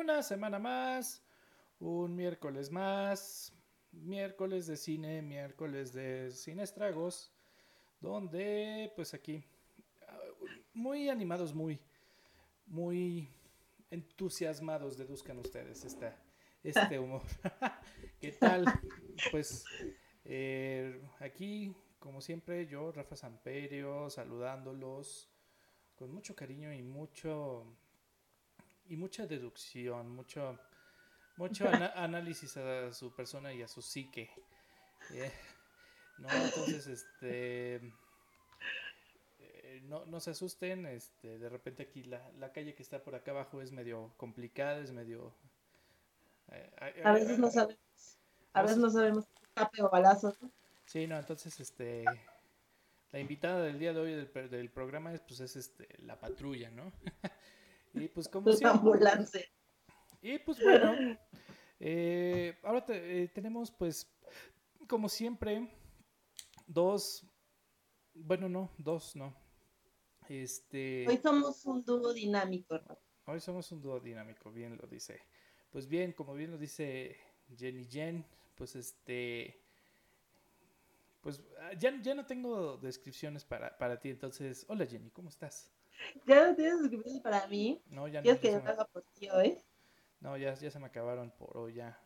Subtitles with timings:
[0.00, 1.22] una semana más,
[1.78, 3.52] un miércoles más,
[3.92, 7.30] miércoles de cine, miércoles de cine estragos,
[8.00, 9.44] donde pues aquí
[10.72, 11.78] muy animados, muy,
[12.66, 13.28] muy
[13.90, 16.16] entusiasmados deduzcan ustedes esta,
[16.62, 17.22] este humor.
[18.20, 18.64] ¿Qué tal?
[19.30, 19.66] Pues
[20.24, 25.28] eh, aquí, como siempre, yo, Rafa Samperio, saludándolos
[25.94, 27.66] con mucho cariño y mucho
[28.90, 30.58] y mucha deducción, mucho
[31.36, 31.64] mucho
[31.96, 34.30] análisis a su persona y a su psique.
[35.12, 35.32] Eh,
[36.18, 37.76] no, entonces, este,
[39.38, 43.14] eh, no, no se asusten, este, de repente aquí la, la calle que está por
[43.14, 45.32] acá abajo es medio complicada, es medio...
[46.48, 48.18] Eh, a veces no sabemos,
[48.52, 49.24] a veces no sabemos
[49.72, 50.36] si o balazo.
[50.84, 52.04] Sí, no, entonces, este,
[53.12, 56.70] la invitada del día de hoy del, del programa es, pues, es este, la patrulla,
[56.70, 56.92] ¿no?
[57.94, 59.44] y pues como ambulancia.
[60.22, 61.18] Y pues bueno,
[61.78, 64.06] eh, ahora eh, tenemos pues,
[64.86, 65.68] como siempre,
[66.66, 67.26] dos,
[68.14, 69.34] bueno, no, dos, no.
[70.28, 71.06] Este...
[71.08, 72.80] Hoy somos un dúo dinámico.
[73.24, 75.22] Hoy somos un dúo dinámico, bien lo dice.
[75.70, 77.16] Pues bien, como bien lo dice
[77.56, 78.24] Jenny Jen,
[78.54, 79.62] pues este...
[81.22, 85.70] Pues ah, ya, ya no tengo descripciones para, para ti, entonces, hola Jenny, ¿cómo estás?
[86.26, 87.82] ¿Ya no tienes descripciones para mí?
[87.88, 88.22] No, ya no.
[88.22, 89.58] ¿Quieres que yo haga por ti hoy?
[90.20, 91.98] No, ya, ya se me acabaron por hoy, ya.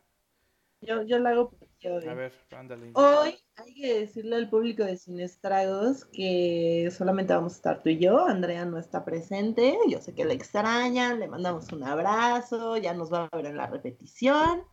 [0.80, 2.06] Yo, yo lo hago por ti hoy.
[2.06, 2.90] A ver, ándale.
[2.94, 7.88] Hoy hay que decirle al público de Sin Estragos que solamente vamos a estar tú
[7.88, 8.26] y yo.
[8.26, 9.78] Andrea no está presente.
[9.88, 11.20] Yo sé que le extrañan.
[11.20, 12.76] Le mandamos un abrazo.
[12.76, 14.64] Ya nos va a ver en la repetición.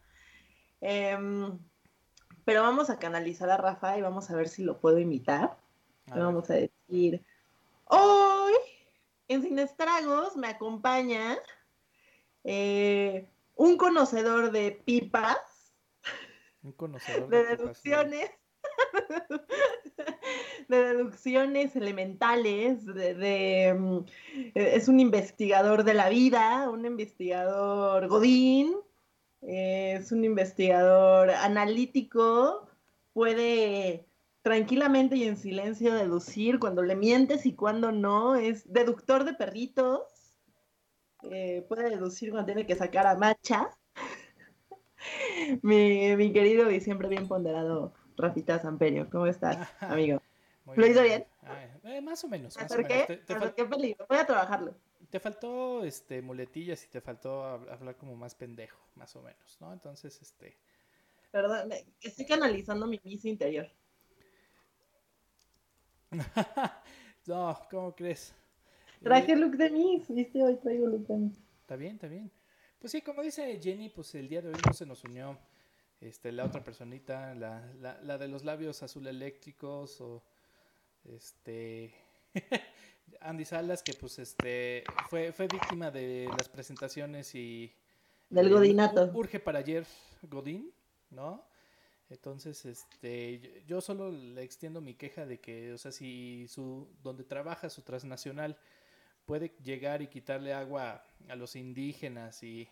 [0.82, 1.58] Em,
[2.44, 5.58] pero vamos a canalizar a Rafa y vamos a ver si lo puedo imitar.
[6.14, 7.24] Le vamos a decir:
[7.86, 8.31] Hoy
[9.32, 11.38] en Sin Estragos me acompaña
[12.44, 15.38] eh, un conocedor de pipas.
[16.64, 18.30] Un conocedor de, deducciones.
[20.68, 24.00] de deducciones elementales, de, mm,
[24.54, 28.76] es un investigador de la vida, un investigador godín,
[29.42, 32.68] es un investigador analítico,
[33.14, 34.06] puede
[34.42, 40.02] tranquilamente y en silencio deducir cuando le mientes y cuando no, es deductor de perritos,
[41.24, 43.70] eh, puede deducir cuando tiene que sacar a Macha.
[45.62, 50.22] mi, querido y siempre bien ponderado Rafita Samperio, ¿cómo estás, amigo?
[50.76, 51.26] ¿Lo hizo bien?
[51.84, 52.56] Eh, más o menos.
[52.56, 54.06] Más peligro.
[54.08, 54.76] Voy a trabajarlo.
[55.10, 59.74] Te faltó este muletillas y te faltó hablar como más pendejo, más o menos, ¿no?
[59.74, 60.56] Entonces, este.
[61.32, 63.68] Perdón, estoy canalizando mi misa interior.
[67.28, 68.34] no, ¿cómo crees?
[69.02, 71.40] Traje look de Miss, viste, hoy traigo look de Miss.
[71.62, 72.32] Está bien, está bien.
[72.80, 75.38] Pues sí, como dice Jenny, pues el día de hoy no se nos unió
[76.00, 80.24] este, la otra personita, la, la, la de los labios azul eléctricos o
[81.06, 81.94] este
[83.22, 87.74] Andy Salas, que pues este fue, fue víctima de las presentaciones y
[88.30, 89.12] del Godinato.
[89.14, 89.86] Urge para ayer
[90.24, 90.72] Godín,
[91.10, 91.44] ¿no?
[92.12, 97.24] Entonces, este, yo solo le extiendo mi queja de que, o sea, si su, donde
[97.24, 98.58] trabaja su transnacional
[99.26, 102.68] puede llegar y quitarle agua a los indígenas y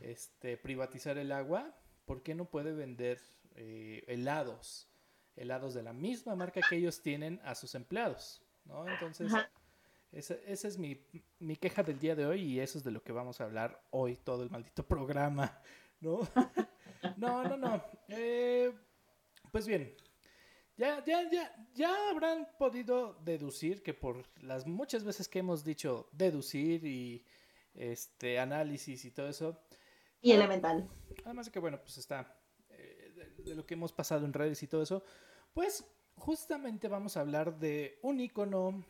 [0.00, 1.72] este, privatizar el agua,
[2.04, 3.20] ¿por qué no puede vender
[3.54, 4.88] eh, helados?
[5.36, 8.88] Helados de la misma marca que ellos tienen a sus empleados, ¿no?
[8.88, 9.32] Entonces,
[10.10, 11.00] esa, esa, es mi,
[11.38, 13.80] mi, queja del día de hoy y eso es de lo que vamos a hablar
[13.90, 15.60] hoy, todo el maldito programa,
[16.04, 16.20] ¿no?
[17.16, 17.84] no, no, no.
[18.08, 18.72] Eh,
[19.50, 19.94] pues bien,
[20.76, 26.08] ya, ya, ya, ya habrán podido deducir que por las muchas veces que hemos dicho
[26.12, 27.24] deducir y
[27.74, 29.60] este análisis y todo eso.
[30.20, 30.88] Y ah, elemental.
[31.24, 32.36] Además de que, bueno, pues está
[32.70, 35.04] eh, de, lo que hemos pasado en redes y todo eso.
[35.52, 35.84] Pues
[36.16, 38.84] justamente vamos a hablar de un icono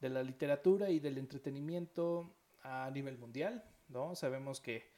[0.00, 4.14] de la literatura y del entretenimiento a nivel mundial, ¿no?
[4.14, 4.92] Sabemos que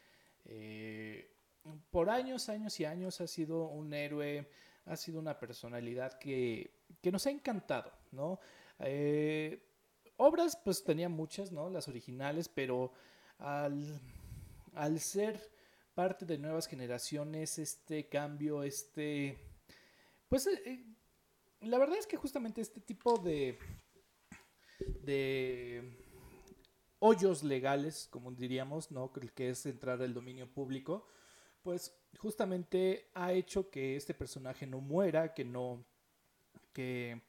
[0.44, 1.37] eh,
[1.90, 4.48] por años, años y años ha sido un héroe
[4.88, 6.70] ha sido una personalidad que,
[7.04, 8.40] nos ha encantado, ¿no?
[8.80, 9.62] Eh,
[10.16, 11.70] obras, pues tenía muchas, ¿no?
[11.70, 12.92] Las originales, pero
[13.38, 14.00] al,
[14.98, 15.40] ser
[15.94, 19.38] parte de nuevas generaciones, este cambio, este...
[20.28, 20.84] Pues eh, eh,
[21.62, 23.58] la verdad es que justamente este tipo de...
[25.02, 26.04] de
[27.00, 29.12] hoyos legales, como diríamos, ¿no?
[29.12, 31.06] Que es entrar al dominio público,
[31.68, 35.84] pues justamente ha hecho que este personaje no muera, que no,
[36.72, 37.20] que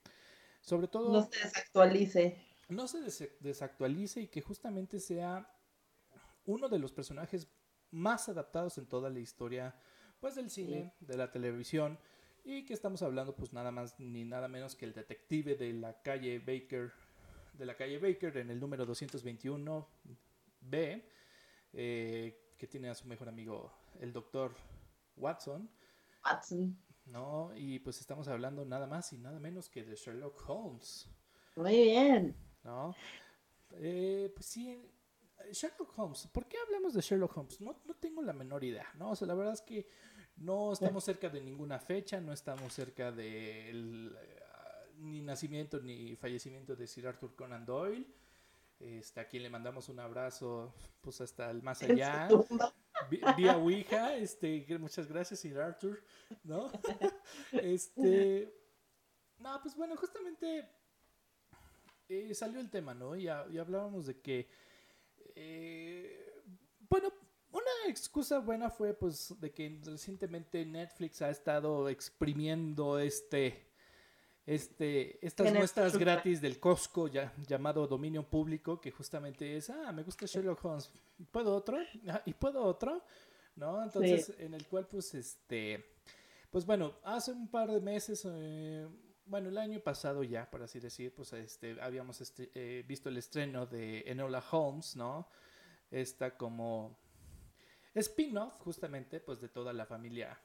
[0.61, 1.11] sobre todo...
[1.11, 2.41] No se desactualice.
[2.69, 5.53] No se desactualice y que justamente sea
[6.45, 7.49] uno de los personajes
[7.91, 9.75] más adaptados en toda la historia
[10.21, 11.99] pues del cine, de la televisión
[12.45, 16.01] y que estamos hablando pues nada más ni nada menos que el detective de la
[16.01, 16.93] calle Baker
[17.51, 19.85] de la calle Baker en el número 221
[20.61, 21.05] B
[21.73, 24.55] eh, que tiene a su mejor amigo el doctor
[25.15, 25.69] Watson.
[26.25, 26.77] Watson.
[27.05, 31.07] No, y pues estamos hablando nada más y nada menos que de Sherlock Holmes.
[31.55, 32.35] Muy bien.
[32.63, 32.95] ¿No?
[33.73, 34.81] Eh, pues sí,
[35.51, 36.27] Sherlock Holmes.
[36.27, 37.61] ¿Por qué hablamos de Sherlock Holmes?
[37.61, 39.11] No, no tengo la menor idea, ¿no?
[39.11, 39.87] O sea, la verdad es que
[40.37, 44.39] no estamos cerca de ninguna fecha, no estamos cerca del eh,
[44.97, 48.05] ni nacimiento ni fallecimiento de Sir Arthur Conan Doyle.
[48.79, 52.29] Este, a quien le mandamos un abrazo, pues hasta el más allá.
[53.37, 56.03] Vía Ouija, este, muchas gracias, Sir Arthur,
[56.43, 56.71] ¿no?
[57.51, 58.53] este,
[59.37, 60.67] no, pues bueno, justamente
[62.09, 63.15] eh, salió el tema, ¿no?
[63.15, 64.49] Y, hablábamos de que,
[65.35, 66.43] eh,
[66.89, 67.13] bueno,
[67.51, 73.68] una excusa buena fue, pues, de que recientemente Netflix ha estado exprimiendo este
[74.49, 80.01] este, estas muestras gratis del Costco ya, llamado dominio público, que justamente es, ah, me
[80.01, 80.89] gusta Sherlock Holmes,
[81.29, 81.77] ¿puedo otro?
[82.07, 83.03] Ah, ¿Y puedo otro?
[83.55, 83.83] ¿No?
[83.83, 85.85] Entonces, en el cual, pues, este,
[86.49, 88.87] pues bueno, hace un par de meses, eh,
[89.27, 93.17] bueno, el año pasado ya, por así decir, pues, este, habíamos este, eh, visto el
[93.17, 95.29] estreno de Enola Holmes, ¿no?
[95.91, 96.97] Esta como
[97.93, 100.39] spin-off, justamente, pues, de toda la familia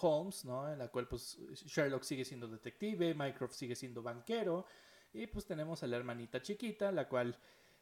[0.00, 0.70] Holmes, ¿no?
[0.72, 4.66] En la cual pues Sherlock sigue siendo detective, Mycroft sigue siendo banquero
[5.12, 7.36] y pues tenemos a la hermanita chiquita, la cual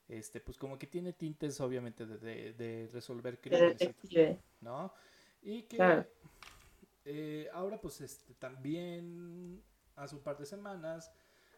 [0.08, 3.90] este pues como que tiene tintes obviamente de, resolver crímenes,
[4.60, 4.92] ¿no?
[5.42, 6.06] Y que
[7.04, 9.62] eh, ahora pues este también
[9.96, 11.10] hace un par de semanas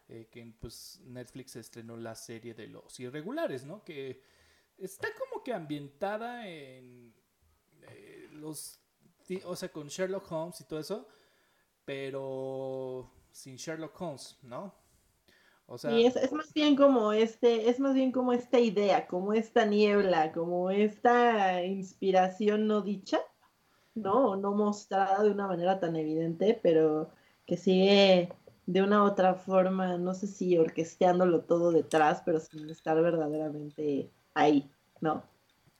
[0.07, 3.83] eh, que pues Netflix estrenó la serie de los irregulares, ¿no?
[3.83, 4.23] Que
[4.77, 7.13] está como que ambientada en
[7.83, 8.79] eh, los
[9.45, 11.07] o sea, con Sherlock Holmes y todo eso,
[11.85, 14.73] pero sin Sherlock Holmes, ¿no?
[15.67, 19.33] O sea, sí, es, más bien como este, es más bien como esta idea, como
[19.33, 23.19] esta niebla, como esta inspiración no dicha,
[23.93, 24.35] ¿no?
[24.35, 27.11] No mostrada de una manera tan evidente, pero
[27.45, 28.33] que sigue
[28.65, 34.09] de una u otra forma, no sé si orquesteándolo todo detrás, pero sin estar verdaderamente
[34.33, 34.71] ahí,
[35.01, 35.23] ¿no?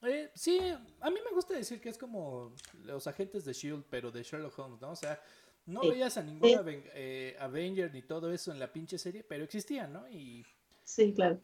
[0.02, 0.60] Eh, sí,
[1.02, 2.54] a mí me gusta decir que es como
[2.84, 4.92] los agentes de Shield, pero de Sherlock Holmes, ¿no?
[4.92, 5.22] O sea,
[5.66, 9.94] no veías a ningún eh, Avenger ni todo eso en la pinche serie, pero existían,
[9.94, 10.10] ¿no?
[10.10, 10.46] Y,
[10.84, 11.40] sí, claro.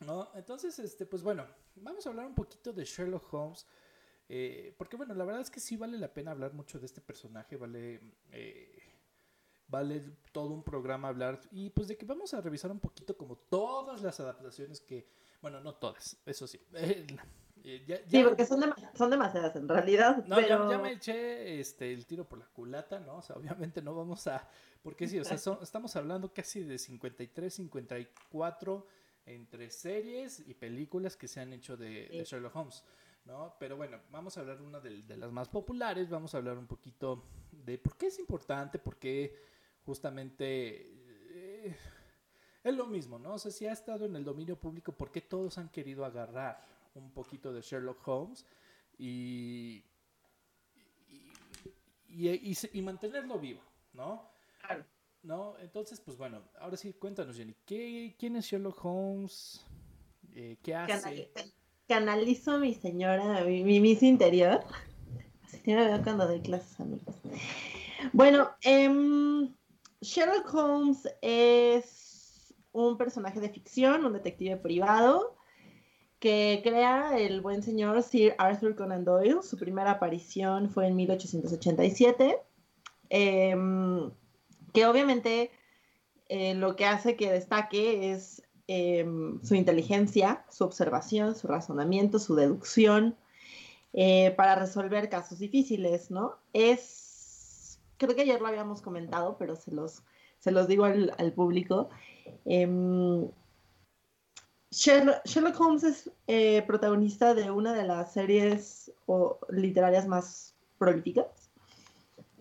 [0.00, 0.30] ¿no?
[0.34, 1.46] Entonces, este, pues bueno,
[1.76, 3.66] vamos a hablar un poquito de Sherlock Holmes.
[4.28, 7.00] Eh, porque bueno, la verdad es que sí vale la pena hablar mucho de este
[7.00, 7.98] personaje, vale,
[8.30, 8.82] eh,
[9.68, 10.02] vale
[10.32, 14.02] todo un programa hablar y pues de que vamos a revisar un poquito como todas
[14.02, 15.08] las adaptaciones que,
[15.40, 16.60] bueno, no todas, eso sí,
[18.06, 18.62] Sí, porque son,
[18.94, 20.24] son demasiadas en realidad.
[20.26, 23.16] No, ya, me eché este, el tiro por la culata, ¿no?
[23.16, 24.48] O sea, obviamente no vamos a...
[24.82, 28.86] Porque sí, o sea, estamos hablando casi de 53, 54
[29.26, 32.84] entre series y películas que se han hecho de, Sherlock Holmes,
[33.24, 33.54] ¿no?
[33.58, 36.66] Pero bueno, vamos a hablar de una de, las más populares, vamos a hablar un
[36.66, 39.36] poquito de por qué es importante, por qué
[39.84, 40.94] justamente...
[41.30, 41.76] Eh,
[42.64, 43.34] es lo mismo, ¿no?
[43.34, 46.77] O sea, si ha estado en el dominio público, ¿por qué todos han querido agarrar
[46.98, 48.44] un poquito de Sherlock Holmes
[48.98, 49.84] y,
[52.08, 53.62] y, mantenerlo vivo,
[53.92, 54.30] ¿no?
[54.60, 54.84] Claro.
[55.22, 55.58] ¿No?
[55.58, 59.64] Entonces, pues bueno, ahora sí, cuéntanos, Jenny, ¿qué, ¿quién es Sherlock Holmes?
[60.34, 61.32] Eh, ¿Qué hace?
[61.86, 64.64] Que analizo mi señora, mi, mi interior.
[65.42, 67.16] Así me veo cuando doy clases, amigos.
[68.12, 69.54] Bueno, em,
[70.00, 75.37] Sherlock Holmes es un personaje de ficción, un detective privado
[76.18, 79.42] que crea el buen señor Sir Arthur Conan Doyle.
[79.42, 82.38] Su primera aparición fue en 1887,
[83.10, 84.10] em,
[84.72, 85.50] que obviamente
[86.28, 92.34] eh, lo que hace que destaque es em, su inteligencia, su observación, su razonamiento, su
[92.34, 93.16] deducción
[93.94, 96.36] eh, para resolver casos difíciles, ¿no?
[96.52, 100.02] Es, creo que ayer lo habíamos comentado, pero se los,
[100.38, 101.88] se los digo al, al público.
[104.70, 108.92] Sherlock, Holmes es eh, protagonista de una de las series
[109.48, 111.50] literarias más prolíficas,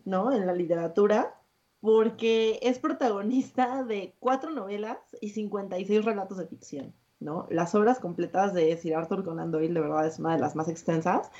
[0.03, 0.33] ¿no?
[0.33, 1.39] En la literatura,
[1.79, 7.47] porque es protagonista de cuatro novelas y 56 relatos de ficción, ¿no?
[7.49, 10.67] Las obras completas de Sir Arthur Conan Doyle, de verdad, es una de las más
[10.67, 11.31] extensas.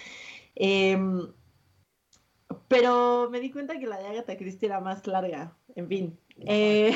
[0.55, 1.27] Em,
[2.69, 5.53] pero me di cuenta que la de Agatha Christie era más larga.
[5.75, 6.19] En fin.
[6.37, 6.95] Eh,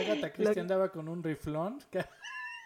[0.00, 1.80] Agatha Christie andaba con un riflón.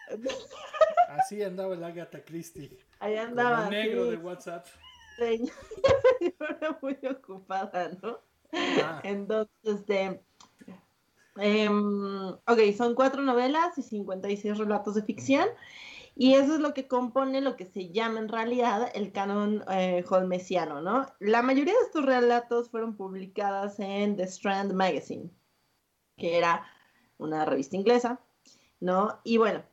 [1.09, 2.77] Así andaba el Agatha Christie.
[2.99, 3.57] Ahí andaba.
[3.57, 4.11] Como negro sí.
[4.11, 4.65] de WhatsApp.
[5.17, 8.19] Señora muy ocupada, ¿no?
[8.51, 9.01] Ah.
[9.03, 10.23] Entonces, este.
[11.37, 15.47] em, ok, son cuatro novelas y 56 relatos de ficción.
[16.15, 20.03] Y eso es lo que compone lo que se llama en realidad el canon eh,
[20.07, 21.07] holmesiano, ¿no?
[21.19, 25.31] La mayoría de estos relatos fueron publicadas en The Strand Magazine,
[26.17, 26.67] que era
[27.17, 28.19] una revista inglesa,
[28.79, 29.19] ¿no?
[29.23, 29.63] Y bueno,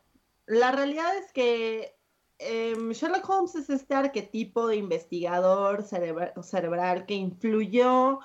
[0.50, 1.96] la realidad es que
[2.38, 8.18] em, Sherlock Holmes es este arquetipo de investigador cerebra- cerebral que influyó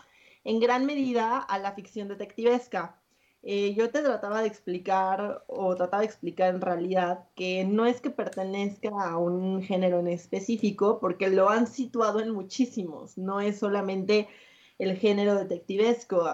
[0.43, 2.99] en gran medida a la ficción detectivesca.
[3.43, 8.01] Eh, yo te trataba de explicar, o trataba de explicar en realidad, que no es
[8.01, 13.59] que pertenezca a un género en específico, porque lo han situado en muchísimos, no es
[13.59, 14.27] solamente
[14.79, 16.25] el género detectivesco,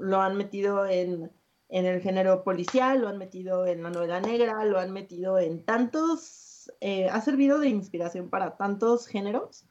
[0.00, 1.30] lo han metido en,
[1.72, 5.64] en el género policial, lo han metido en la novela negra, lo han metido en
[5.64, 9.64] tantos, eh, ha servido de inspiración para tantos géneros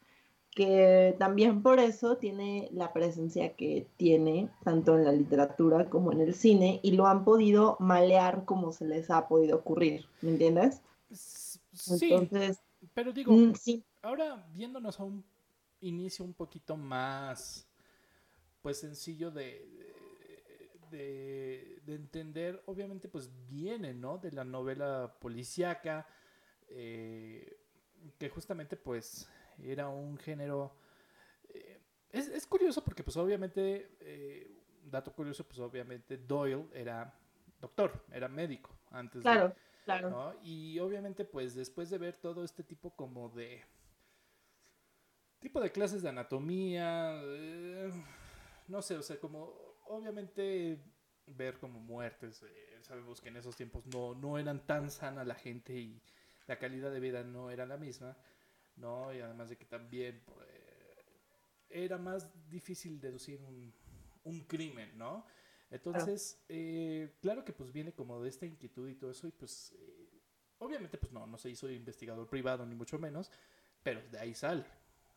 [0.50, 6.22] que también por eso tiene la presencia que tiene, tanto en la literatura como en
[6.22, 10.82] el cine, y lo han podido malear como se les ha podido ocurrir, ¿me entiendes?
[11.14, 12.60] Sí, Entonces,
[12.94, 15.24] pero digo, mm, sí, ahora viéndonos a un
[15.80, 17.68] inicio un poquito más,
[18.62, 19.81] pues sencillo de,
[20.92, 24.18] de, de entender, obviamente pues viene, ¿no?
[24.20, 26.06] De la novela policíaca,
[26.68, 27.58] eh,
[28.20, 29.28] que justamente pues
[29.64, 30.76] era un género...
[31.50, 31.82] eh,
[32.12, 34.52] es, es curioso porque pues obviamente, eh,
[34.84, 37.18] dato curioso, pues obviamente Doyle era
[37.60, 39.22] doctor, era médico antes de...
[39.22, 39.56] claro,
[39.86, 40.10] claro.
[40.10, 40.36] ¿no?
[40.44, 43.64] Y obviamente, pues después de ver todo este tipo como de
[45.40, 47.92] tipo de clases de anatomía, eh,
[48.68, 49.54] no sé, o sea, como
[49.92, 50.80] obviamente
[51.28, 55.36] ver como muertes, eh, sabemos que en esos tiempos no, no eran tan sana la
[55.36, 56.02] gente y
[56.48, 58.18] la calidad de vida no era la misma,
[58.76, 59.14] ¿no?
[59.14, 60.48] Y además de que también pues,
[61.70, 63.74] era más difícil deducir un,
[64.24, 65.26] un crimen, ¿no?
[65.70, 69.74] Entonces, eh, claro que pues viene como de esta inquietud y todo eso y pues
[69.80, 70.22] eh,
[70.60, 73.32] obviamente pues no, no se hizo investigador privado ni mucho menos,
[73.82, 74.66] pero de ahí sale,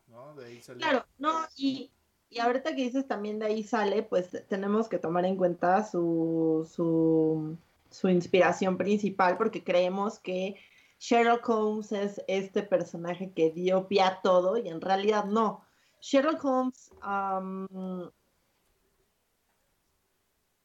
[0.07, 0.33] ¿no?
[0.33, 0.79] De ahí sale.
[0.79, 1.91] Claro, no, y,
[2.29, 6.67] y ahorita que dices también de ahí sale, pues tenemos que tomar en cuenta su,
[6.69, 10.55] su, inspiración principal, porque creemos que
[10.99, 15.63] Sherlock Holmes es este personaje que dio pie a todo, y en realidad no.
[16.01, 16.91] Sherlock Holmes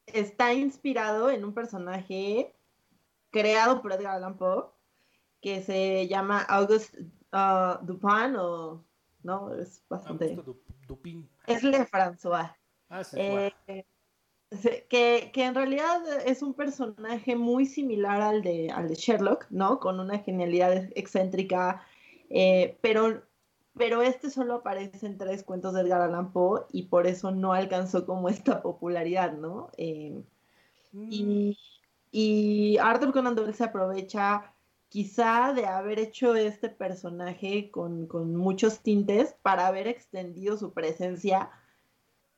[0.07, 2.55] está inspirado en un personaje
[3.31, 4.65] creado por Edgar Allan Poe,
[5.41, 8.85] que se llama Auguste ah, Dupin, o
[9.23, 10.37] no, es bastante.
[10.37, 11.29] Du- Dupin.
[11.47, 12.55] Es Le François.
[12.89, 13.85] Ah, sí, Eh,
[14.51, 19.47] se- que, que en realidad es un personaje muy similar al de, al de Sherlock,
[19.51, 19.79] ¿no?
[19.79, 21.83] Con una genialidad excéntrica,
[22.29, 23.23] eh, pero,
[23.77, 27.53] pero este solo aparece en tres cuentos de Edgar Allan Poe y por eso no
[27.53, 29.71] alcanzó como esta popularidad, ¿no?
[29.77, 30.23] Eh,
[30.93, 31.59] Mm, y,
[32.11, 34.53] y Arthur Conan Doyle se aprovecha
[34.91, 41.51] quizá de haber hecho este personaje con, con muchos tintes para haber extendido su presencia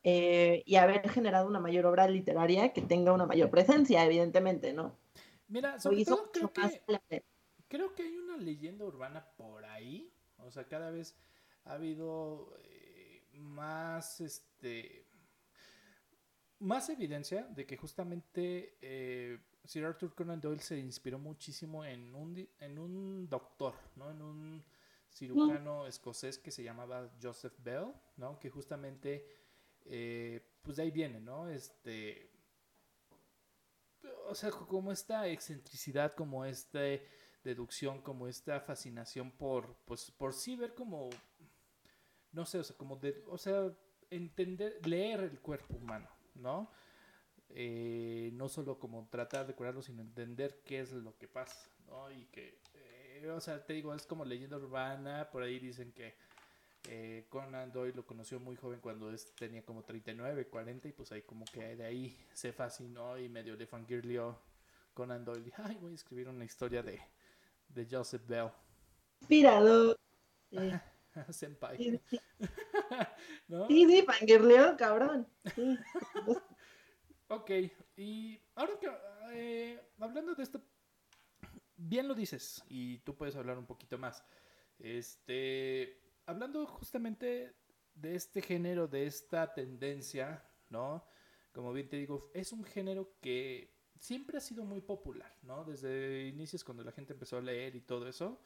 [0.04, 4.98] eh, y haber generado una mayor obra literaria que tenga una mayor presencia, evidentemente, ¿no?
[5.48, 7.24] Mira, sobre todo creo que,
[7.68, 10.12] creo que hay una leyenda urbana por ahí.
[10.36, 11.16] O sea, cada vez
[11.64, 15.06] ha habido eh, más este
[16.58, 22.48] más evidencia de que justamente eh, Sir Arthur Conan Doyle se inspiró muchísimo en un,
[22.58, 24.10] en un doctor, ¿no?
[24.10, 24.64] En un
[25.08, 28.38] cirujano escocés que se llamaba Joseph Bell, ¿no?
[28.38, 29.26] Que justamente,
[29.84, 31.48] eh, pues de ahí viene, ¿no?
[31.48, 32.30] Este,
[34.28, 36.80] o sea, como esta excentricidad, como esta
[37.44, 41.10] deducción, como esta fascinación por, pues, por sí ver como,
[42.32, 43.72] no sé, o sea, como de, o sea,
[44.10, 46.70] entender, leer el cuerpo humano, ¿no?
[47.54, 52.10] Eh, no solo como tratar de curarlo, sino entender qué es lo que pasa, ¿no?
[52.10, 56.14] Y que, eh, o sea, te digo, es como leyenda urbana, por ahí dicen que
[56.88, 61.12] eh, Conan Doyle lo conoció muy joven cuando es- tenía como 39, 40 y pues
[61.12, 64.38] ahí como que de ahí se fascinó y medio le fangirlió
[64.94, 65.52] Conan Doyle.
[65.58, 67.00] Ay, voy a escribir una historia de,
[67.68, 68.50] de Joseph Bell.
[69.20, 69.96] Inspirador.
[70.50, 70.58] Sí,
[71.30, 71.76] Senpai.
[71.78, 72.20] sí, sí,
[73.48, 73.66] ¿No?
[73.68, 75.26] sí, sí, fangirleo, cabrón.
[75.54, 75.78] Sí.
[77.32, 77.50] Ok,
[77.96, 78.90] y ahora que
[79.32, 80.60] eh, hablando de esto,
[81.78, 84.22] bien lo dices, y tú puedes hablar un poquito más.
[84.78, 87.54] Este, hablando justamente
[87.94, 91.06] de este género, de esta tendencia, ¿no?
[91.54, 95.64] Como bien te digo, es un género que siempre ha sido muy popular, ¿no?
[95.64, 98.42] Desde inicios cuando la gente empezó a leer y todo eso,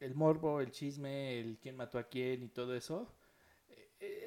[0.00, 3.14] el morbo, el chisme, el quién mató a quién y todo eso,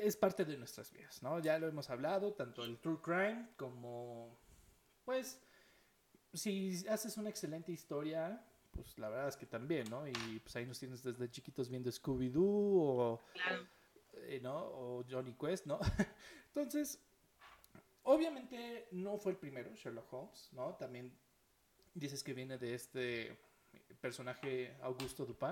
[0.04, 1.40] es parte de nuestras vidas, ¿no?
[1.40, 4.38] Ya lo hemos hablado, tanto el true crime como,
[5.06, 5.42] pues,
[6.34, 10.08] si haces una excelente historia, pues la verdad es que también, ¿no?
[10.08, 13.24] Y pues ahí nos tienes desde chiquitos viendo Scooby-Doo o,
[14.14, 14.56] eh, ¿no?
[14.56, 15.80] o Johnny Quest, ¿no?
[16.48, 17.00] Entonces,
[18.04, 20.76] obviamente no fue el primero, Sherlock Holmes, ¿no?
[20.76, 21.18] También
[21.94, 23.38] dices que viene de este
[24.00, 25.50] personaje Augusto Dupin.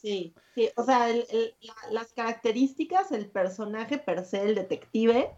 [0.00, 1.08] Sí, sí, o sea,
[1.90, 5.36] las características, el personaje per se, el detective,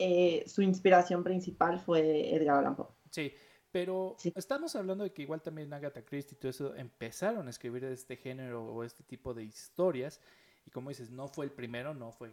[0.00, 2.88] eh, su inspiración principal fue Edgar Allan Poe.
[3.10, 3.32] Sí,
[3.70, 7.84] pero estamos hablando de que igual también Agatha Christie y todo eso empezaron a escribir
[7.84, 10.20] este género o este tipo de historias.
[10.66, 12.28] Y como dices, no fue el primero, no fue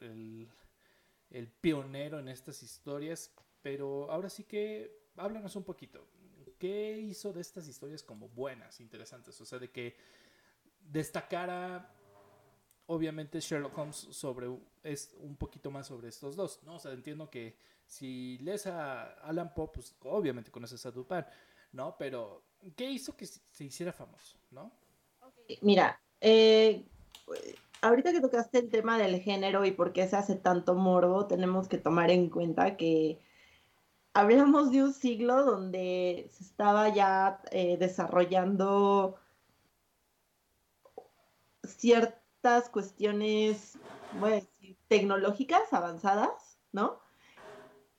[0.00, 0.48] el,
[1.30, 3.34] el, pionero en estas historias.
[3.62, 6.06] Pero ahora sí que háblanos un poquito.
[6.58, 9.40] ¿Qué hizo de estas historias como buenas, interesantes?
[9.40, 9.96] O sea, de que
[10.90, 11.90] destacara
[12.86, 14.48] obviamente Sherlock Holmes sobre
[14.82, 16.74] es un poquito más sobre estos dos, ¿no?
[16.76, 21.24] O sea, entiendo que si lees a Alan Poe, pues obviamente conoces a Dupin,
[21.72, 21.96] ¿no?
[21.98, 22.42] Pero,
[22.76, 24.70] ¿qué hizo que se hiciera famoso, no?
[25.62, 26.84] Mira, eh,
[27.82, 31.68] ahorita que tocaste el tema del género y por qué se hace tanto morbo, tenemos
[31.68, 33.20] que tomar en cuenta que
[34.12, 39.16] hablamos de un siglo donde se estaba ya eh, desarrollando
[41.66, 43.78] ciertas cuestiones,
[44.88, 47.04] tecnológicas avanzadas, ¿no?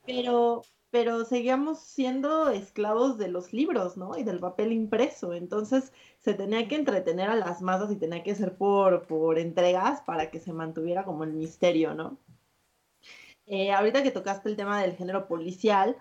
[0.06, 4.18] pero, pero seguíamos siendo esclavos de los libros, ¿no?
[4.18, 5.34] Y del papel impreso.
[5.34, 10.02] Entonces se tenía que entretener a las masas y tenía que ser por, por entregas
[10.02, 12.18] para que se mantuviera como el misterio, ¿no?
[13.48, 15.98] Eh, ahorita que tocaste el tema del género policial,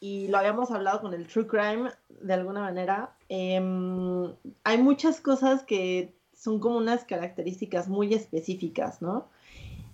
[0.00, 5.62] y lo habíamos hablado con el True Crime de alguna manera, em, hay muchas cosas
[5.62, 6.12] que
[6.44, 9.30] son como unas características muy específicas, ¿no?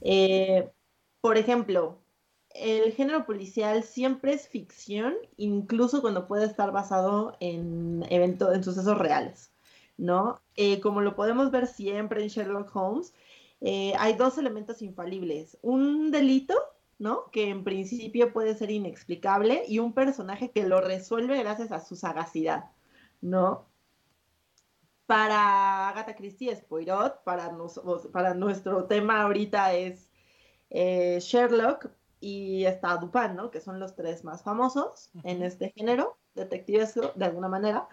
[0.00, 0.68] Eh,
[1.20, 1.98] por ejemplo,
[2.50, 8.98] el género policial siempre es ficción, incluso cuando puede estar basado en eventos, en sucesos
[8.98, 9.52] reales,
[9.96, 10.40] ¿no?
[10.56, 13.14] Eh, como lo podemos ver siempre en Sherlock Holmes,
[13.60, 15.56] eh, hay dos elementos infalibles.
[15.62, 16.54] Un delito,
[16.98, 17.30] ¿no?
[17.30, 21.94] Que en principio puede ser inexplicable y un personaje que lo resuelve gracias a su
[21.94, 22.64] sagacidad,
[23.20, 23.69] ¿no?
[25.10, 27.50] Para Agatha Christie es Poirot, para,
[28.12, 30.08] para nuestro tema ahorita es
[30.70, 33.50] eh, Sherlock, y está Dupin, ¿no?
[33.50, 37.88] Que son los tres más famosos en este género, detectivesco, de alguna manera.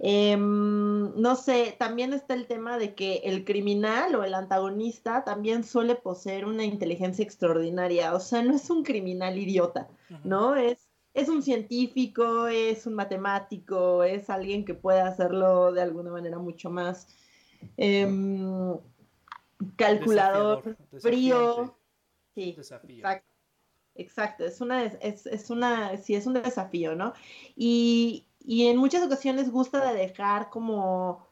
[0.00, 5.64] Em, no sé, también está el tema de que el criminal o el antagonista también
[5.64, 9.88] suele poseer una inteligencia extraordinaria, o sea, no es un criminal idiota,
[10.24, 10.56] ¿no?
[10.56, 10.83] Es,
[11.14, 16.70] es un científico, es un matemático, es alguien que puede hacerlo de alguna manera mucho
[16.70, 17.08] más
[17.76, 18.76] em,
[19.76, 21.76] calculador, frío.
[22.34, 22.88] Sí, exacto.
[23.96, 27.12] Exacto, es una, es, es una, sí, es un desafío, ¿no?
[27.54, 31.28] Y, y en muchas ocasiones gusta de dejar como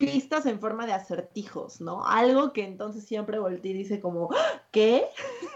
[0.00, 2.06] pistas en forma de acertijos, ¿no?
[2.06, 4.62] Algo que entonces siempre voltea y dice como, ¡Ah!
[4.72, 5.04] ¿qué?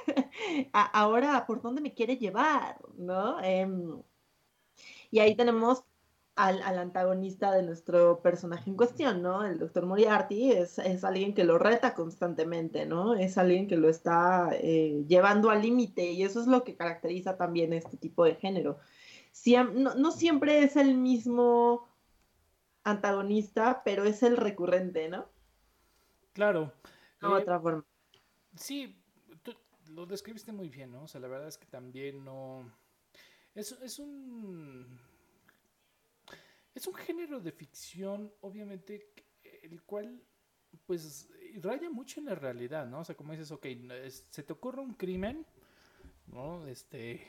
[0.72, 2.78] Ahora, ¿por dónde me quiere llevar?
[2.98, 3.42] ¿No?
[3.42, 4.02] Em,
[5.11, 5.85] y ahí tenemos
[6.37, 9.46] al, antagonista de nuestro personaje en cuestión, ¿no?
[9.46, 13.14] El doctor Moriarty es, alguien que lo reta constantemente, ¿no?
[13.14, 17.38] Es alguien que lo está eh, llevando al límite y eso es lo que caracteriza
[17.38, 18.78] también este tipo de género.
[19.96, 21.88] no, siempre es el mismo
[22.84, 25.28] antagonista, pero es el recurrente, ¿no?
[26.32, 26.72] Claro.
[27.20, 27.84] De eh, otra forma.
[28.56, 28.96] Sí,
[29.42, 29.54] tú
[29.90, 31.02] lo describiste muy bien, ¿no?
[31.04, 32.70] O sea, la verdad es que también no...
[33.54, 34.98] Es, es un
[36.74, 39.12] es un género de ficción, obviamente,
[39.62, 40.20] el cual,
[40.86, 41.28] pues,
[41.62, 43.00] raya mucho en la realidad, ¿no?
[43.00, 43.66] O sea, como dices, ok,
[44.30, 45.46] se te ocurre un crimen,
[46.26, 46.66] ¿no?
[46.66, 47.24] Este,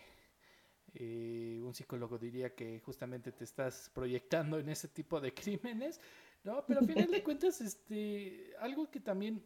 [0.97, 5.99] eh, un psicólogo diría que justamente te estás proyectando en ese tipo de crímenes,
[6.43, 6.65] ¿no?
[6.65, 9.43] Pero al final de cuentas, este, algo que también,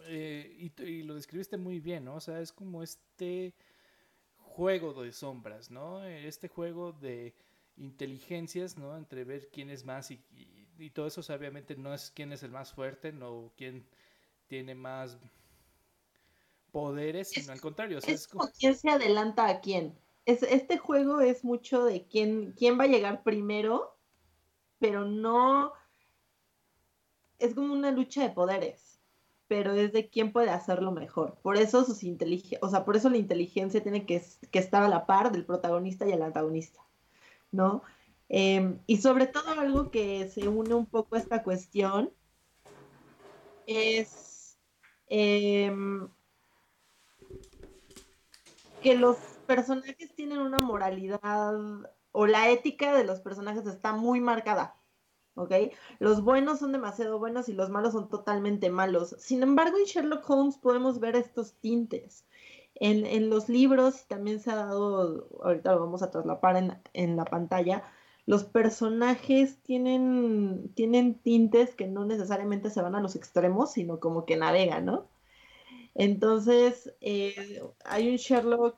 [0.00, 2.14] eh, y, y, lo describiste muy bien, ¿no?
[2.14, 3.54] O sea, es como este
[4.38, 6.02] juego de sombras, ¿no?
[6.02, 7.34] Este juego de
[7.76, 8.96] inteligencias, ¿no?
[8.96, 10.18] Entre ver quién es más y,
[10.78, 13.86] y, todo eso, obviamente no es quién es el más fuerte, no quién
[14.46, 15.18] tiene más
[16.72, 17.98] poderes, sino al contrario.
[17.98, 18.48] es, como...
[18.58, 19.94] quién se adelanta a quién.
[20.26, 23.96] Es, este juego es mucho de quién, quién va a llegar primero,
[24.78, 25.72] pero no...
[27.38, 28.96] Es como una lucha de poderes.
[29.48, 31.38] pero es de quién puede hacerlo mejor.
[31.42, 32.02] Por eso sus
[32.60, 36.12] o sea, por eso la inteligencia tiene que, estar a la par del protagonista y
[36.12, 36.80] el antagonista,
[37.52, 37.82] ¿no?
[38.28, 42.10] Em, y sobre todo algo que se une un poco a esta cuestión
[43.66, 44.58] es
[45.08, 46.08] em,
[48.82, 51.54] que los personajes tienen una moralidad
[52.12, 54.76] o la ética de los personajes está muy marcada.
[55.34, 55.52] ¿ok?
[55.98, 59.14] Los buenos son demasiado buenos y los malos son totalmente malos.
[59.18, 62.26] Sin embargo, en Sherlock Holmes podemos ver estos tintes.
[62.74, 67.24] En, los libros también se ha dado, ahorita lo vamos a traslapar en, en la
[67.24, 67.84] pantalla,
[68.26, 74.26] los personajes tienen, tienen tintes que no necesariamente se van a los extremos, sino como
[74.26, 75.08] que navegan, ¿no?
[75.94, 78.76] Entonces, eh, hay un Sherlock,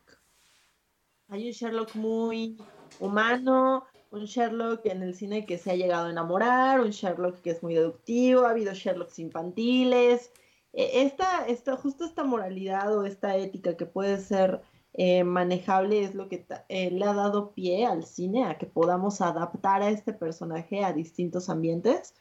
[1.29, 2.57] hay un Sherlock muy
[3.01, 7.51] humano, un Sherlock en el cine que se ha llegado a enamorar, un Sherlock que
[7.51, 10.33] es muy deductivo, ha habido Sherlocks infantiles.
[10.73, 14.63] E, esta, esta, justo esta moralidad o esta ética que puede ser
[14.95, 19.21] eh, manejable es lo que eh, le ha dado pie al cine a que podamos
[19.21, 22.15] adaptar a este personaje a distintos ambientes.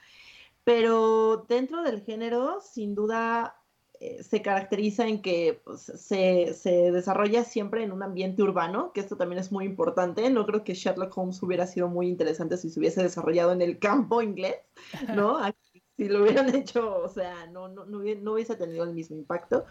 [0.65, 3.55] Pero dentro del género, sin duda,
[3.99, 6.53] eh, se caracteriza en que pues, se,
[6.91, 10.29] desarrolla siempre en un ambiente urbano, que esto también es muy importante.
[10.29, 13.79] No creo que Sherlock Holmes hubiera sido muy interesante si se hubiese desarrollado en el
[13.79, 14.57] campo inglés,
[15.15, 15.39] ¿no?
[15.95, 19.65] si lo hubieran hecho, o sea, no, no, no, hubiese tenido el mismo impacto.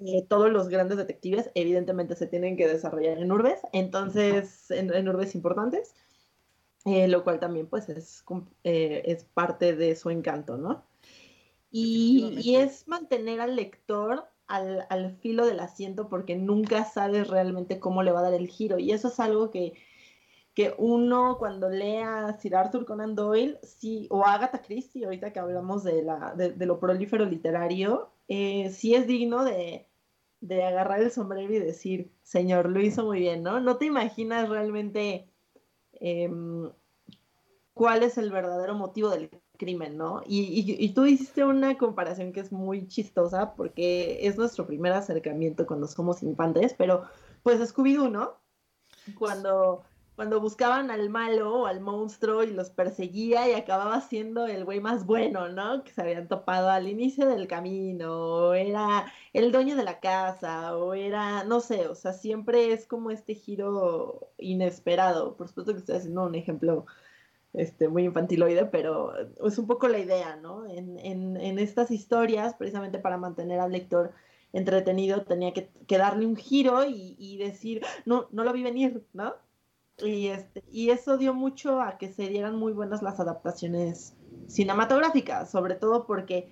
[0.00, 5.36] Eh, todos los grandes detectives evidentemente se tienen que desarrollar en urbes, entonces en, urbes
[5.36, 5.94] importantes,
[6.86, 8.24] eh, lo cual también pues es,
[8.64, 10.82] es parte de su encanto, ¿no?
[11.72, 18.12] Y, es mantener al lector al, filo del asiento porque nunca sabes realmente cómo le
[18.12, 18.78] va a dar el giro.
[18.78, 19.72] Y eso es algo que,
[20.54, 25.82] que uno cuando lea Sir Arthur Conan Doyle, sí, o Agatha Christie, ahorita que hablamos
[25.82, 29.88] de, la, de, lo prolífero literario, eh, sí es digno de,
[30.42, 33.60] de agarrar el sombrero y decir, señor, lo hizo muy bien, ¿no?
[33.60, 35.30] No te imaginas realmente
[35.94, 36.70] em,
[37.72, 39.30] cuál es el verdadero motivo del
[39.62, 40.22] crimen, ¿no?
[40.26, 45.86] Y, tú hiciste una comparación que es muy chistosa porque es nuestro primer acercamiento cuando
[45.86, 47.04] somos infantes, pero
[47.44, 48.40] pues Scooby-Doo, ¿no?
[49.16, 49.84] Cuando,
[50.16, 54.80] cuando buscaban al malo o al monstruo y los perseguía y acababa siendo el güey
[54.80, 55.84] más bueno, ¿no?
[55.84, 58.12] Que se habían topado al inicio del camino,
[58.48, 62.88] o era el dueño de la casa, o era, no sé, o sea, siempre es
[62.88, 65.36] como este giro inesperado.
[65.36, 66.84] Por supuesto que estoy haciendo un ejemplo
[67.54, 69.12] este, muy infantiloide, pero
[69.44, 70.66] es un poco la idea, ¿no?
[70.66, 74.12] En, en, estas historias, precisamente para mantener al lector
[74.52, 79.34] entretenido, tenía que, darle un giro y, decir, no, no lo vi venir, ¿no?
[79.98, 85.50] Y, este, y eso dio mucho a que se dieran muy buenas las adaptaciones cinematográficas,
[85.50, 86.50] sobre todo porque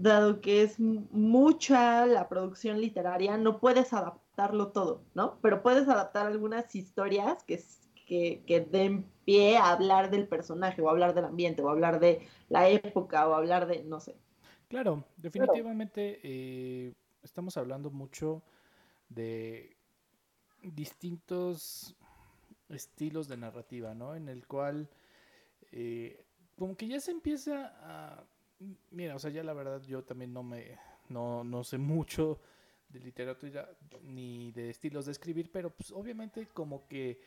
[0.00, 5.38] dado que es mucha la producción literaria, no puedes adaptarlo todo, ¿no?
[5.42, 7.62] Pero puedes adaptar algunas historias que,
[8.06, 12.26] que, que den pie a hablar del personaje, o hablar del ambiente, o hablar de
[12.48, 14.16] la época, o hablar de, no sé.
[14.68, 18.42] Claro, definitivamente eh, estamos hablando mucho
[19.08, 19.76] de
[20.62, 21.96] distintos
[22.68, 24.14] estilos de narrativa, ¿no?
[24.14, 24.88] En el cual,
[25.72, 26.24] eh,
[26.56, 28.24] como que ya se empieza a...
[28.90, 30.78] Mira, o sea, ya la verdad yo también no me...
[31.08, 32.40] No, no sé mucho
[32.88, 33.68] de literatura
[34.02, 37.20] ni de estilos de escribir, pero pues obviamente como que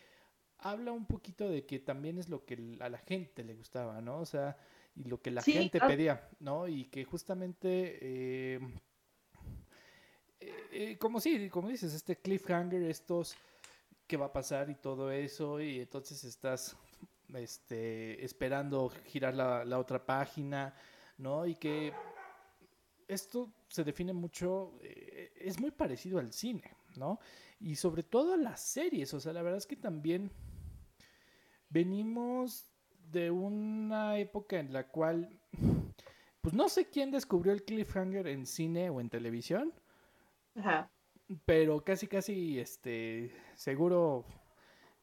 [0.63, 4.19] habla un poquito de que también es lo que a la gente le gustaba, ¿no?
[4.19, 4.57] O sea,
[4.95, 6.67] y lo que la gente pedía, ¿no?
[6.67, 8.59] Y que justamente, eh,
[10.39, 13.35] eh, eh, como sí, como dices, este cliffhanger, estos,
[14.07, 15.59] ¿qué va a pasar y todo eso?
[15.59, 16.77] Y entonces estás
[17.33, 20.73] este, esperando girar la, la otra página,
[21.17, 21.45] ¿no?
[21.45, 21.91] Y que
[23.07, 26.63] esto se define mucho, es muy parecido al cine,
[26.95, 27.19] ¿no?
[27.59, 30.31] Y sobre todo a las series, o sea, la verdad es que también
[31.73, 32.67] venimos
[33.11, 35.39] de una época en la cual,
[36.41, 39.73] pues no sé quién descubrió el cliffhanger en cine o en televisión.
[40.55, 40.89] Ajá.
[41.45, 44.25] Pero casi, casi, este, seguro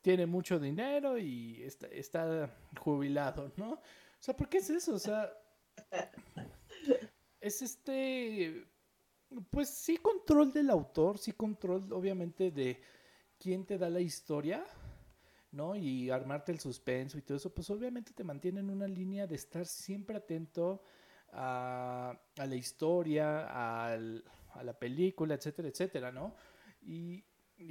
[0.00, 3.72] tiene mucho dinero y está, está jubilado, ¿no?
[3.72, 4.94] O sea, ¿por qué es eso?
[4.94, 5.32] O sea,
[7.40, 8.64] es este,
[9.50, 12.80] pues sí control del autor, sí control obviamente de
[13.38, 14.64] quién te da la historia
[15.52, 15.74] ¿no?
[15.76, 19.34] Y armarte el suspenso y todo eso, pues obviamente te mantiene en una línea de
[19.34, 20.82] estar siempre atento
[21.32, 23.96] a, la historia, a
[24.62, 26.34] la película, etcétera, etcétera, ¿no?
[26.82, 27.24] Y,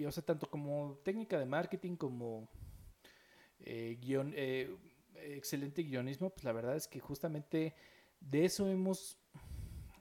[0.05, 2.47] o sea, tanto como técnica de marketing como
[3.59, 4.75] eh, eh,
[5.15, 7.73] excelente guionismo, pues la verdad es que justamente
[8.19, 9.17] de eso hemos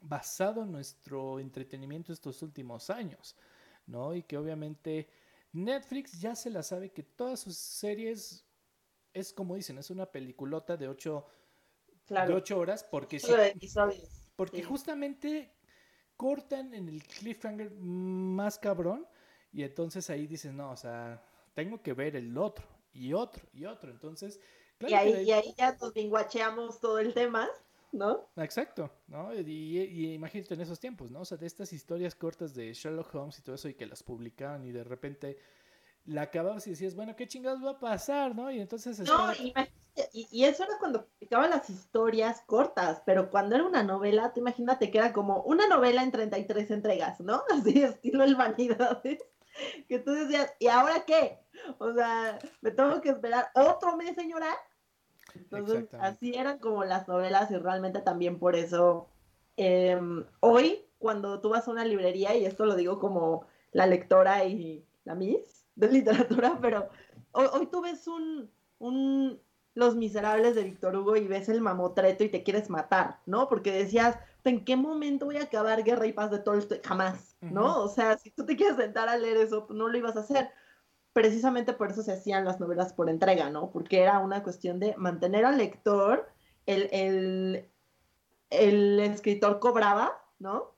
[0.03, 3.37] basado nuestro entretenimiento estos últimos años,
[3.87, 4.14] ¿no?
[4.14, 5.09] Y que obviamente
[5.52, 8.46] Netflix ya se la sabe que todas sus series
[9.12, 11.26] es como dicen, es una peliculota de ocho,
[12.08, 13.20] de ocho horas porque,
[14.37, 15.54] porque justamente
[16.16, 19.06] cortan en el cliffhanger más cabrón
[19.52, 23.64] y entonces ahí dices, no, o sea, tengo que ver el otro y otro y
[23.64, 23.90] otro.
[23.90, 24.40] Entonces,
[24.80, 27.48] y, ahí, ya nos binguacheamos todo el tema,
[27.92, 28.29] ¿no?
[28.37, 29.35] Exacto, ¿no?
[29.35, 31.20] Y, imagínate en esos tiempos, ¿no?
[31.20, 34.03] O sea, de estas historias cortas de Sherlock Holmes y todo eso y que las
[34.03, 35.38] publicaban y de repente
[36.05, 38.51] la acababas y decías, bueno, ¿qué chingados va a pasar, no?
[38.51, 38.98] Y entonces...
[39.01, 44.40] No, y, eso era cuando publicaban las historias cortas, pero cuando era una novela, tú
[44.40, 47.42] imagínate que era como una novela en 33 entregas, ¿no?
[47.51, 49.18] Así, estilo El Vanidades.
[49.88, 51.40] Que tú decías, ¿y ahora qué?
[51.79, 54.57] O sea, me tengo que esperar otro mes, señora.
[55.35, 59.09] Entonces, así eran como las novelas y realmente también por eso,
[59.57, 64.45] em, hoy, cuando tú vas a una librería, y esto lo digo como la lectora
[64.45, 66.88] y la Miss, de literatura, pero
[67.33, 69.41] hoy, tú ves un, un,
[69.75, 73.49] Los Miserables de Víctor Hugo y ves el mamotreto y te quieres matar, ¿no?
[73.49, 76.81] Porque decías, ¿en qué momento voy a acabar Guerra y Paz de Tolstoy?
[76.85, 77.83] Jamás, ¿no?
[77.83, 80.21] O sea, si tú te quieres sentar a leer eso, pues, no lo ibas a
[80.21, 80.51] hacer.
[81.18, 83.72] Precisamente por eso se hacían las novelas por entrega, ¿no?
[83.72, 86.28] Porque era una cuestión de mantener al lector,
[86.64, 87.68] el, el,
[88.50, 90.76] el escritor cobraba, ¿no?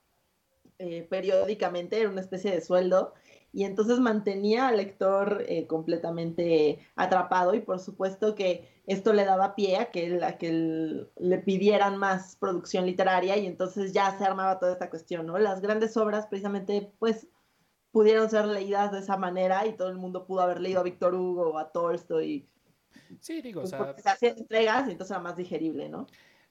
[0.78, 3.12] Eh, periódicamente, era una especie de sueldo,
[3.52, 9.54] y entonces mantenía al lector eh, completamente atrapado y por supuesto que esto le daba
[9.54, 14.58] pie a que, a que le pidieran más producción literaria y entonces ya se armaba
[14.58, 15.38] toda esta cuestión, ¿no?
[15.38, 17.28] Las grandes obras precisamente pues
[17.90, 21.14] pudieron ser leídas de esa manera y todo el mundo pudo haber leído a Víctor
[21.14, 22.48] Hugo o a Tolstoy.
[23.20, 23.94] Sí, digo, pues, o sea...
[23.98, 26.06] Se hacían entregas y entonces era más digerible, ¿no?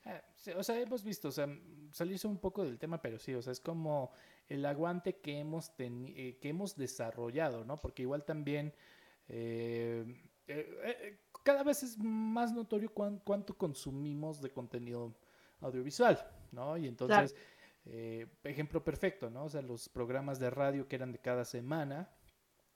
[0.06, 0.22] Eh,
[0.58, 1.48] o sea, hemos visto, o sea,
[1.92, 4.12] salirse un poco del tema, pero sí, o sea, es como
[4.48, 7.78] el aguante que hemos, eh, que hemos desarrollado, ¿no?
[7.78, 8.74] Porque igual también
[9.28, 10.06] eh,
[10.48, 15.14] eh, cada vez es más notorio cuánto consumimos de contenido
[15.62, 16.20] audiovisual,
[16.52, 16.76] ¿no?
[16.78, 17.36] Y entonces,
[18.44, 19.46] ejemplo perfecto, ¿no?
[19.46, 22.10] O sea, los programas de radio que eran de cada semana,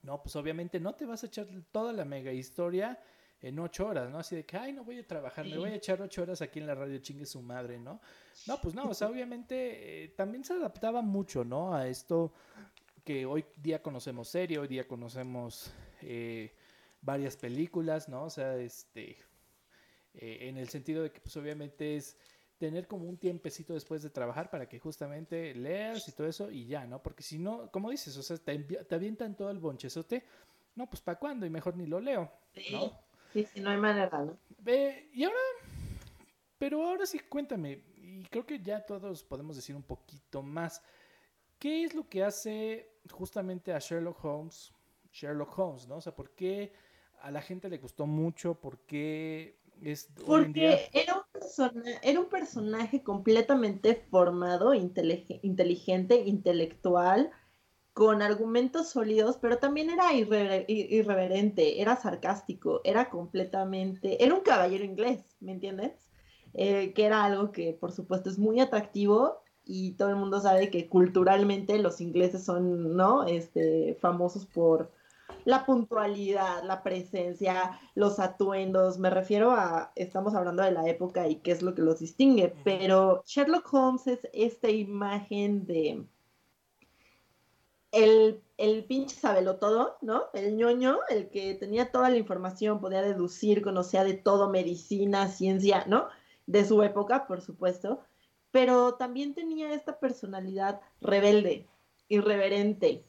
[0.01, 0.21] ¿no?
[0.21, 2.99] Pues obviamente no te vas a echar toda la mega historia
[3.43, 4.19] en ocho horas, ¿no?
[4.19, 6.59] Así de que, ay, no voy a trabajar, me voy a echar ocho horas aquí
[6.59, 7.99] en la radio, chingue su madre, ¿no?
[8.47, 11.75] No, pues no, o sea, obviamente eh, también se adaptaba mucho, ¿no?
[11.75, 12.33] A esto
[13.03, 16.55] que hoy día conocemos serie, hoy día conocemos eh,
[17.01, 18.23] varias películas, ¿no?
[18.23, 19.17] O sea, este,
[20.13, 22.17] eh, en el sentido de que, pues obviamente es
[22.63, 26.65] tener como un tiempecito después de trabajar para que justamente leas y todo eso y
[26.65, 27.03] ya, ¿no?
[27.03, 30.23] Porque si no, como dices, o sea, te, te avientan todo el bonchezote,
[30.73, 31.45] no, pues ¿para cuándo?
[31.45, 32.31] Y mejor ni lo leo,
[32.71, 32.97] ¿no?
[33.33, 34.37] Sí, sí, no hay manera, ¿no?
[35.13, 35.37] y ahora,
[36.57, 40.81] pero ahora sí, cuéntame, y creo que ya todos podemos decir un poquito más,
[41.59, 44.71] ¿qué es lo que hace justamente a Sherlock Holmes,
[45.11, 45.97] Sherlock Holmes, ¿no?
[45.97, 46.71] O sea, ¿por qué
[47.23, 48.55] a la gente le gustó mucho?
[48.55, 49.59] ¿Por qué
[50.25, 51.25] Porque era,
[51.57, 57.31] un un personaje completamente formado, inteligente, intelectual,
[57.93, 65.35] con argumentos sólidos, pero también era irreverente, era sarcástico, era completamente, era un caballero inglés,
[65.39, 65.93] ¿me entiendes?
[66.55, 70.69] Eh, que era algo que por supuesto es muy atractivo y todo el mundo sabe
[70.69, 73.25] que culturalmente los ingleses son, ¿no?
[73.25, 74.91] Este, famosos por
[75.45, 81.37] la puntualidad, la presencia, los atuendos, me refiero a, estamos hablando de la época y
[81.37, 86.05] qué es lo que los distingue, pero Sherlock Holmes es esta imagen de
[87.91, 90.23] el, el pinche sabelo todo, ¿no?
[90.33, 95.85] El ñoño, el que tenía toda la información, podía deducir, conocía de todo, medicina, ciencia,
[95.87, 96.07] ¿no?
[96.47, 98.01] De su época, por supuesto,
[98.51, 101.67] pero también tenía esta personalidad rebelde,
[102.07, 103.05] irreverente,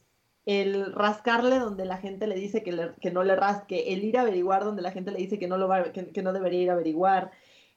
[0.46, 4.22] el rascarle donde la gente le dice que, que no le rasque, el ir a
[4.22, 6.74] averiguar donde la gente le dice que no, lo va, que no debería ir a
[6.74, 7.32] averiguar,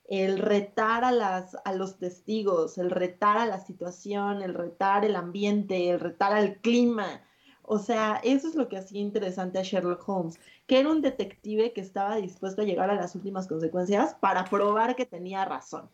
[0.08, 5.15] el retar a, las, a los testigos, el retar a la situación, el retar el
[5.15, 7.21] ambiente, el retar al clima.
[7.62, 11.73] O sea, eso es lo que hacía interesante a Sherlock Holmes, que era un detective
[11.73, 15.89] que estaba dispuesto a llegar a las últimas consecuencias para probar que tenía razón.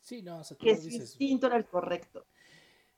[0.00, 2.26] Sí, no, o sea, que su instinto era el correcto.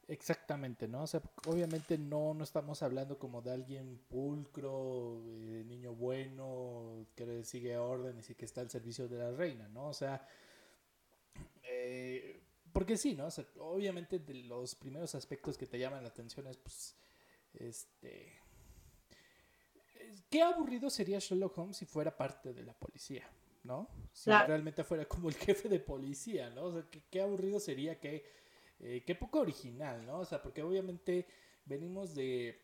[0.09, 1.03] Exactamente, ¿no?
[1.03, 7.43] O sea, obviamente no, no estamos hablando como de alguien pulcro, eh, niño bueno, que
[7.45, 9.89] sigue órdenes y que está al servicio de la reina, ¿no?
[9.89, 10.25] O sea,
[11.65, 12.41] eh,
[12.73, 13.27] porque sí, ¿no?
[13.27, 16.95] O sea, obviamente de los primeros aspectos que te llaman la atención es, pues,
[17.55, 18.33] este...
[20.31, 23.29] Qué aburrido sería Sherlock Holmes si fuera parte de la policía,
[23.65, 23.89] ¿no?
[24.13, 26.67] Si realmente fuera como el jefe de policía, ¿no?
[26.67, 28.46] O sea, qué, qué aburrido sería que
[28.81, 30.21] eh, qué poco original, ¿no?
[30.21, 31.27] O sea, porque obviamente
[31.65, 32.61] venimos de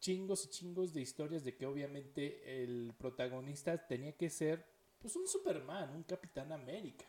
[0.00, 4.64] chingos y chingos de historias de que obviamente el protagonista tenía que ser
[5.00, 7.04] pues un Superman, un Capitán América,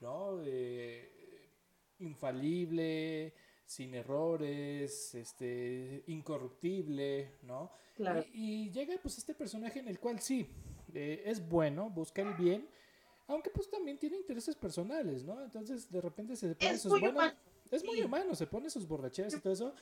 [0.00, 0.40] ¿no?
[2.00, 3.34] infalible,
[3.68, 7.70] sin errores, este, incorruptible, ¿no?
[7.94, 8.24] Claro.
[8.32, 10.48] Y, llega pues este personaje en el cual sí,
[10.94, 12.66] eh, es bueno, busca el bien,
[13.26, 15.44] aunque pues también tiene intereses personales, ¿no?
[15.44, 17.16] Entonces de repente se pone es sus muy buenas...
[17.16, 17.38] humano.
[17.70, 18.04] Es muy Sí.
[18.04, 19.74] humano, se pone sus borracheras y todo eso,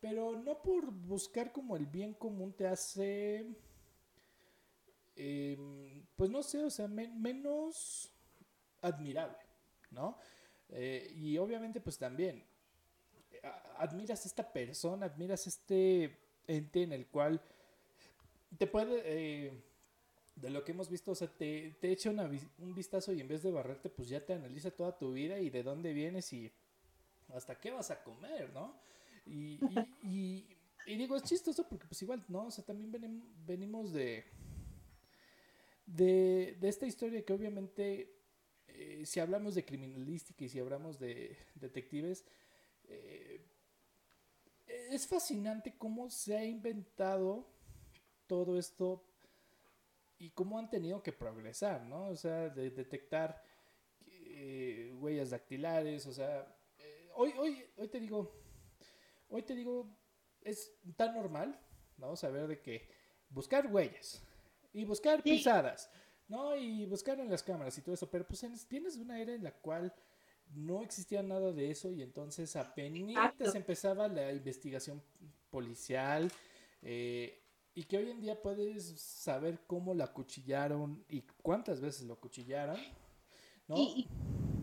[0.00, 3.46] pero no por buscar como el bien común te hace,
[5.16, 8.10] em, pues no sé, o sea, men- menos
[8.82, 9.36] admirable,
[9.90, 10.18] ¿no?
[10.70, 12.44] Eh, y obviamente pues también
[13.32, 13.40] eh,
[13.78, 17.40] admiras a esta persona, admiras este ente en el cual
[18.56, 19.52] te puede, eh,
[20.36, 23.28] de lo que hemos visto, o sea, te, te echa una un vistazo y en
[23.28, 26.52] vez de barrerte, pues ya te analiza toda tu vida y de dónde vienes y
[27.34, 28.80] hasta qué vas a comer, ¿no?
[29.26, 29.58] Y,
[30.86, 32.46] digo, es chistoso porque pues igual, ¿no?
[32.46, 34.24] O sea, también venim- venimos de,
[35.86, 38.14] de, de esta historia que obviamente,
[38.68, 42.24] eh, si hablamos de criminalística y si hablamos de detectives,
[42.88, 43.44] eh,
[44.90, 47.46] es fascinante cómo se ha inventado
[48.26, 49.04] todo esto
[50.18, 52.06] y cómo han tenido que progresar, ¿no?
[52.08, 53.42] O sea, de detectar
[54.06, 56.57] eh, huellas dactilares, o sea,
[57.18, 58.32] hoy, hoy, hoy te digo,
[59.28, 59.90] hoy te digo,
[60.42, 61.58] es tan normal,
[61.96, 62.14] ¿no?
[62.16, 62.88] Saber de que
[63.28, 64.22] buscar huellas
[64.72, 65.30] y buscar Sí.
[65.30, 65.90] pisadas,
[66.28, 66.56] ¿no?
[66.56, 69.34] Y buscar en las cámaras y todo eso, pero pues en- vienes de una era
[69.34, 69.92] en la cual
[70.54, 75.02] no existía nada de eso y entonces apenas empezaba la investigación
[75.50, 76.30] policial
[76.82, 77.42] eh,
[77.74, 82.78] y que hoy en día puedes saber cómo la cuchillaron y cuántas veces lo cuchillaron,
[83.66, 83.76] ¿no?
[83.76, 84.08] Y, y-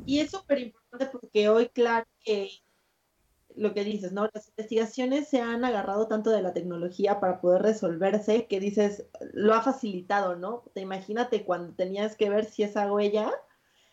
[0.06, 2.50] y es súper importante porque hoy, claro que
[3.56, 4.30] lo que dices, ¿no?
[4.34, 9.54] Las investigaciones se han agarrado tanto de la tecnología para poder resolverse que dices, lo
[9.54, 10.64] ha facilitado, ¿no?
[10.74, 13.32] Te imagínate cuando tenías que ver si esa huella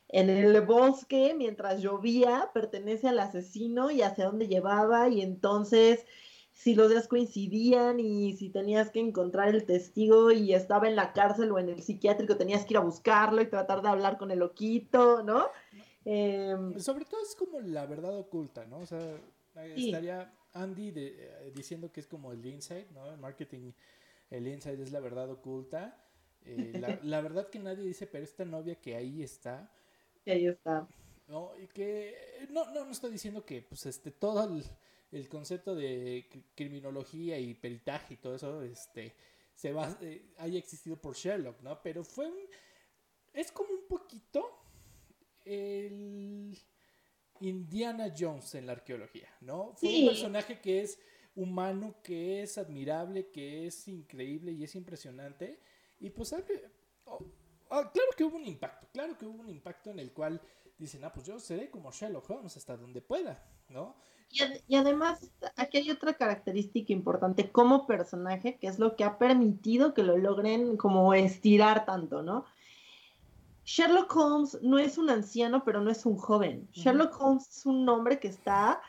[0.09, 6.05] en el bosque mientras llovía pertenece al asesino y hacia dónde llevaba y entonces
[6.53, 11.13] si los días coincidían y si tenías que encontrar el testigo y estaba en la
[11.15, 14.31] cárcel o en el psiquiátrico tenías que ir a buscarlo y tratar de hablar con
[14.31, 15.47] el loquito, ¿no?
[16.05, 18.79] Em, Sobre todo es como la verdad oculta, ¿no?
[18.81, 18.99] O sea,
[19.57, 19.87] eh, Sí.
[19.87, 23.11] estaría Andy de- eh, diciendo que es como el insight, ¿no?
[23.11, 23.73] El marketing,
[24.31, 25.99] el insight es la verdad oculta.
[26.45, 29.71] Eh, la, la verdad que nadie dice, pero esta novia que ahí está,
[30.25, 30.89] y ahí está.
[31.29, 31.53] ¿no?
[31.59, 34.65] Y que no, no, no estoy diciendo que pues este todo el,
[35.13, 39.15] el concepto de cri- criminología y peritaje y todo eso, este,
[39.55, 41.81] se va, eh, haya existido por Sherlock, ¿no?
[41.83, 42.39] Pero fue un,
[43.33, 44.62] es como un poquito
[45.45, 46.57] el
[47.41, 49.73] Indiana Jones en la arqueología, ¿no?
[49.75, 50.03] Fue Sí.
[50.03, 50.99] un personaje que es
[51.35, 55.61] humano, que es admirable, que es increíble y es impresionante.
[55.99, 56.33] Y pues
[57.05, 57.25] oh,
[57.71, 60.41] ah, claro que hubo un impacto, claro que hubo un impacto en el cual
[60.79, 63.97] dicen, ah, pues yo seré como Sherlock Holmes hasta donde pueda, ¿no?
[64.31, 69.05] Y, ad- y además, aquí hay otra característica importante como personaje, que es lo que
[69.05, 72.45] ha permitido que lo logren como estirar tanto, ¿no?
[73.65, 76.69] Sherlock Holmes no es un anciano, pero no es un joven.
[76.73, 78.81] Sherlock Holmes es un hombre que está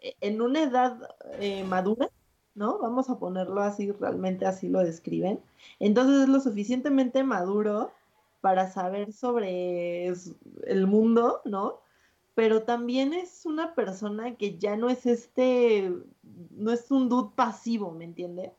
[0.00, 0.98] eh, en una edad
[1.38, 2.10] eh, madura,
[2.54, 2.78] ¿no?
[2.78, 5.40] Vamos a ponerlo así, realmente así lo describen.
[5.78, 7.92] Entonces es lo suficientemente maduro
[8.40, 11.80] para saber sobre el mundo, ¿no?
[12.34, 15.92] Pero también es una persona que ya no es este,
[16.50, 18.52] no es un dude pasivo, ¿me entiendes?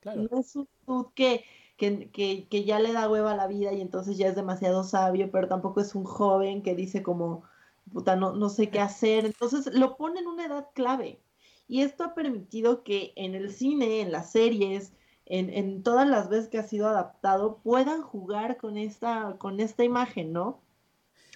[0.00, 1.44] Claro, No es un dude que,
[1.80, 5.48] que, ya le da hueva a la vida y entonces ya es demasiado sabio, pero
[5.48, 7.44] tampoco es un joven que dice como,
[7.92, 9.24] puta, no, no sé qué hacer.
[9.24, 11.20] Entonces lo pone en una edad clave.
[11.68, 14.92] Y esto ha permitido que en el cine, en las series,
[15.24, 19.84] en, en todas las veces que ha sido adaptado, puedan jugar con esta, con esta
[19.84, 20.60] imagen, ¿no?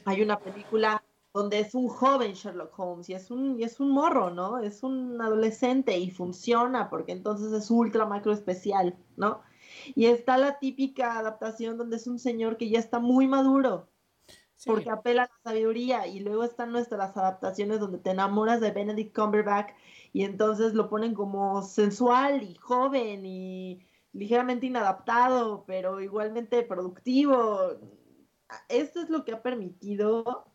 [0.05, 1.03] Hay una película
[1.33, 4.59] donde es un joven Sherlock Holmes y es un, y es un morro, ¿no?
[4.59, 9.41] Es un adolescente y funciona porque entonces es ultra macro especial, ¿no?
[9.95, 13.89] Y está la típica adaptación donde es un señor que ya está muy maduro
[14.57, 18.71] sí, porque apela a la sabiduría y luego están nuestras adaptaciones donde te enamoras de
[18.71, 19.73] Benedict Cumberbatch
[20.13, 27.79] y entonces lo ponen como sensual y joven y ligeramente inadaptado, pero igualmente productivo.
[28.69, 30.47] Esto es lo que ha permitido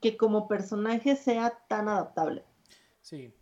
[0.00, 2.44] que como personaje sea tan adaptable.
[3.00, 3.32] sí.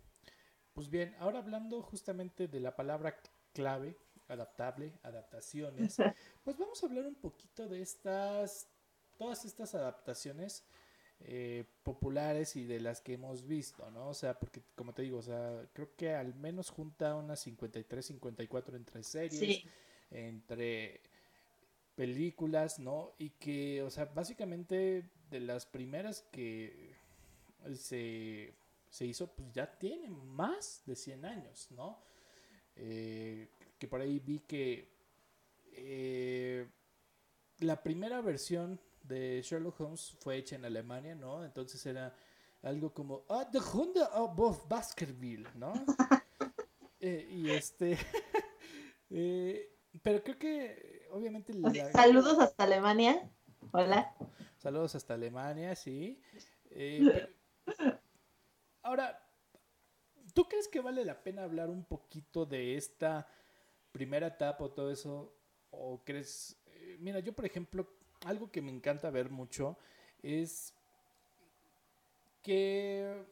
[0.73, 3.19] Pues bien, ahora hablando justamente de la palabra
[3.53, 3.95] clave,
[4.27, 5.97] adaptable, adaptaciones,
[6.43, 8.67] pues vamos a hablar un poquito de estas,
[9.17, 10.63] todas estas adaptaciones
[11.25, 14.09] eh, populares y de las que hemos visto, ¿no?
[14.09, 18.05] O sea, porque como te digo, o sea, creo que al menos junta unas 53,
[18.05, 19.63] 54 entre series,
[20.11, 21.01] entre
[21.95, 23.13] películas, ¿no?
[23.19, 26.93] Y que, o sea, básicamente de las primeras que
[27.73, 28.53] se,
[28.99, 31.99] hizo, pues ya tiene más de 100 años, ¿no?
[32.75, 33.47] Eh,
[33.83, 34.95] que por ahí vi que
[35.73, 36.65] eh,
[37.59, 41.43] la primera versión de Sherlock Holmes fue hecha en Alemania, ¿no?
[41.43, 42.15] Entonces era
[42.61, 45.73] algo como, ah, The Hunde of Baskerville, ¿no?
[47.05, 47.97] Eh, y este,
[49.09, 51.51] eh, pero creo que obviamente...
[51.91, 53.29] Saludos hasta Alemania,
[53.73, 54.15] hola.
[54.55, 56.21] Saludos hasta Alemania, sí.
[56.69, 57.27] Eh,
[58.83, 59.21] ahora,
[60.33, 63.27] ¿tú crees que vale la pena hablar un poquito de esta
[63.93, 65.33] primera etapa o todo eso?
[65.71, 66.57] ¿O crees,
[66.99, 67.87] mira, yo por ejemplo
[68.25, 69.77] algo que me encanta ver mucho
[70.21, 70.73] es
[72.41, 73.25] que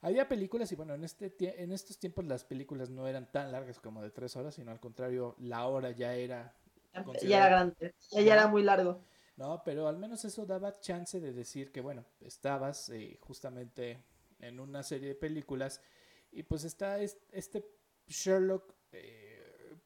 [0.00, 3.78] había películas y bueno, en, este, en estos tiempos las películas no eran tan largas
[3.78, 6.54] como de tres horas, sino al contrario, la hora ya era...
[7.22, 9.00] Ya era grande, ya, era muy largo.
[9.36, 14.04] No, pero al menos eso daba chance de decir que bueno, estabas eh, justamente
[14.40, 15.80] en una serie de películas
[16.32, 17.64] y pues está este
[18.08, 19.31] Sherlock, eh,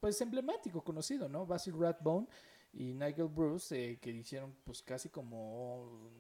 [0.01, 1.47] pues emblemático, conocido, ¿no?
[1.47, 2.29] Basil Rathbone
[2.73, 6.11] y Nigel Bruce, eh, que hicieron pues casi como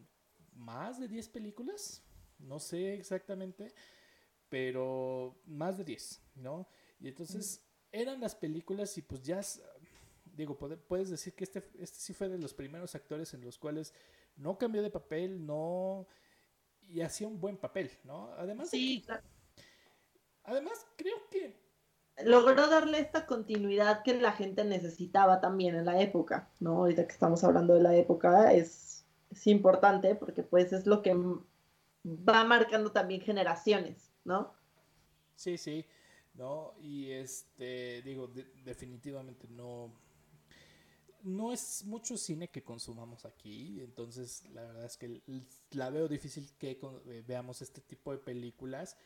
[0.54, 2.02] más de 10 películas,
[2.38, 3.72] no sé exactamente,
[4.48, 6.68] pero más de 10, ¿no?
[6.98, 7.62] Y entonces
[7.92, 9.40] eran las películas y pues ya,
[10.24, 13.92] digo, puedes decir que este, este sí fue de los primeros actores en los cuales
[14.36, 16.06] no cambió de papel, no...
[16.88, 18.30] Y hacía un buen papel, ¿no?
[18.34, 18.70] Además...
[18.70, 19.26] Sí, claro.
[20.44, 21.65] Además, creo que
[22.24, 26.78] logró darle esta continuidad que la gente necesitaba también en la época, ¿no?
[26.78, 29.04] Ahorita que estamos hablando de la época es,
[29.44, 34.54] importante porque pues es lo que va marcando también generaciones, ¿no?
[35.34, 35.84] Sí, sí,
[36.34, 36.72] ¿no?
[36.80, 38.28] Y este, digo,
[38.64, 39.92] definitivamente no,
[41.22, 45.20] no es mucho cine que consumamos aquí, entonces la verdad es que
[45.72, 46.80] la veo difícil que
[47.26, 48.96] veamos este tipo de películas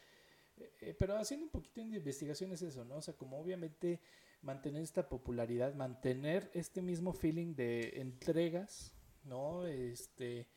[0.80, 2.96] eh, pero haciendo un poquito de investigación es eso, ¿no?
[2.96, 4.00] O sea, como obviamente
[4.42, 8.94] mantener esta popularidad, mantener este mismo feeling de entregas,
[9.24, 9.66] ¿no?
[9.66, 10.48] Este,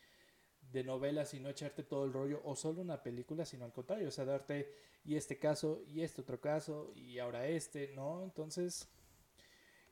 [0.71, 4.07] de novelas y no echarte todo el rollo o solo una película, sino al contrario,
[4.07, 4.73] o sea, darte
[5.05, 8.23] y este caso y este otro caso y ahora este, ¿no?
[8.23, 8.87] Entonces,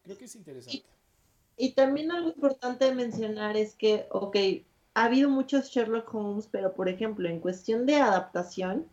[0.04, 0.84] creo que es interesante.
[1.58, 4.36] Y, también algo importante mencionar es que, ok,
[4.96, 8.88] ha habido muchos Sherlock Holmes, pero por ejemplo, en cuestión de adaptación,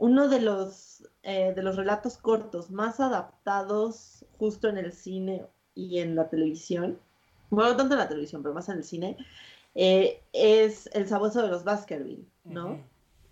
[0.00, 5.98] uno de los, eh, de los relatos cortos más adaptados justo en el cine y
[5.98, 6.98] en la televisión,
[7.50, 9.18] bueno, no tanto en la televisión, pero más en el cine,
[9.74, 12.82] eh, es El sabueso de los Baskerville, ¿no?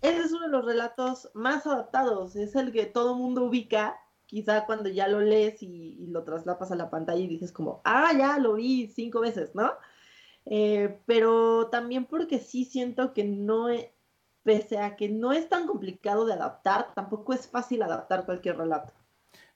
[0.03, 3.97] Ese es uno de los relatos más adaptados, es el que todo mundo ubica,
[4.27, 8.11] quizá cuando ya lo lees y, lo traslapas a la pantalla y dices como, ah,
[8.15, 9.71] ya lo vi cinco veces, ¿no?
[10.45, 13.69] Eh, pero también porque sí siento que no,
[14.49, 18.91] pese a que no es tan complicado de adaptar, tampoco es fácil adaptar cualquier relato.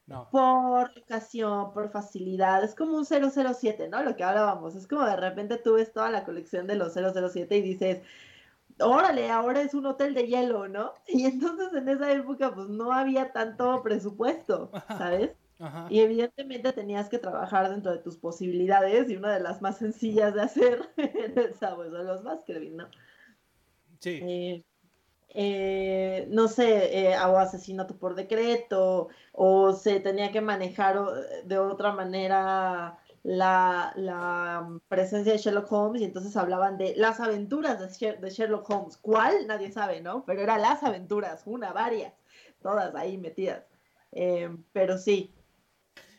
[0.05, 0.29] No.
[0.29, 4.03] Por ocasión, por facilidad, es como un 007, ¿no?
[4.03, 7.57] Lo que hablábamos, es como de repente tú ves toda la colección de los 007
[7.57, 8.01] y dices,
[8.79, 10.93] órale, ahora es un hotel de hielo, ¿no?
[11.07, 15.31] Y entonces en esa época pues no había tanto presupuesto, ¿sabes?
[15.89, 20.35] Y evidentemente tenías que trabajar dentro de tus posibilidades y una de las más sencillas
[20.35, 22.87] de hacer era el sabueso de los Baskerville, ¿no?
[23.99, 24.19] Sí.
[24.21, 24.63] Eh,
[25.33, 30.99] eh, no sé, eh, o asesinato por decreto, o se tenía que manejar
[31.43, 38.29] de otra manera la, presencia de Sherlock Holmes y entonces hablaban de las aventuras de,
[38.29, 38.97] Sherlock Holmes.
[38.97, 39.47] ¿Cuál?
[39.47, 40.23] Nadie sabe, ¿no?
[40.25, 42.13] Pero eran las aventuras, una, varias,
[42.61, 43.63] todas ahí metidas.
[44.11, 45.33] Eh, pero sí.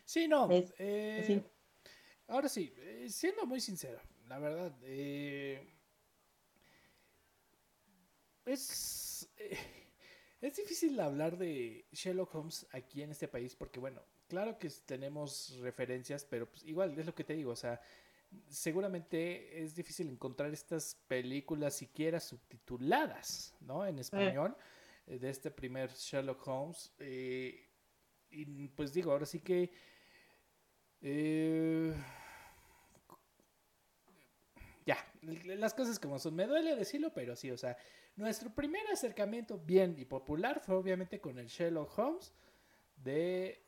[0.04, 0.48] Sí, no.
[2.26, 2.74] Ahora sí,
[3.08, 5.74] siendo muy sincero, la verdad, eh,
[8.46, 9.03] es
[10.56, 16.24] difícil hablar de Sherlock Holmes aquí en este país porque, bueno, claro que tenemos referencias,
[16.24, 17.80] pero pues igual es lo que te digo, o sea,
[18.48, 23.86] seguramente es difícil encontrar estas películas siquiera subtituladas, ¿no?
[23.86, 24.56] En español,
[25.06, 26.92] eh, de este primer Sherlock Holmes.
[26.98, 27.68] Eh,
[28.30, 29.70] y pues digo, ahora sí que...
[31.06, 31.43] ya,
[35.56, 36.34] las cosas como son.
[36.34, 37.76] Me duele decirlo, pero sí, o sea,
[38.16, 42.32] nuestro primer acercamiento bien y popular fue obviamente con el Sherlock Holmes
[42.96, 43.62] de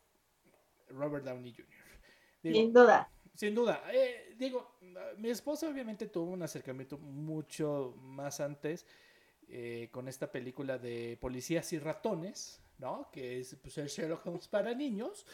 [0.88, 2.52] Robert Downey Jr.
[2.52, 3.10] sin duda.
[3.34, 3.82] Sin duda.
[3.92, 4.78] Eh, digo,
[5.18, 8.86] mi esposa obviamente tuvo un acercamiento mucho más antes
[9.48, 13.10] eh, con esta película de policías y ratones, ¿no?
[13.12, 15.26] Que es pues, el Sherlock Holmes para niños.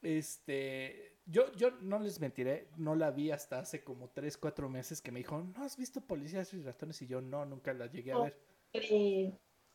[0.00, 5.00] Este, yo, yo no les mentiré, no la vi hasta hace como 3, 4 meses
[5.00, 7.00] que me dijo, ¿no has visto policías y ratones?
[7.02, 8.38] Y yo no, nunca la llegué a ver.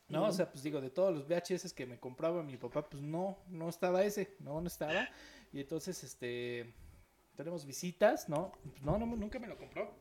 [0.08, 3.02] No, o sea, pues digo, de todos los VHS que me compraba mi papá, pues
[3.02, 5.08] no, no estaba ese, no, no estaba.
[5.52, 6.74] Y entonces, este,
[7.36, 8.52] tenemos visitas, ¿no?
[8.82, 9.94] No, no, nunca me lo compró.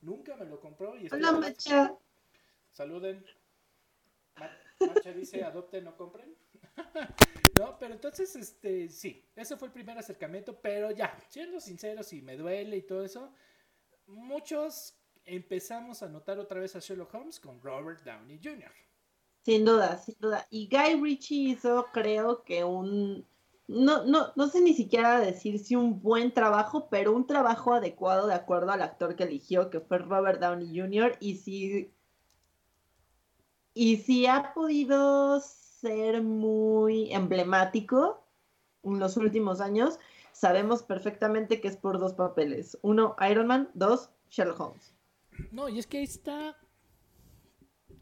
[0.00, 0.96] Nunca me lo compró.
[0.96, 1.94] Y Hola, Macha.
[2.70, 3.24] Saluden.
[4.80, 6.34] Macha dice, adopten, no compren.
[7.58, 12.22] no, pero entonces, este, sí, ese fue el primer acercamiento, pero ya, siendo sinceros y
[12.22, 13.32] me duele y todo eso,
[14.06, 18.72] muchos empezamos a notar otra vez a Sherlock Holmes con Robert Downey Jr.
[19.44, 20.46] Sin duda, sin duda.
[20.50, 23.26] Y Guy Ritchie hizo, creo que un
[23.68, 28.26] no, no, no sé ni siquiera decir si un buen trabajo, pero un trabajo adecuado
[28.26, 31.16] de acuerdo al actor que eligió, que fue Robert Downey Jr.
[31.20, 31.92] Y si,
[33.74, 35.40] y si ha podido
[35.82, 38.24] ser muy emblemático
[38.84, 39.98] en los últimos años,
[40.32, 42.78] sabemos perfectamente que es por dos papeles.
[42.82, 44.94] Uno, Iron Man, dos, Sherlock Holmes.
[45.50, 46.56] No, y es que ahí está...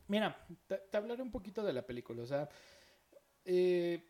[0.08, 2.48] Mira, te, hablaré un poquito de la película, o sea...
[3.44, 4.06] Eh,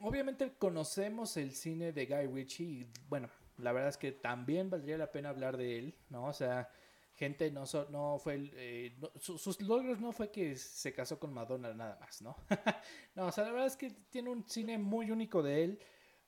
[0.00, 3.28] obviamente conocemos el cine de Guy Ritchie y bueno,
[3.58, 6.24] la verdad es que también valdría la pena hablar de él, ¿no?
[6.24, 6.70] O sea,
[7.18, 11.98] gente no, no fue, eh, sus logros no fue que se casó con Madonna nada
[11.98, 12.36] más, ¿no?
[13.16, 15.78] no, o sea, la verdad es que tiene un cine muy único de él.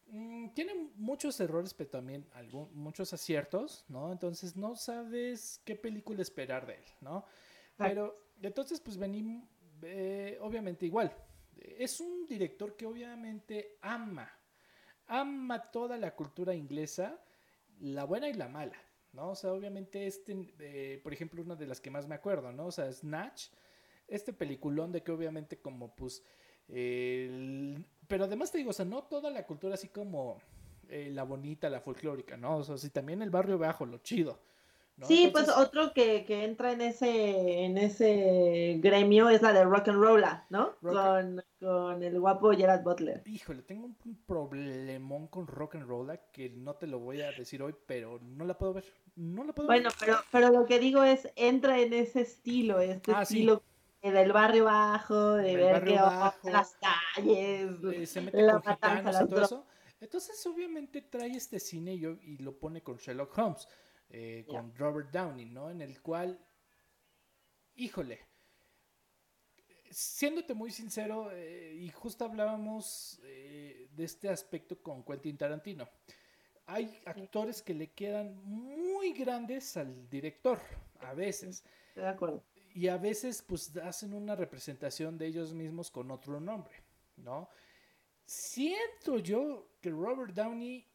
[0.08, 4.10] Mm, tiene muchos errores, pero también algún, muchos aciertos, ¿no?
[4.10, 7.24] Entonces no sabes qué película esperar de él, ¿no?
[7.76, 9.48] Pero entonces pues venimos,
[9.82, 11.14] eh, obviamente igual,
[11.56, 14.30] es un director que obviamente ama,
[15.06, 17.22] ama toda la cultura inglesa,
[17.78, 18.76] la buena y la mala,
[19.12, 19.30] ¿no?
[19.30, 22.66] O sea, obviamente este, eh, por ejemplo, una de las que más me acuerdo, ¿no?
[22.66, 23.48] O sea, Snatch,
[24.08, 26.24] este peliculón de que obviamente como pues,
[26.66, 30.38] pero además te digo, o sea, no toda la cultura así como
[30.88, 32.58] eh, la bonita, la folclórica, ¿no?
[32.58, 34.40] O sea, si también el barrio bajo, lo chido.
[35.06, 40.02] Sí, pues otro que, entra en ese, en ese gremio es la de rock and
[40.02, 40.74] roll, ¿no?
[40.80, 43.22] Con, el guapo Gerard Butler.
[43.26, 47.62] Híjole, tengo un, problemón con rock and roll que no te lo voy a decir
[47.62, 48.84] hoy, pero no la puedo ver.
[49.16, 53.12] No la puedo bueno, pero, pero lo que digo es, entra en ese estilo, este
[53.12, 53.62] ah, estilo
[54.02, 56.76] del barrio bajo, de ver que las
[57.14, 59.66] calles, eh, se mete la con y todo eso.
[60.00, 63.68] Entonces, obviamente trae este cine y, y lo pone con Sherlock Holmes
[64.10, 65.70] eh, con Robert Downey, ¿no?
[65.70, 66.38] En el cual,
[67.76, 68.18] híjole,
[69.90, 75.88] siéndote muy sincero, eh, y justo hablábamos eh, de este aspecto con Quentin Tarantino,
[76.66, 80.58] hay actores que le quedan muy grandes al director,
[81.00, 81.64] a veces.
[81.94, 82.44] de acuerdo.
[82.74, 86.82] Y a veces, pues, hacen una representación de ellos mismos con otro nombre,
[87.16, 87.48] ¿no?
[88.24, 90.89] Siento yo que Robert Downey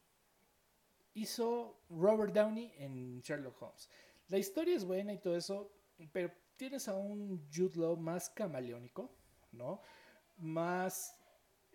[1.16, 3.88] hizo Robert Downey en Sherlock Holmes.
[4.28, 5.72] La historia es buena y todo eso,
[6.12, 9.10] pero tienes a un Jude Law más camaleónico,
[9.52, 9.80] ¿no?
[10.38, 11.16] Más...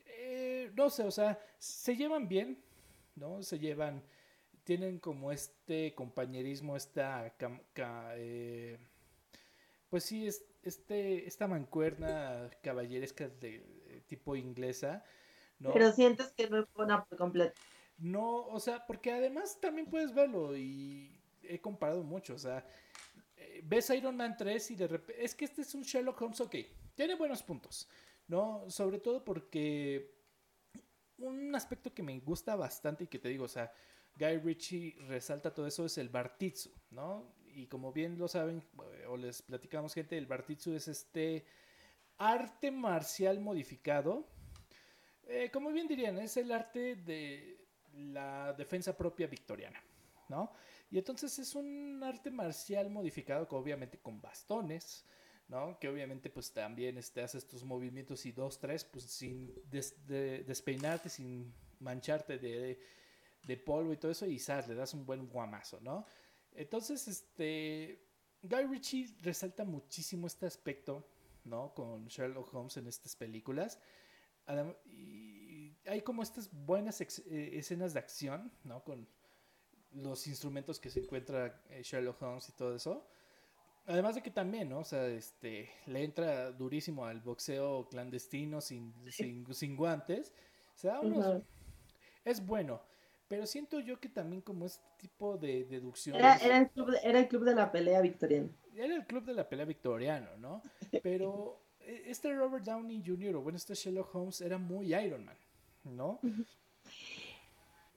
[0.06, 2.64] Eh, no sé, o sea, se llevan bien,
[3.16, 3.42] ¿no?
[3.42, 4.04] Se llevan...
[4.64, 7.34] Tienen como este compañerismo, esta...
[8.16, 8.78] Eh,
[9.90, 15.04] pues sí, es, este, esta mancuerna caballeresca de, tipo inglesa,
[15.58, 15.74] ¿no?
[15.74, 17.60] Pero sientes que no es buena por completo.
[18.02, 22.66] No, o sea, porque además también puedes verlo y he comparado mucho, o sea,
[23.38, 26.42] eh, ves Iron Man 3 y de repente, es que este es un Sherlock Holmes,
[26.42, 26.56] ok,
[26.96, 27.88] tiene buenos puntos,
[28.28, 28.68] ¿no?
[28.72, 30.16] Sobre todo porque
[31.20, 33.72] un aspecto que me gusta bastante y que te digo, o sea,
[34.16, 37.36] Guy Ritchie resalta todo eso es el Bartitsu, ¿no?
[37.54, 38.64] Y como bien lo saben,
[39.08, 41.46] o les platicamos gente, el Bartitsu es este
[42.18, 44.28] arte marcial modificado.
[45.28, 47.61] Eh, como bien dirían, es el arte de
[47.96, 49.82] la defensa propia victoriana,
[50.30, 50.52] ¿no?
[50.90, 55.06] Y entonces es un arte marcial modificado, obviamente con bastones,
[55.48, 55.78] ¿no?
[55.80, 61.54] Que obviamente pues también este, haces estos movimientos y dos, tres, pues sin despeinarte, sin
[61.80, 62.78] mancharte de,
[63.66, 66.06] polvo y todo eso, y le das un buen guamazo, ¿no?
[66.54, 68.06] Entonces, este,
[68.44, 71.08] Guy Ritchie resalta muchísimo este aspecto,
[71.46, 71.74] ¿no?
[71.74, 73.80] Con Sherlock Holmes en estas películas.
[74.86, 75.31] y
[75.92, 78.82] hay como estas buenas eh, escenas de acción, ¿no?
[78.84, 79.08] Con
[79.94, 83.06] los instrumentos que se encuentra eh, Sherlock Holmes y todo eso.
[83.88, 84.80] Además de que también, ¿no?
[84.80, 90.32] O sea, este, le entra durísimo al boxeo clandestino sin, sin, guantes.
[90.76, 91.02] O sea,
[92.24, 92.82] es bueno.
[93.28, 96.16] pero siento yo que también como este tipo de deducción...
[96.16, 98.50] Era, el club de, era el club de la pelea victoriano.
[98.76, 100.62] Era el club de la pelea victoriano, ¿no?
[101.04, 103.36] Pero e, este Robert Downey Jr.
[103.36, 105.38] o bueno, este Sherlock Holmes era muy Iron Man,
[105.84, 106.20] ¿no?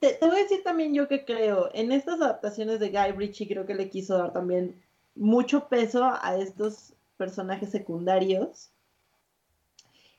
[0.01, 3.67] Te, voy a decir también yo que creo, en estas adaptaciones de Guy Ritchie creo
[3.67, 4.83] que le quiso dar también
[5.15, 8.71] mucho peso a estos personajes secundarios,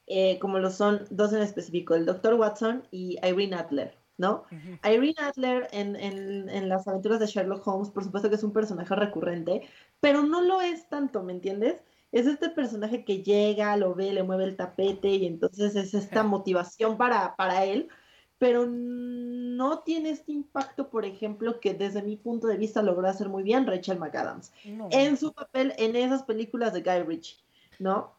[0.08, 2.36] eh, como lo son dos en específico, el Dr.
[2.36, 3.98] Watson y Irene Adler.
[4.18, 4.46] ¿no?
[4.84, 8.96] Irene Adler en, en, las aventuras de Sherlock Holmes, por supuesto que es un personaje
[8.96, 9.68] recurrente,
[10.00, 11.82] pero no lo es tanto, ¿me entiendes?
[12.12, 16.24] Es este personaje que llega, lo ve, le mueve el tapete y entonces es esta
[16.24, 17.90] motivación para, para él,
[18.38, 23.30] pero no tiene este impacto, por ejemplo, que desde mi punto de vista logró hacer
[23.30, 24.52] muy bien Rachel McAdams
[24.92, 27.38] en su papel en esas películas de Guy Ritchie,
[27.80, 28.14] ¿no?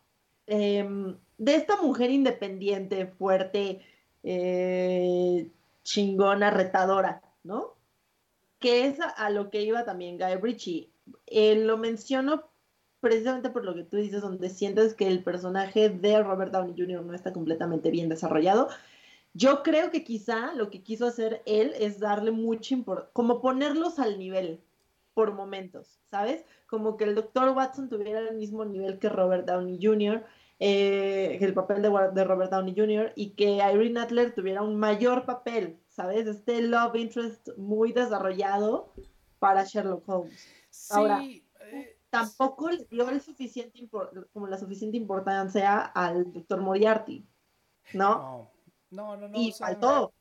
[0.47, 3.80] Em, de esta mujer independiente, fuerte,
[4.22, 5.51] eh,
[5.82, 7.74] chingona, retadora, ¿no?
[8.59, 10.91] Que es a, lo que iba también Guy Ritchie.
[11.26, 12.45] Eh, lo menciono
[13.01, 17.05] precisamente por lo que tú dices, donde sientes que el personaje de Robert Downey Jr.
[17.05, 18.68] no está completamente bien desarrollado.
[19.34, 23.99] Yo creo que quizá lo que quiso hacer él es darle mucha importancia, como ponerlos
[23.99, 24.61] al nivel
[25.12, 26.44] por momentos, ¿sabes?
[26.66, 30.24] Como que el doctor Watson tuviera el mismo nivel que Robert Downey Jr.,
[30.59, 33.12] eh, el papel de, Robert Downey Jr.
[33.14, 36.26] y que Irene Adler tuviera un mayor papel, ¿sabes?
[36.26, 38.90] Este love interest muy desarrollado
[39.38, 40.47] para Sherlock Holmes.
[41.20, 41.42] Eh,
[42.16, 43.88] tampoco le dio el suficiente
[44.32, 47.26] como la suficiente importancia al doctor Moriarty,
[47.92, 48.50] ¿no?
[48.90, 49.38] No, no, no.
[49.38, 50.14] y faltó.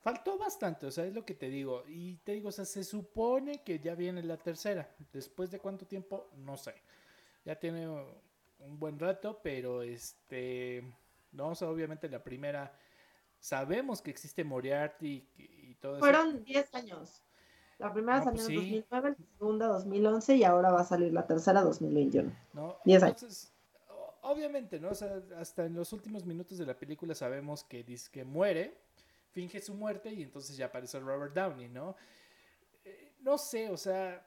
[0.00, 1.84] Faltó bastante, o sea, es lo que te digo.
[1.86, 4.94] Y te digo, o sea, se supone que ya viene la tercera.
[5.12, 6.74] Después de cuánto tiempo, no sé.
[7.44, 10.82] Ya tiene un buen rato, pero este,
[11.32, 12.74] no, o sea, obviamente la primera,
[13.38, 16.00] sabemos que existe Moriarty y, todo eso.
[16.00, 17.22] Fueron 10 años.
[17.80, 21.26] La primera salió pues en 2009, la segunda 2011 y ahora va a salir la
[21.26, 22.30] tercera 2021.
[22.52, 23.52] No, 10 años.
[24.22, 24.90] Obviamente, ¿no?
[24.90, 28.76] O sea, hasta en los últimos minutos de la película sabemos que dice que muere,
[29.30, 31.96] finge su muerte y entonces ya aparece Robert Downey, ¿no?
[32.84, 34.26] Eh, no sé, o sea,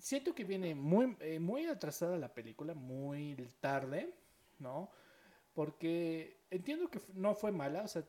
[0.00, 4.12] siento que viene muy, eh, muy atrasada la película, muy tarde,
[4.58, 4.90] ¿no?
[5.54, 8.04] Porque entiendo que no fue mala, o sea,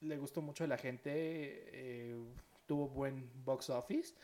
[0.00, 2.16] le gustó mucho a la gente, eh,
[2.66, 4.14] tuvo buen box office,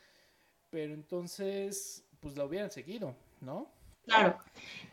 [0.70, 3.68] pero entonces, pues la hubieran seguido, ¿no?
[4.06, 4.38] Claro,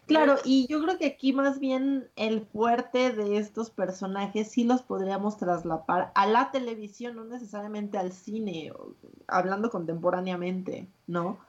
[0.06, 4.84] claro, y yo creo que aquí más bien el fuerte de estos personajes sí los
[4.84, 8.72] podríamos traslapar a la televisión, no necesariamente al cine,
[9.28, 11.40] hablando contemporáneamente, ¿no?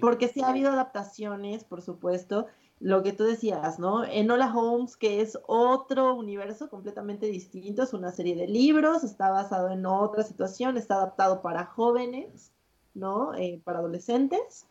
[0.00, 2.46] Porque sí ha habido adaptaciones, por supuesto,
[2.80, 4.04] lo que tú decías, ¿no?
[4.04, 9.70] Enola Holmes, que es otro universo completamente distinto, es una serie de libros, está basado
[9.70, 12.52] en otra situación, está adaptado para jóvenes,
[12.94, 13.34] ¿no?
[13.34, 14.66] Eh, para adolescentes.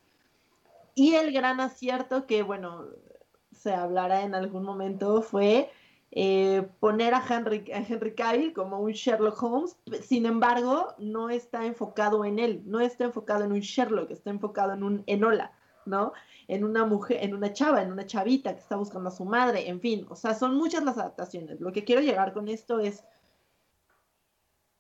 [0.96, 2.88] Y el gran acierto que, bueno,
[3.52, 5.70] se hablará en algún momento fue
[6.12, 12.26] eh, poner a Henry, Henry Cavill como un Sherlock Holmes, sin embargo, no está enfocado
[12.26, 15.54] en él, no está enfocado en un Sherlock, está enfocado en un Enola,
[15.86, 16.14] ¿no?
[16.48, 19.70] En una mujer, en una chava, en una chavita que está buscando a su madre,
[19.70, 21.60] en fin, o sea, son muchas las adaptaciones.
[21.60, 23.04] Lo que quiero llegar con esto es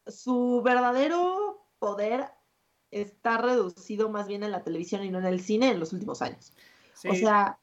[0.07, 2.31] su verdadero poder
[2.91, 6.21] está reducido más bien en la televisión y no en el cine en los últimos
[6.21, 6.53] años.
[7.07, 7.59] O sea,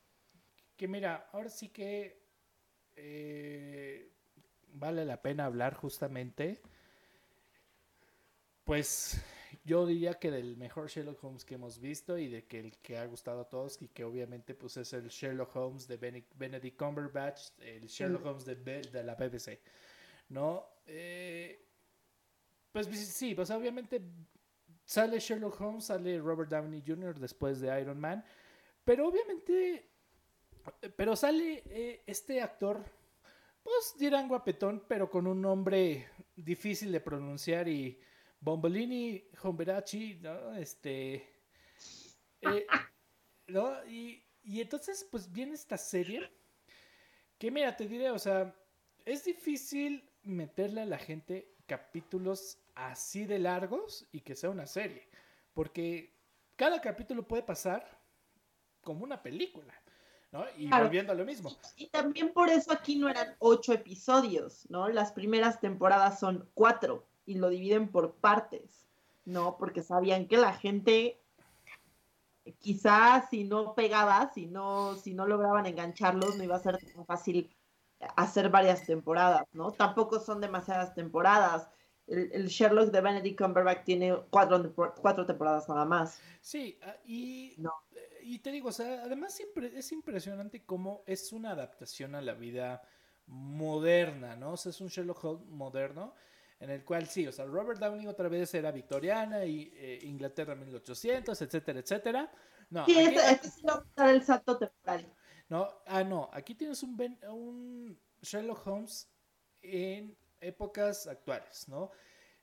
[0.76, 2.22] que mira, ahora sí que
[2.97, 4.11] eh,
[4.72, 6.61] vale la pena hablar justamente,
[8.64, 9.20] pues
[9.66, 12.96] yo diría que del mejor Sherlock Holmes que hemos visto y de que el que
[12.96, 15.96] ha gustado a todos y que obviamente pues es el Sherlock Holmes de
[16.34, 19.60] Benedict Cumberbatch, el Sherlock Holmes de, la BBC,
[20.28, 20.64] ¿no?
[20.86, 21.66] Eh,
[22.70, 24.00] pues sí, pues obviamente
[24.84, 27.18] sale Sherlock Holmes, sale Robert Downey Jr.
[27.18, 28.24] después de Iron Man,
[28.84, 29.90] pero obviamente
[30.96, 32.84] pero sale eh, este actor,
[33.62, 38.00] pues dirán guapetón, pero con un nombre difícil de pronunciar y
[38.47, 40.53] Bombolini Homberachi, ¿no?
[40.55, 41.16] Este.
[42.40, 42.64] Eh,
[43.49, 43.84] ¿No?
[43.88, 46.30] Y, y entonces, pues viene esta serie.
[47.38, 48.55] Que mira, te diré, o sea,
[49.05, 55.09] es difícil meterle a la gente capítulos así de largos y que sea una serie.
[55.53, 56.14] Porque
[56.55, 58.01] cada capítulo puede pasar
[58.80, 59.74] como una película.
[60.57, 61.51] Y volviendo a lo mismo.
[61.76, 64.88] Y, también por eso aquí no eran ocho episodios, ¿no?
[64.88, 68.86] Las primeras temporadas son cuatro y lo dividen por partes,
[69.24, 69.58] ¿no?
[69.58, 71.20] Porque sabían que la gente
[72.60, 77.04] quizás si no pegaba, si no, si no lograban engancharlos, no iba a ser tan
[77.04, 77.50] fácil
[78.16, 79.72] hacer varias temporadas, ¿no?
[79.72, 81.68] Tampoco son demasiadas temporadas.
[82.06, 86.20] el, Sherlock de Benedict Cumberbatch tiene cuatro, cuatro temporadas nada más.
[86.40, 87.56] Sí, ah, y,
[87.94, 92.20] eh, y te digo, o sea, además siempre es impresionante cómo es una adaptación a
[92.20, 92.82] la vida
[93.26, 94.52] moderna, ¿no?
[94.52, 96.14] O sea, es un Sherlock Holmes moderno
[96.59, 100.54] en el cual sí, o sea, Robert Downey otra vez era victoriana y eh, Inglaterra
[100.54, 102.32] 1800, etcétera, etcétera.
[102.70, 105.12] No, sí, aquí, este, este el salto temporal.
[105.48, 109.09] No, ah, no, aquí tienes un, un Sherlock Holmes
[109.62, 111.90] en épocas actuales, ¿no?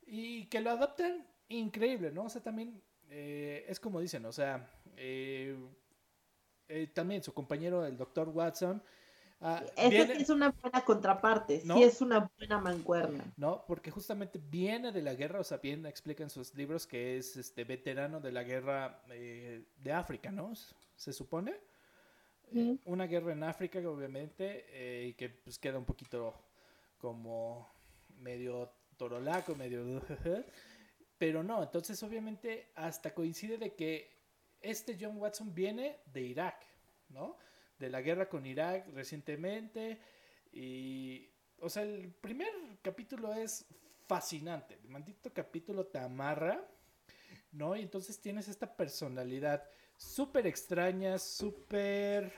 [0.05, 2.26] Y que lo adaptan increíble, ¿no?
[2.26, 5.57] O sea, también eh, es como dicen, o sea, eh,
[6.93, 8.82] también su compañero, el doctor Watson,
[9.41, 13.25] Ah, Esa es una buena contraparte, sí es una buena mancuerna.
[13.36, 17.17] No, porque justamente viene de la guerra, o sea, bien explica en sus libros que
[17.17, 20.53] es este veterano de la guerra eh, de África, ¿no?
[20.95, 21.59] Se supone.
[22.53, 26.34] Eh, una guerra en África, obviamente, eh, y que pues queda un poquito
[26.97, 27.69] como
[28.19, 30.01] medio torolaco, medio...
[31.17, 34.13] Pero no, entonces obviamente hasta coincide de que
[34.61, 36.65] este John Watson viene de Irak,
[37.09, 37.38] ¿no?
[37.84, 39.99] De la guerra con Irak recientemente.
[40.53, 41.29] Y,
[41.59, 42.49] o sea, el primer
[42.81, 43.65] capítulo es
[44.07, 44.79] fascinante.
[44.81, 46.65] El maldito capítulo te amarra,
[47.51, 47.75] ¿no?
[47.75, 49.63] Y entonces tienes esta personalidad
[49.97, 52.31] súper extraña, súper...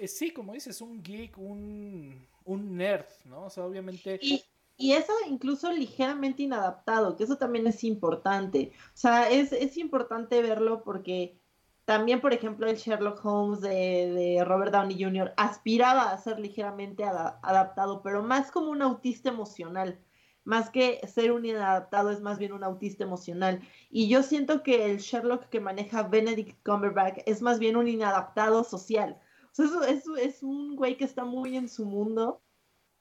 [0.00, 3.44] Eh, sí, como dices, un geek, un, un nerd, ¿no?
[3.44, 4.18] O sea, obviamente...
[4.20, 4.44] Y,
[4.76, 8.72] y, eso incluso ligeramente inadaptado, que eso también es importante.
[8.88, 11.38] O sea, es, es importante verlo porque
[11.86, 15.32] también, por ejemplo, el Sherlock Holmes de, Robert Downey Jr.
[15.36, 19.96] aspiraba a ser ligeramente adaptado, pero más como un autista emocional.
[20.42, 23.60] Más que ser un inadaptado, es más bien un autista emocional.
[23.88, 28.64] Y yo siento que el Sherlock que maneja Benedict Cumberbatch es más bien un inadaptado
[28.64, 29.20] social.
[29.52, 32.42] O sea, es, es un güey que está muy en su mundo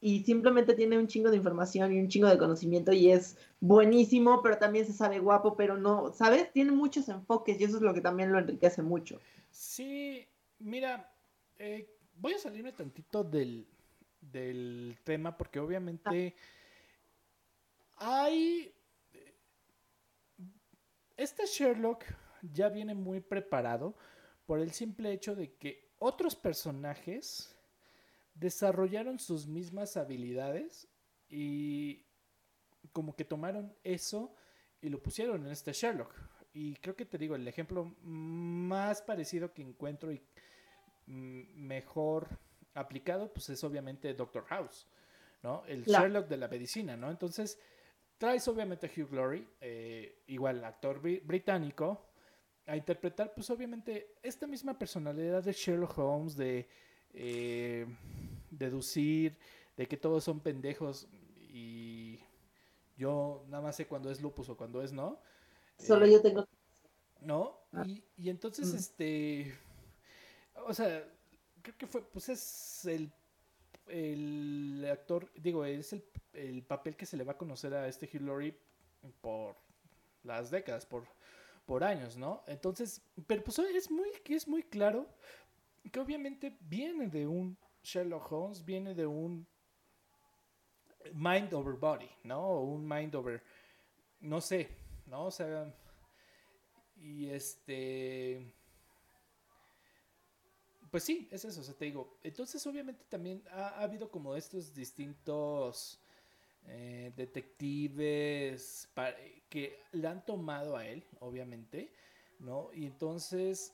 [0.06, 4.44] y simplemente tiene un chingo de información y un chingo de conocimiento y es buenísimo,
[4.44, 6.54] pero también se sabe guapo, pero no, ¿sabes?
[6.54, 9.20] Tiene muchos enfoques y eso es lo que también lo enriquece mucho.
[9.50, 10.24] Sí,
[10.60, 11.12] mira,
[11.58, 13.66] eh, voy a salirme tantito del,
[14.22, 16.36] del tema porque obviamente
[17.96, 18.72] hay...
[21.18, 22.04] Este Sherlock
[22.54, 23.96] ya viene muy preparado
[24.46, 27.55] por el simple hecho de que otros personajes
[28.36, 30.88] desarrollaron sus mismas habilidades
[31.30, 32.06] y
[32.92, 34.36] como que tomaron eso
[34.82, 36.14] y lo pusieron en este Sherlock.
[36.54, 40.22] Y creo que te digo, el ejemplo más parecido que encuentro y
[41.08, 42.28] mm, mejor
[42.74, 44.88] aplicado, pues es obviamente Doctor House,
[45.42, 45.64] ¿no?
[45.66, 47.10] El Sherlock de la medicina, ¿no?
[47.10, 47.60] Entonces,
[48.18, 52.10] traes obviamente a Hugh Glory, eh, igual actor británico,
[52.66, 56.68] a interpretar, pues obviamente, esta misma personalidad de Sherlock Holmes, de
[57.16, 57.86] eh,
[58.52, 59.38] deducir
[59.78, 61.08] de que todos son pendejos
[61.50, 62.20] y
[62.98, 65.20] yo nada más sé cuando es lupus o cuando es no.
[65.78, 66.48] Solo yo tengo.
[67.22, 67.58] ¿No?
[67.74, 67.86] Ah.
[68.18, 68.76] Y, entonces, mm.
[68.76, 69.58] este.
[70.68, 71.04] O sea,
[71.62, 73.12] creo que fue, pues es el,
[73.88, 76.04] el actor, digo, es el,
[76.34, 78.56] el papel que se le va a conocer a este Hillary
[79.22, 79.56] por
[80.24, 81.06] las décadas, por,
[81.66, 82.44] por años, ¿no?
[82.48, 85.08] Entonces, pero pues es muy, es muy claro
[85.90, 89.48] que obviamente viene de un Sherlock Holmes, viene de un
[91.14, 92.62] mind over body, ¿no?
[92.62, 93.42] un mind over,
[94.20, 94.70] no sé,
[95.06, 95.26] ¿no?
[95.26, 95.74] O sea,
[96.96, 98.54] y este...
[100.90, 102.20] Pues sí, es eso, o sea, te digo.
[102.24, 106.00] Entonces, obviamente, también ha, habido como estos distintos
[106.68, 108.90] eh, detectives
[109.50, 111.92] que le han tomado a él, obviamente,
[112.40, 112.72] ¿no?
[112.74, 113.74] Y entonces,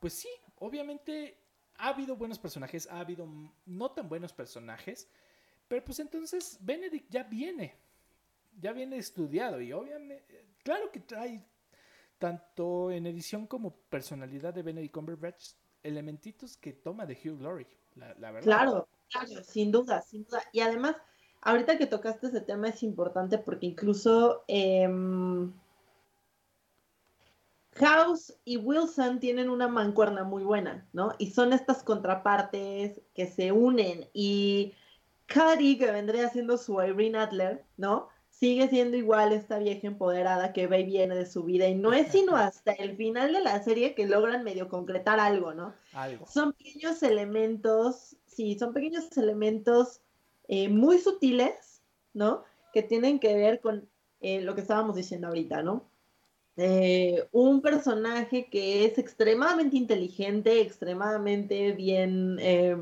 [0.00, 1.38] pues sí, obviamente
[1.76, 3.28] ha habido buenos personajes, ha habido
[3.66, 5.08] no tan buenos personajes,
[5.68, 7.74] pero pues entonces Benedict ya viene,
[8.60, 11.44] ya viene estudiado y obviamente, claro que trae
[12.18, 18.30] tanto en edición como personalidad de Benedict Cumberbatch elementitos que toma de Hugh Glory, la,
[18.30, 18.42] verdad.
[18.42, 20.42] Claro, claro, sin duda, sin duda.
[20.52, 20.96] Y además,
[21.40, 24.44] ahorita que tocaste ese tema es importante porque incluso...
[24.48, 25.52] Em,
[27.80, 31.14] House y Wilson tienen una mancuerna muy buena, ¿no?
[31.18, 34.08] Y son estas contrapartes que se unen.
[34.12, 34.74] Y
[35.32, 38.08] Cuddy, que vendría siendo su Irene Adler, ¿no?
[38.28, 41.68] Sigue siendo igual esta vieja empoderada que va y viene de su vida.
[41.68, 45.54] Y no es sino hasta el final de la serie que logran medio concretar algo,
[45.54, 45.74] ¿no?
[45.92, 46.26] Algo.
[46.26, 50.00] Son pequeños elementos, sí, son pequeños elementos
[50.48, 52.44] eh, muy sutiles, ¿no?
[52.72, 53.88] Que tienen que ver con
[54.20, 55.89] eh, lo que estábamos diciendo ahorita, ¿no?
[56.62, 62.76] Eh, un personaje que es extremadamente inteligente, extremadamente bien, eh,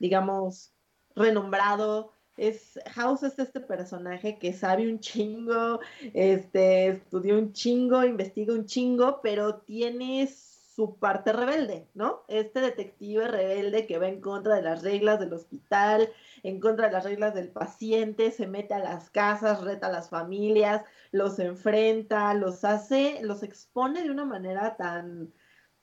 [0.00, 0.72] digamos,
[1.14, 5.78] renombrado, es House es este personaje que sabe un chingo,
[6.14, 10.28] este, estudió un chingo, investiga un chingo, pero tiene
[10.74, 12.24] su parte rebelde, ¿no?
[12.26, 16.08] Este detective rebelde que va en contra de las reglas del hospital,
[16.42, 20.10] en contra de las reglas del paciente, se mete a las casas, reta a las
[20.10, 25.32] familias, los enfrenta, los hace, los expone de una manera tan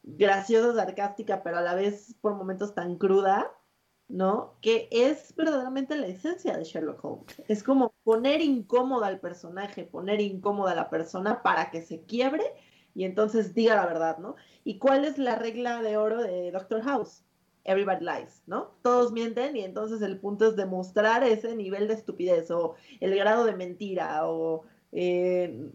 [0.03, 3.51] graciosa, sarcástica, pero a la vez por momentos tan cruda,
[4.07, 4.57] ¿no?
[4.61, 7.41] Que es verdaderamente la esencia de Sherlock Holmes.
[7.47, 12.43] Es como poner incómoda al personaje, poner incómoda a la persona para que se quiebre
[12.95, 14.35] y entonces diga la verdad, ¿no?
[14.63, 17.23] ¿Y cuál es la regla de oro de Doctor House?
[17.69, 18.71] Everybody lies, ¿no?
[18.81, 23.45] Todos mienten y entonces el punto es demostrar ese nivel de estupidez o el grado
[23.45, 24.63] de mentira o...
[24.91, 25.71] Eh,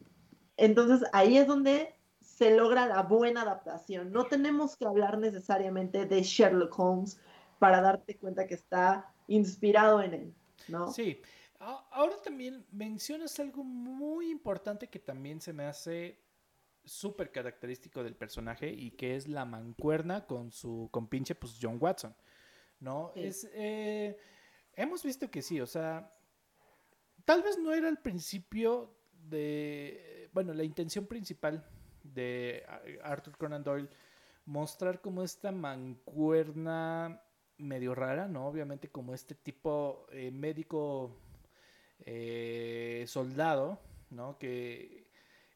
[0.57, 4.11] entonces ahí es donde se logra la buena adaptación.
[4.11, 7.21] No tenemos que hablar necesariamente de Sherlock Holmes
[7.61, 10.35] para darte cuenta que está inspirado en él,
[10.67, 10.91] ¿no?
[10.91, 11.23] Sí.
[11.61, 16.24] Ahora también mencionas algo muy importante que también se me hace
[16.85, 22.15] súper característico del personaje y que es la mancuerna con su compinche, pues John Watson,
[22.81, 23.13] ¿no?
[23.15, 24.17] Es, eh,
[24.75, 26.13] hemos visto que sí, o sea,
[27.25, 28.95] tal vez no era el principio
[29.29, 31.67] de, bueno, la intención principal
[32.03, 32.65] de
[33.03, 33.89] Arthur Conan Doyle
[34.45, 37.23] mostrar como esta mancuerna
[37.57, 38.47] medio rara, ¿no?
[38.47, 41.17] Obviamente como este tipo eh, médico
[42.01, 43.81] eh, soldado,
[44.11, 44.39] ¿no?
[44.39, 45.04] Que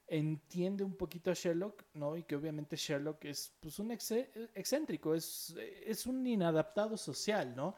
[0.09, 2.17] entiende un poquito a Sherlock, ¿no?
[2.17, 5.55] Y que obviamente Sherlock es pues un excéntrico, es,
[5.85, 7.75] es un inadaptado social, ¿no?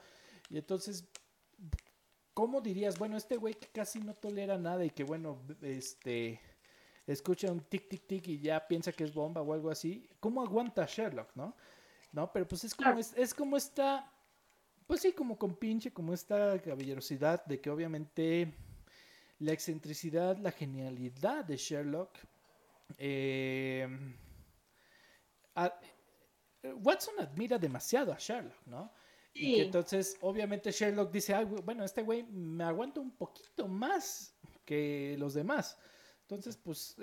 [0.48, 1.04] Y entonces,
[2.32, 2.98] ¿cómo dirías?
[2.98, 6.40] Bueno, este güey que casi no tolera nada y que bueno, este
[7.06, 10.42] escucha un tic tic tic y ya piensa que es bomba o algo así, ¿cómo
[10.42, 11.56] aguanta Sherlock, no?
[12.12, 14.12] No, pero pues es como, es, es como esta,
[14.86, 18.54] pues sí, como con pinche, como esta caballerosidad de que obviamente
[19.40, 22.16] la excentricidad, la genialidad de Sherlock.
[22.98, 23.86] Eh,
[26.62, 28.92] Watson admira demasiado a Sherlock, ¿no?
[29.32, 31.34] Y entonces, obviamente, Sherlock dice,
[31.64, 34.34] bueno, este güey me aguanta un poquito más
[34.64, 35.78] que los demás.
[36.22, 36.96] Entonces, pues,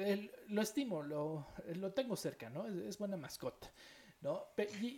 [0.48, 2.68] lo estimo, lo, lo, tengo cerca, ¿no?
[2.68, 3.72] Es, buena mascota,
[4.22, 4.46] ¿no?
[4.82, 4.96] Y,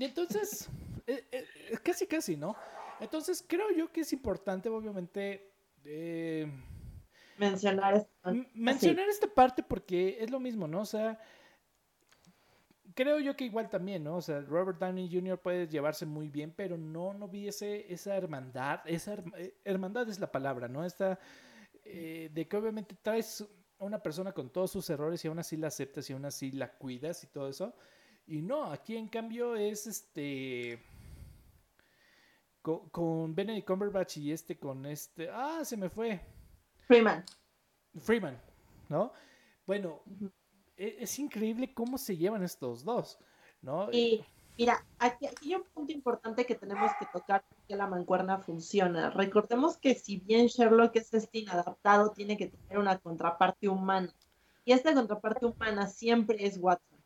[0.00, 0.68] entonces,
[1.06, 1.46] eh, eh,
[1.82, 2.56] casi, casi, ¿no?
[3.00, 5.52] Entonces, creo yo que es importante, obviamente,
[5.90, 6.46] eh,
[7.38, 10.82] mencionar, esta, mencionar esta parte porque es lo mismo, ¿no?
[10.82, 11.18] O sea,
[12.94, 14.16] creo yo que igual también, ¿no?
[14.16, 15.40] O sea, Robert Downey Jr.
[15.40, 20.30] puede llevarse muy bien, pero no, no vi esa hermandad, esa eh, hermandad es la
[20.30, 20.84] palabra, ¿no?
[20.84, 21.18] Esta,
[21.84, 23.46] eh, de que obviamente traes
[23.78, 26.50] a una persona con todos sus errores y aún así la aceptas y aún así
[26.50, 27.74] la cuidas y todo eso.
[28.26, 30.82] Y no, aquí en cambio es este
[32.90, 35.28] con, Benedict Cumberbatch y este con este.
[35.30, 36.20] Ah, se me fue.
[36.86, 37.24] Freeman.
[38.00, 38.40] Freeman,
[38.88, 39.12] ¿no?
[39.66, 40.02] Bueno,
[40.76, 43.18] e, es, increíble cómo se llevan estos dos,
[43.62, 43.90] ¿no?
[43.92, 44.24] Y
[44.56, 49.10] mira, aquí, hay un punto importante que tenemos que tocar que la mancuerna funciona.
[49.10, 54.14] Recordemos que si bien Sherlock es este inadaptado, tiene que tener una contraparte humana.
[54.64, 56.97] Y esta contraparte humana siempre es Watson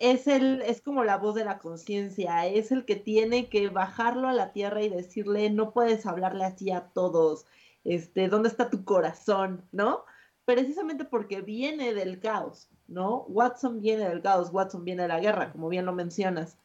[0.00, 4.28] es el, es como la voz de la conciencia, es el que tiene que bajarlo
[4.28, 7.46] a la tierra y decirle, no puedes hablarle así a todos,
[7.84, 9.68] este, ¿dónde está tu corazón?
[9.72, 10.04] ¿No?
[10.46, 13.24] Precisamente porque viene del caos, ¿no?
[13.28, 16.56] Watson viene del caos, Watson viene de la guerra, como bien lo mencionas.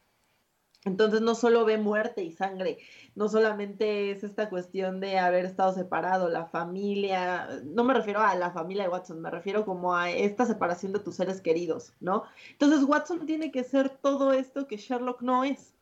[0.86, 2.78] Entonces no solo ve muerte y sangre,
[3.16, 8.36] no solamente es esta cuestión de haber estado separado, la familia, no me refiero a
[8.36, 12.22] la familia de Watson, me refiero como a esta separación de tus seres queridos, ¿no?
[12.52, 15.74] Entonces Watson tiene que ser todo esto que Sherlock no es.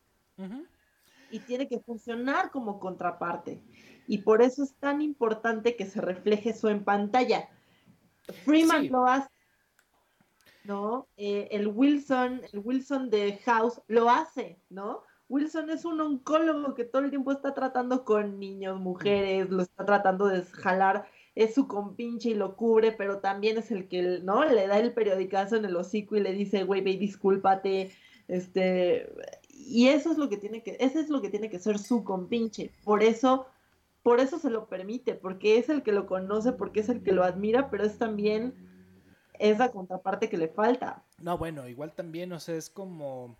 [1.29, 3.61] Y tiene que funcionar como contraparte.
[4.07, 7.47] Y por eso es tan importante que se refleje eso en pantalla.
[8.43, 9.29] Freeman lo hace
[10.65, 11.07] ¿no?
[11.17, 15.03] Eh, el Wilson, el Wilson de House lo hace, ¿no?
[15.27, 19.85] Wilson es un oncólogo que todo el tiempo está tratando con niños, mujeres, lo está
[19.85, 24.45] tratando de jalar, es su compinche y lo cubre, pero también es el que, ¿no?
[24.45, 27.91] Le da el periodicazo en el hocico y le dice, güey, ve, discúlpate,
[28.27, 29.11] este,
[29.49, 32.03] y eso es lo que tiene que, ese es lo que tiene que ser su
[32.03, 33.47] compinche, por eso,
[34.03, 37.13] por eso se lo permite, porque es el que lo conoce, porque es el que
[37.13, 38.53] lo admira, pero es también
[39.39, 41.03] esa contraparte que le falta.
[41.19, 43.37] No, bueno, igual también, o sea, es como,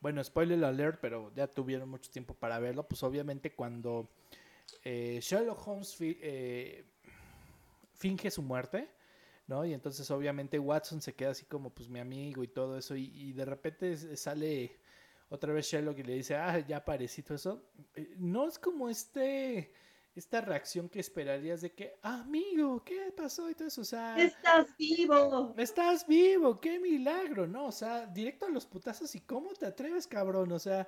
[0.00, 4.08] bueno, spoiler alert, pero ya tuvieron mucho tiempo para verlo, pues obviamente cuando
[4.84, 6.84] eh, Sherlock Holmes eh,
[7.94, 8.88] finge su muerte,
[9.46, 9.64] ¿no?
[9.64, 13.32] Y entonces obviamente Watson se queda así como, pues mi amigo y todo eso, y,
[13.32, 14.78] de repente sale
[15.28, 17.62] otra vez Sherlock y le dice, ah, ya aparecí eso.
[17.94, 19.72] Eh, no es como este
[20.14, 23.48] esta reacción que esperarías de que, amigo, ¿qué pasó?
[23.48, 24.16] Y todo eso, o sea...
[24.18, 25.54] Estás vivo.
[25.56, 27.66] Estás vivo, qué milagro, ¿no?
[27.66, 30.86] O sea, directo a los putazos y cómo te atreves, cabrón, o sea,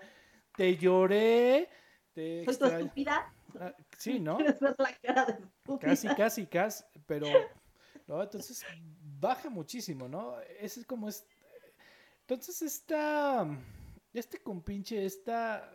[0.56, 1.70] te lloré,
[2.12, 2.44] te...
[2.44, 3.32] ¿Soy tu estúpida?
[3.58, 4.36] Ah, sí, ¿no?
[4.36, 5.90] ¿Quieres ver la cara de estúpida?
[5.90, 7.26] Casi, casi, casi, pero,
[8.06, 8.22] ¿no?
[8.22, 8.62] Entonces
[9.20, 10.38] baja muchísimo, ¿no?
[10.60, 11.26] Ese es como es...
[12.20, 13.46] Entonces esta,
[14.12, 15.70] este compinche, esta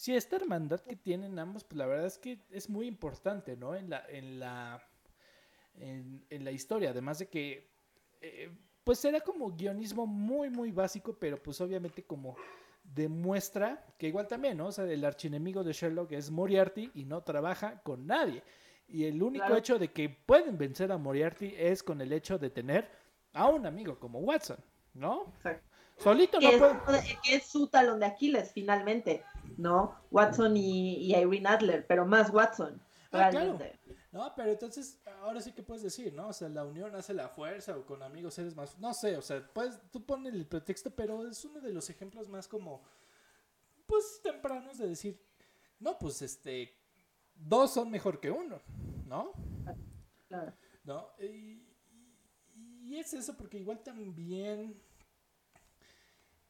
[0.00, 3.74] Sí, esta hermandad que tienen ambos, pues la verdad es que es muy importante, ¿no?
[3.74, 4.82] En la, en la,
[5.74, 7.70] en, en la historia, además de que,
[8.22, 8.50] eh,
[8.82, 12.34] pues era como guionismo muy, muy básico, pero pues obviamente como
[12.82, 14.68] demuestra que igual también, ¿no?
[14.68, 18.42] O sea, el archienemigo de Sherlock es Moriarty y no trabaja con nadie.
[18.88, 19.58] Y el único Claro.
[19.58, 22.88] hecho de que pueden vencer a Moriarty es con el hecho de tener
[23.34, 25.26] a un amigo como Watson, ¿no?
[25.36, 25.68] Exacto.
[25.98, 26.50] Solito no
[26.86, 27.18] puede...
[27.22, 29.22] que es su talón de Aquiles, finalmente,
[29.56, 29.94] ¿no?
[30.10, 32.80] Watson y, y Irene Adler, pero más Watson,
[33.12, 33.78] Ah, realmente.
[34.12, 36.28] No, pero entonces, ahora sí que puedes decir, ¿no?
[36.28, 38.78] O sea, la unión hace la fuerza o con amigos eres más...
[38.78, 42.28] No sé, o sea, puedes, tú pones el pretexto, pero es uno de los ejemplos
[42.28, 42.82] más como,
[43.86, 45.20] pues, tempranos de decir,
[45.78, 46.72] no, pues, este,
[47.34, 48.60] dos son mejor que uno,
[49.06, 49.32] ¿no?
[50.28, 50.52] Claro.
[50.84, 51.08] ¿No?
[51.18, 54.80] Y es eso porque igual también...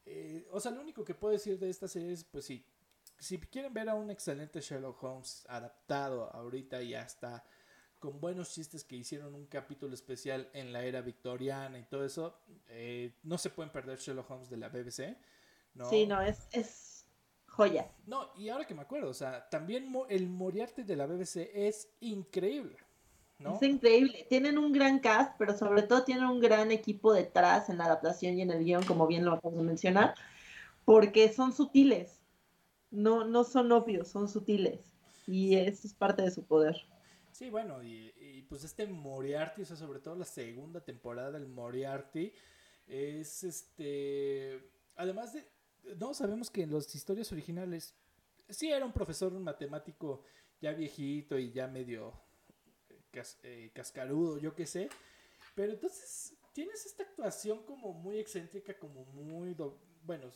[0.05, 2.65] eh, o sea, lo único que puedo decir de esta serie es, pues sí,
[3.21, 7.45] si quieren ver a un excelente Sherlock Holmes adaptado ahorita y hasta
[7.99, 12.39] con buenos chistes que hicieron un capítulo especial en la era victoriana y todo eso,
[12.67, 15.15] eh, no se pueden perder Sherlock Holmes de la BBC.
[15.75, 15.87] ¿no?
[15.87, 17.05] Sí, no, es, es
[17.45, 17.91] joya.
[18.07, 21.89] No, y ahora que me acuerdo, o sea, también el Moriarty de la BBC es
[21.99, 22.75] increíble,
[23.37, 23.55] ¿no?
[23.55, 24.25] Es increíble.
[24.29, 28.35] Tienen un gran cast, pero sobre todo tienen un gran equipo detrás en la adaptación
[28.39, 30.15] y en el guion, como bien lo acabas de mencionar,
[30.85, 32.20] porque son sutiles.
[32.91, 34.91] No, no son obvios, son sutiles.
[35.25, 36.75] Y eso es parte de su poder.
[37.31, 41.47] Sí, bueno, y, y, pues este Moriarty, o sea, sobre todo la segunda temporada del
[41.47, 42.33] Moriarty,
[42.87, 44.71] es este.
[44.95, 45.47] Además de.
[45.97, 47.95] No, sabemos que en las historias originales
[48.49, 50.23] sí era un profesor, un matemático
[50.61, 52.13] ya viejito y ya medio
[53.11, 54.89] cas- eh, cascarudo, yo qué sé.
[55.55, 59.53] Pero entonces tienes esta actuación como muy excéntrica, como muy...
[59.53, 60.27] do- Bueno,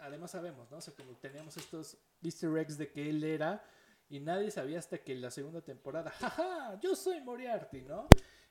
[0.00, 0.78] además sabemos, ¿no?
[0.78, 3.62] O sea, como teníamos estos easter eggs de que él era
[4.08, 8.08] y nadie sabía hasta que en la segunda temporada, jaja, yo soy Moriarty, ¿no?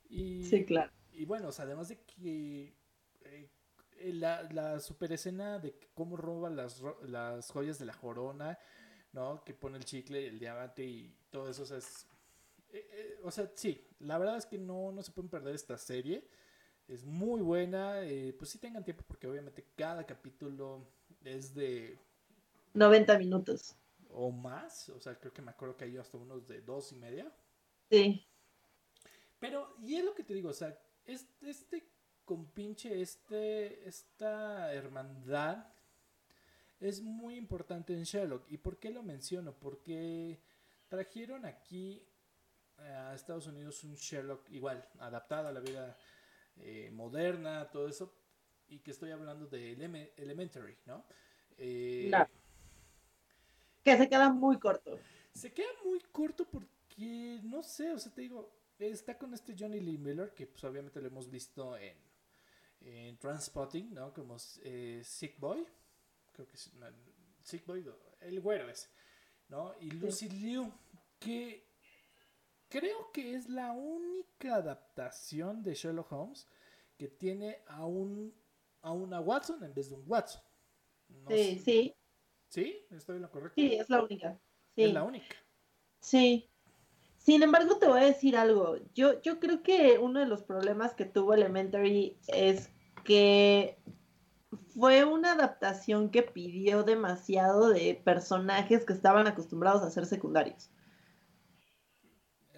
[0.10, 0.92] Y, Sí, claro.
[1.12, 2.74] y bueno, o sea, además de que
[3.22, 3.50] eh,
[3.98, 8.58] eh, la, la super escena de cómo roba las, las joyas de la corona,
[9.12, 9.44] ¿no?
[9.44, 12.06] Que pone el chicle, el diamante y todo eso, o sea, es-
[12.72, 15.78] eh, eh, o sea, sí, la verdad es que no, no se pueden perder esta
[15.78, 16.28] serie.
[16.90, 20.88] Es muy buena, eh, pues sí tengan tiempo porque obviamente cada capítulo
[21.24, 22.00] es de
[22.74, 23.76] 90 minutos.
[24.10, 26.96] o más, o sea, creo que me acuerdo que hay hasta unos de dos y
[26.96, 27.32] media.
[27.92, 28.26] Sí.
[29.40, 30.76] Pero, y es lo que te digo, o sea,
[31.06, 31.88] este, este
[32.26, 35.68] compinche, este, esta hermandad
[36.80, 38.50] es muy importante en Sherlock.
[38.50, 39.54] ¿Y por qué lo menciono?
[39.54, 40.40] Porque
[40.88, 42.04] trajeron aquí
[42.78, 45.98] a Estados Unidos un Sherlock igual, adaptado a la vida
[46.60, 48.14] eh, moderna, todo eso,
[48.68, 51.06] y que estoy hablando de Eleme- Elementary, ¿no?
[51.58, 52.12] Eh.
[53.84, 55.00] Que se queda muy corto.
[55.34, 59.80] se queda muy corto porque, no sé, o sea, te digo, está con este Johnny
[59.80, 61.98] Lee Miller, que pues obviamente lo hemos visto en,
[62.82, 64.14] en Transpotting, ¿no?
[64.14, 65.66] Como eh, Sick Boy,
[66.34, 66.72] creo que es
[67.44, 67.86] Sick Boy,
[68.22, 68.90] el güero ese,
[69.48, 69.74] ¿no?
[69.80, 70.72] Y Lucy Liu,
[71.20, 71.69] que
[72.70, 76.48] creo que es la única adaptación de Sherlock Holmes
[76.98, 78.34] que tiene a un
[78.82, 80.42] a una Watson en vez de un Watson.
[81.10, 81.96] No Sí, sé- sí,
[82.48, 82.86] ¿Sí?
[82.92, 83.54] ¿Estoy en lo correcto?
[83.56, 84.40] sí, es la única.
[84.76, 84.84] Sí.
[84.84, 85.36] Es la única.
[86.00, 86.50] Sí.
[87.18, 88.78] Sin embargo, te voy a decir algo.
[88.96, 92.70] Yo, yo creo que uno de los problemas que tuvo Elementary es
[93.04, 93.78] que
[94.74, 100.72] fue una adaptación que pidió demasiado de personajes que estaban acostumbrados a ser secundarios.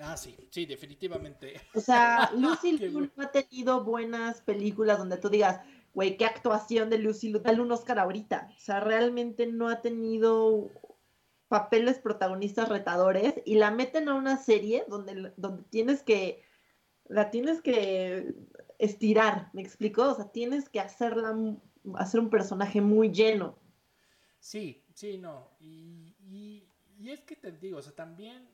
[0.01, 1.61] Ah, sí, sí, definitivamente.
[1.75, 5.61] O sea, Lucy Liu no ha tenido buenas películas donde tú digas,
[5.93, 8.49] güey, qué actuación de Lucy Liu, dale un Oscar ahorita.
[8.57, 10.69] O sea, realmente no ha tenido
[11.47, 16.43] papeles protagonistas retadores y la meten a una serie donde, donde tienes que,
[17.07, 18.33] la tienes que
[18.79, 20.09] estirar, ¿me explico?
[20.09, 21.35] O sea, tienes que hacerla,
[21.95, 23.59] hacer un personaje muy lleno.
[24.39, 25.51] Sí, sí, no.
[25.59, 28.49] Y, y, y es que te digo, o sea, también.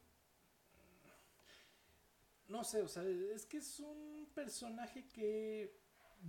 [2.47, 5.75] No sé, o sea, es que es un personaje que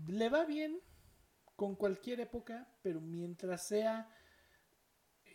[0.09, 0.81] le va bien
[1.55, 4.09] con cualquier época, pero mientras sea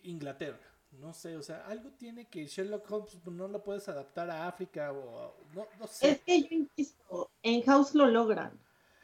[0.03, 4.29] Inglaterra, no sé, o sea, algo tiene que Sherlock Holmes pues, no lo puedes adaptar
[4.29, 6.11] a África o no, no sé.
[6.11, 8.59] Es que yo insisto, en House lo logran,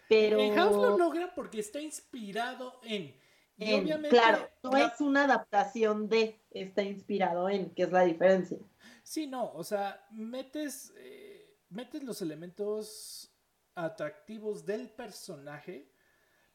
[0.07, 0.39] pero...
[0.39, 3.15] En House lo logran porque está inspirado en...
[3.57, 8.57] Y obviamente, claro, no es una adaptación de, está inspirado en, que es la diferencia.
[9.03, 11.28] Sí, no, o sea, metes, eh,
[11.69, 13.31] metes los elementos
[13.75, 15.91] atractivos del personaje,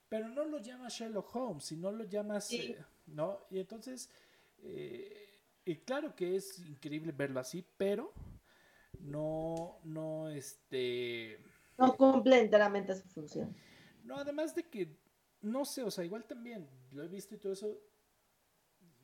[0.09, 3.47] pero no lo llamas Sherlock Holmes, sino lo llamas, eh, ¿no?
[3.51, 4.11] Y entonces,
[4.59, 8.13] eh, y claro que es increíble verlo así, pero
[9.01, 11.39] no, no, este...
[11.79, 13.57] No cumple enteramente su función.
[14.05, 14.97] No, además de que,
[15.41, 17.81] no sé, o sea, igual también lo he visto y todo eso,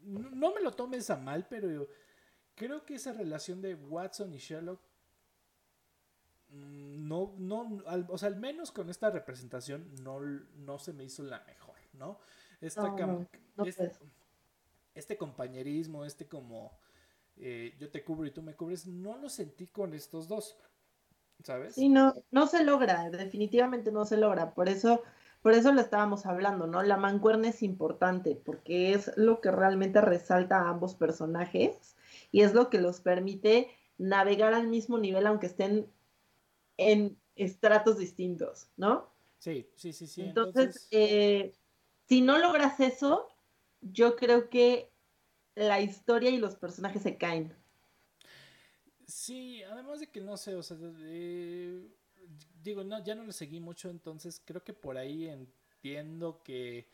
[0.02, 1.88] no, me lo tomes a mal, pero
[2.54, 4.80] creo que esa relación de Watson y Sherlock
[6.51, 7.78] mm, no, no,
[8.09, 12.18] o sea, al menos con esta representación no, no se me hizo la mejor, ¿no?
[12.61, 12.94] Esta
[13.64, 13.92] este,
[14.94, 16.78] este compañerismo, este como
[17.36, 20.59] eh, yo te cubro y tú me cubres, no lo sentí con estos dos,
[21.42, 21.74] ¿sabes?
[21.74, 25.03] Sí, no, no se logra, definitivamente no se logra, por eso,
[25.42, 26.82] por eso lo estábamos hablando, ¿no?
[26.82, 31.96] La mancuerna es importante, porque es lo que realmente resalta a ambos personajes
[32.30, 35.86] y es lo que los permite navegar al mismo nivel, aunque estén
[36.80, 39.12] en estratos distintos, ¿no?
[39.38, 40.22] Sí, sí, sí, sí.
[40.22, 41.52] Entonces, eh,
[42.08, 43.28] si no logras eso,
[43.80, 44.90] yo creo que
[45.54, 47.54] la historia y los personajes se caen.
[49.06, 50.76] Sí, además de que no sé, o sea,
[52.62, 56.88] digo, no, ya no le seguí mucho, entonces creo que por ahí entiendo que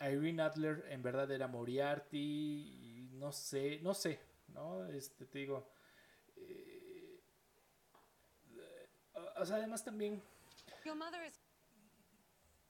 [0.00, 4.86] Irene Adler en verdad era Moriarty, y no sé, no sé, ¿no?
[4.86, 5.68] Este, te digo,
[6.36, 6.73] eh,
[9.36, 10.20] o sea, además también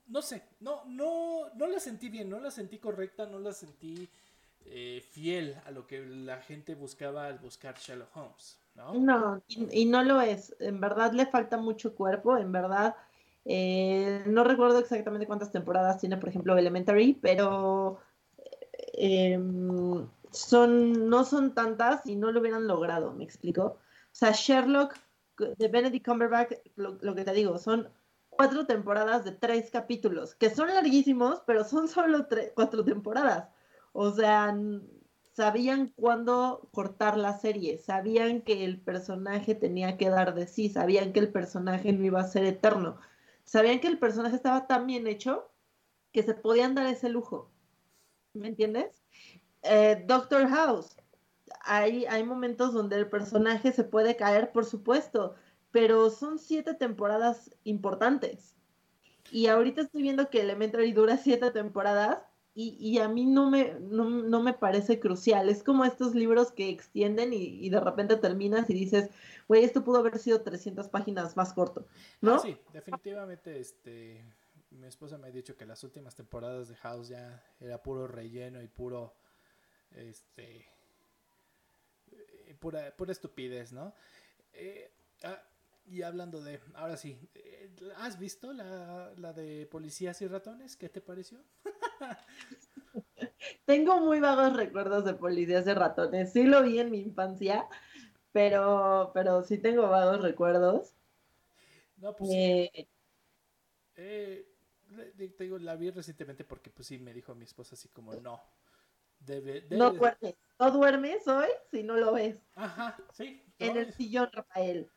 [0.09, 4.09] no sé, no, no, no la sentí bien, no la sentí correcta, no la sentí
[4.67, 8.95] eh, fiel a lo que la gente buscaba al buscar Sherlock Holmes, ¿no?
[8.95, 10.55] No, y, no lo es.
[10.61, 12.95] En verdad le falta mucho cuerpo, en verdad.
[13.45, 17.99] Eh, no recuerdo exactamente cuántas temporadas tiene, por ejemplo, Elementary, pero
[18.93, 23.65] em, son, no son tantas y no lo hubieran logrado, ¿me explico?
[23.65, 24.95] O sea, Sherlock
[25.39, 27.89] de Benedict Cumberbatch, lo que te digo, son
[28.37, 33.49] cuatro temporadas de tres capítulos, que son larguísimos, pero son solo cuatro temporadas.
[33.93, 34.57] O sea,
[35.33, 41.13] sabían cuándo cortar la serie, sabían que el personaje tenía que dar de sí, sabían
[41.13, 42.99] que el personaje no iba a ser eterno,
[43.45, 45.51] sabían que el personaje estaba tan bien hecho
[46.13, 47.51] que se podían dar ese lujo.
[48.33, 49.03] ¿Me entiendes?
[49.63, 50.97] Eh, Doctor House,
[51.65, 55.35] hay, hay momentos donde el personaje se puede caer, por supuesto,
[55.71, 58.55] pero son siete temporadas importantes.
[59.31, 62.19] Y ahorita estoy viendo que Elementary dura siete temporadas
[62.57, 65.49] y, a mí no me, no, me parece crucial.
[65.49, 69.11] Es como estos libros que extienden y, de repente terminas y dices,
[69.49, 71.85] güey, esto pudo haber sido 300 páginas más corto,
[72.21, 72.37] ¿no?
[72.37, 74.25] Ah, sí, definitivamente, este,
[74.71, 78.63] mi esposa me ha dicho que las últimas temporadas de House ya era puro relleno
[78.63, 79.17] y puro,
[79.91, 80.65] este,
[82.59, 83.95] pura, pura estupidez, ¿no?
[84.53, 84.91] Eh,
[85.25, 85.43] ah,
[85.87, 90.77] y hablando de, ahora sí, eh, ¿has visto la, la de policías y ratones?
[90.77, 91.39] ¿Qué te pareció?
[93.67, 96.33] Tengo muy vagos recuerdos de policías y ratones.
[96.33, 97.69] Sí lo vi en mi infancia,
[98.33, 100.95] pero, pero sí tengo vagos recuerdos.
[101.99, 102.89] No, pues eh,
[103.97, 104.47] eh,
[105.17, 108.41] te digo, la vi recientemente porque pues sí me dijo mi esposa así como no.
[109.21, 112.43] Debe, No duermes, no duermes hoy si no lo ves.
[112.55, 113.43] Ajá, sí.
[113.59, 114.91] En el sillón, Rafael.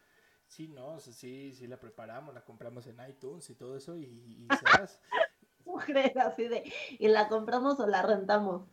[0.48, 4.48] Sí, no, sí, sí la preparamos, la compramos en iTunes y todo eso y, y
[5.66, 6.64] Mujer, así de,
[6.98, 8.68] ¿y la compramos o la rentamos?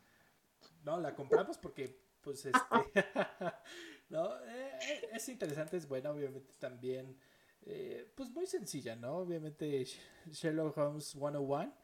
[0.85, 2.59] No, la compramos porque, pues, este,
[4.09, 7.19] no, eh, eh, es interesante, es buena, obviamente también,
[7.63, 9.17] eh, pues muy sencilla, ¿no?
[9.17, 9.85] Obviamente
[10.31, 11.75] Sherlock Holmes 101,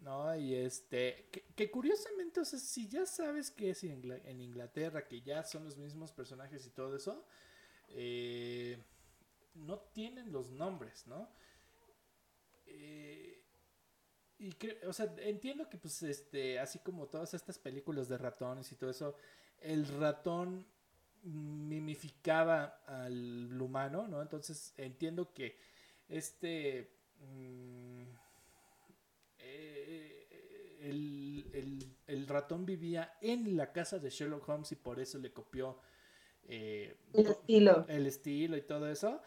[0.00, 0.34] ¿no?
[0.36, 5.42] Y este, que, curiosamente, o sea, si ya sabes que es en Inglaterra, que ya
[5.44, 7.24] son los mismos personajes y todo eso,
[7.90, 8.82] eh,
[9.54, 11.28] no tienen los nombres, ¿no?
[12.66, 13.42] Eh,
[14.38, 14.56] y
[14.86, 18.90] o sea, entiendo que pues este, así como todas estas películas de ratones y todo
[18.90, 19.14] eso,
[19.60, 20.66] el ratón
[21.22, 24.22] mimificaba al humano, ¿no?
[24.22, 25.58] Entonces entiendo que
[26.08, 27.99] este mm,
[30.80, 35.32] eh, el, el, ratón vivía en la casa de Sherlock Holmes y por eso le
[35.32, 35.78] copió
[36.48, 37.84] eh, el estilo.
[37.88, 39.20] El estilo y todo eso.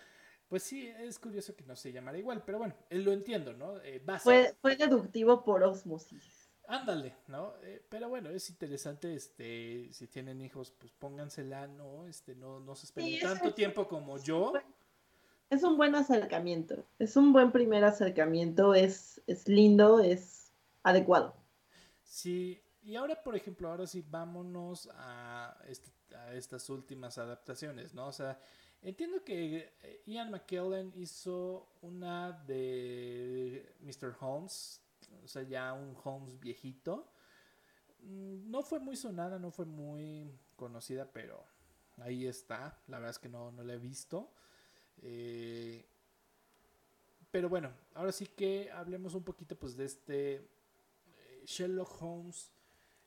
[0.49, 3.77] Pues sí, es curioso que no se llamara igual, pero bueno, lo entiendo, ¿no?
[3.79, 6.49] Eh, fue, fue deductivo por osmosis.
[6.67, 7.53] Ándale, ¿no?
[7.63, 12.07] Eh, pero bueno, es interesante, este, si tienen hijos, pues póngansela, ¿no?
[12.07, 14.53] Este, no, no se esperen tanto tiempo como yo.
[15.49, 20.51] Es un buen acercamiento, es un buen primer acercamiento, es, es lindo, es
[20.83, 21.35] adecuado.
[22.13, 25.89] Sí, y ahora, por ejemplo, ahora sí, vámonos a, este,
[26.33, 28.05] estas últimas adaptaciones, ¿no?
[28.05, 28.39] O sea,
[28.83, 34.15] entiendo que eh, Ian McKellen hizo una de Mr.
[34.19, 34.79] Holmes,
[35.23, 37.11] o sea, ya un Holmes viejito.
[38.03, 41.43] Mm, no fue muy sonada, no fue muy conocida, pero
[41.97, 42.79] ahí está.
[42.89, 44.29] La verdad es que no, no la he visto.
[45.01, 45.83] Eh,
[47.31, 50.52] pero bueno, ahora sí que hablemos un poquito pues de este
[51.45, 52.51] Sherlock Holmes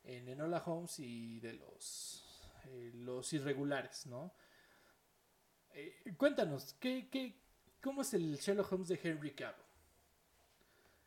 [0.04, 2.24] en Enola Holmes y de los,
[2.66, 4.32] eh, los irregulares, ¿no?
[6.16, 7.34] cuéntanos, ¿qué, qué,
[7.82, 9.54] ¿cómo es el Sherlock Holmes de Henry Cavill?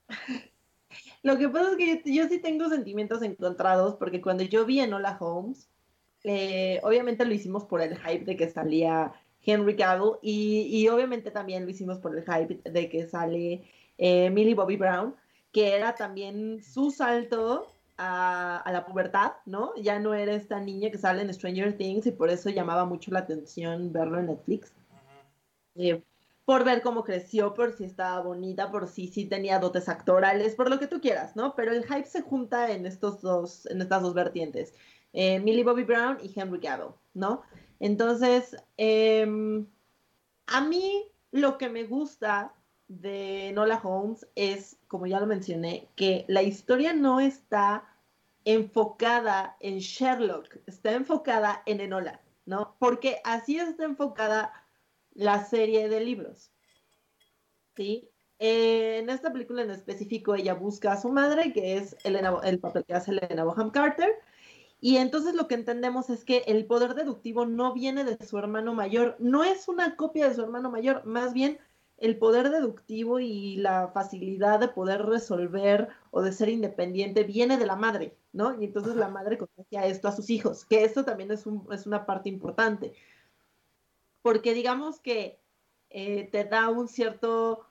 [1.23, 5.17] Lo que pasa es que yo, sí tengo sentimientos encontrados porque cuando yo vi Enola
[5.19, 5.69] Holmes,
[6.23, 11.63] eh, obviamente lo hicimos por el hype de que salía Henry Cavill y, obviamente también
[11.65, 13.63] lo hicimos por el hype de que sale
[13.97, 15.15] eh, Millie Bobby Brown,
[15.51, 17.67] que era también su salto
[17.97, 19.75] a, la pubertad, ¿no?
[19.75, 23.11] Ya no era esta niña que sale en Stranger Things y por eso llamaba mucho
[23.11, 24.73] la atención verlo en Netflix
[26.45, 30.67] por ver cómo creció, por si estaba bonita, por si sí tenía dotes actorales, por
[30.67, 31.53] lo que tú quieras, ¿no?
[31.55, 34.73] Pero el hype se junta en, estos dos, en estas dos vertientes,
[35.13, 37.43] eh, Millie Bobby Brown y Henry Cavill, ¿no?
[37.79, 39.67] Entonces, em,
[40.47, 42.51] a mí lo que me gusta
[42.89, 47.87] de Nola Holmes es, como ya lo mencioné, que la historia no está
[48.43, 52.75] enfocada en Sherlock, está enfocada en Enola, ¿no?
[52.79, 54.51] Porque así está enfocada
[55.13, 56.51] la serie de libros.
[57.75, 58.09] ¿Sí?
[58.39, 62.93] En esta película en específico, ella busca a su madre, que es el papel que
[62.93, 64.09] hace Elena Boham Carter.
[64.81, 68.73] Y entonces lo que entendemos es que el poder deductivo no viene de su hermano
[68.73, 71.59] mayor, no es una copia de su hermano mayor, más bien
[71.99, 77.65] el poder deductivo y la facilidad de poder resolver o de ser independiente viene de
[77.65, 78.59] la madre, ¿no?
[78.59, 82.05] Y entonces la madre contagia esto a sus hijos, que esto también es, es una
[82.05, 82.93] parte importante
[84.21, 85.39] porque digamos que
[85.89, 87.65] eh, te da un cierto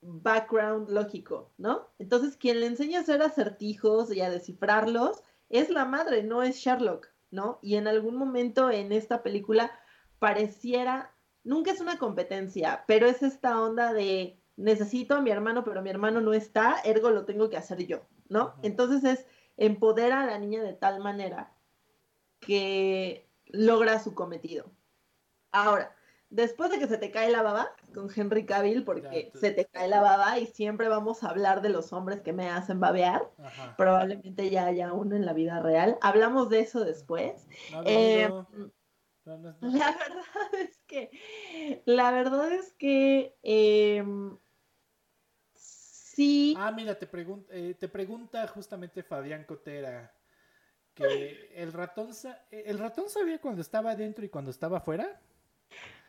[0.00, 1.88] background lógico, ¿no?
[1.98, 6.56] Entonces, quien le enseña a hacer acertijos y a descifrarlos es la madre, no es
[6.56, 7.58] Sherlock, ¿no?
[7.62, 9.72] Y en algún momento en esta película
[10.18, 11.14] pareciera,
[11.48, 15.88] nunca es una competencia, pero es esta onda de necesito a mi hermano, pero mi
[15.88, 18.54] hermano no está, ergo lo tengo que hacer yo, ¿no?
[18.62, 19.26] Entonces es
[19.56, 21.52] empodera a la niña de tal manera
[22.38, 24.70] que logra su cometido.
[25.50, 25.96] Ahora,
[26.28, 29.88] después de que se te cae la baba con Henry Cavill, porque se te cae
[29.88, 33.30] la baba y siempre vamos a hablar de los hombres que me hacen babear,
[33.78, 35.96] probablemente ya haya uno en la vida real.
[36.02, 37.46] Hablamos de eso después.
[37.86, 38.28] Eh,
[39.60, 44.38] la verdad es que, la verdad es que em,
[45.54, 46.54] sí.
[46.56, 50.12] Ah, mira, te, pregunta, eh, te pregunta justamente Fabián Cotera
[50.98, 52.10] que el ratón,
[52.50, 55.20] el ratón sabía cuando estaba dentro y cuando estaba afuera.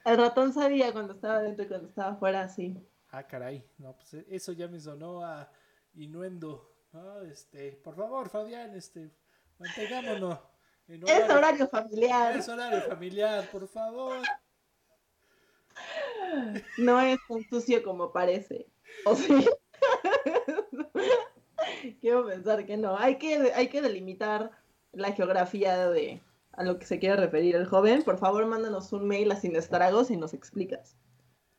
[0.04, 2.76] El ratón sabía cuando estaba dentro y cuando estaba afuera, sí.
[3.12, 3.64] Ah, caray.
[3.78, 5.52] No, pues eh, eso ya me sonó a
[5.94, 6.76] innuendo.
[7.30, 9.12] Este, por favor, Fabián, este,
[9.60, 10.40] mantengámonos.
[10.90, 12.38] Es horario familiar.
[12.38, 14.18] Es horario familiar, por favor.
[16.78, 18.68] No es tan sucio como parece.
[19.06, 19.48] ¿O sí?
[22.02, 22.98] Quiero pensar que no.
[22.98, 24.52] Hay que, hay que delimitar
[24.92, 26.22] la geografía de,
[26.54, 29.56] a lo que se quiere referir el joven, por favor mándanos un mail a Sin
[29.56, 30.98] Estragos y nos explicas.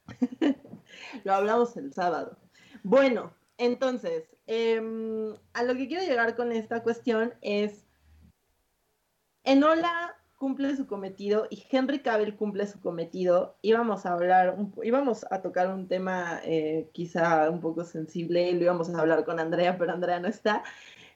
[1.24, 2.36] lo hablamos el sábado.
[2.82, 7.86] Bueno, entonces, em, a lo que quiero llegar con esta cuestión es,
[9.44, 13.56] Enola cumple su cometido y Henry Cavill cumple su cometido.
[13.62, 18.88] Íbamos a hablar, íbamos a tocar un tema eh, quizá un poco sensible, lo íbamos
[18.88, 20.62] a hablar con Andrea, pero Andrea no está.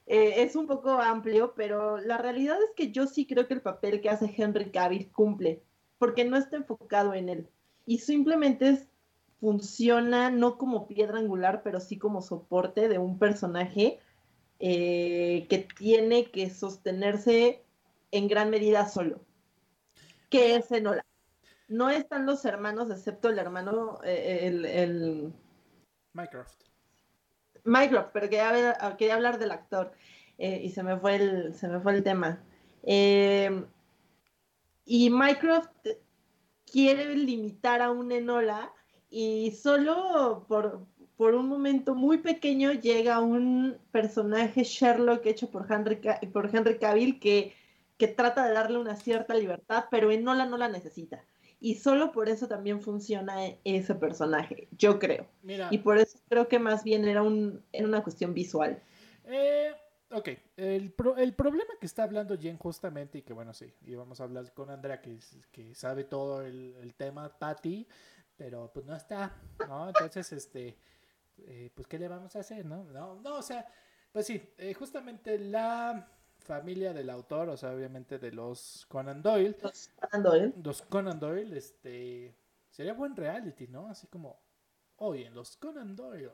[0.07, 3.63] Eh, es un poco amplio, pero la realidad es que yo sí creo que el
[3.63, 5.63] papel que hace Henry Cavill cumple,
[5.99, 7.49] porque no está enfocado en él
[7.87, 8.87] y simplemente
[9.41, 14.01] funciona no como piedra angular, pero sí como soporte de un personaje
[14.59, 17.64] eh, que tiene que sostenerse
[18.15, 19.21] en gran medida solo,
[20.31, 21.05] que es Enola.
[21.67, 25.33] No están los hermanos, excepto el hermano, eh, el, el...
[26.13, 26.63] Minecraft.
[27.65, 29.91] Mycroft, pero quería, quería hablar del actor
[30.39, 32.41] eh, y se me fue el, se me fue el tema.
[32.85, 33.65] Eh,
[34.85, 35.71] y Mycroft
[36.71, 38.73] quiere limitar a un Enola
[39.11, 40.87] y solo por,
[41.17, 46.01] por un momento muy pequeño llega un personaje Sherlock hecho por Henry,
[46.33, 47.55] por Henry Cavill que,
[47.97, 51.25] que trata de darle una cierta libertad, pero en Nola no la necesita.
[51.61, 55.27] Y solo por eso también funciona ese personaje, yo creo.
[55.71, 58.83] y por eso creo que más bien era, un, era una cuestión visual.
[59.25, 59.73] Eh,
[60.11, 64.21] ok, el, el, problema que está hablando Jen justamente, y que bueno, sí, y vamos
[64.21, 65.19] a hablar con Andrea, que,
[65.53, 67.87] que sabe todo el, el tema, Patty,
[68.37, 69.35] pero pues no está,
[69.67, 69.89] ¿no?
[69.89, 70.77] Entonces, este,
[71.39, 72.85] eh, pues, ¿qué le vamos a hacer, no?
[72.85, 73.67] No, no, o sea,
[74.13, 76.09] pues sí, eh, justamente la
[76.45, 79.57] familia del autor, o sea, obviamente de los Conan Doyle.
[79.63, 80.55] Los Conan Doyle.
[80.63, 82.35] Los Conan Doyle, este,
[82.71, 83.89] sería buen reality, ¿no?
[83.89, 84.39] Así como,
[84.97, 86.31] hoy en los Conan Doyle.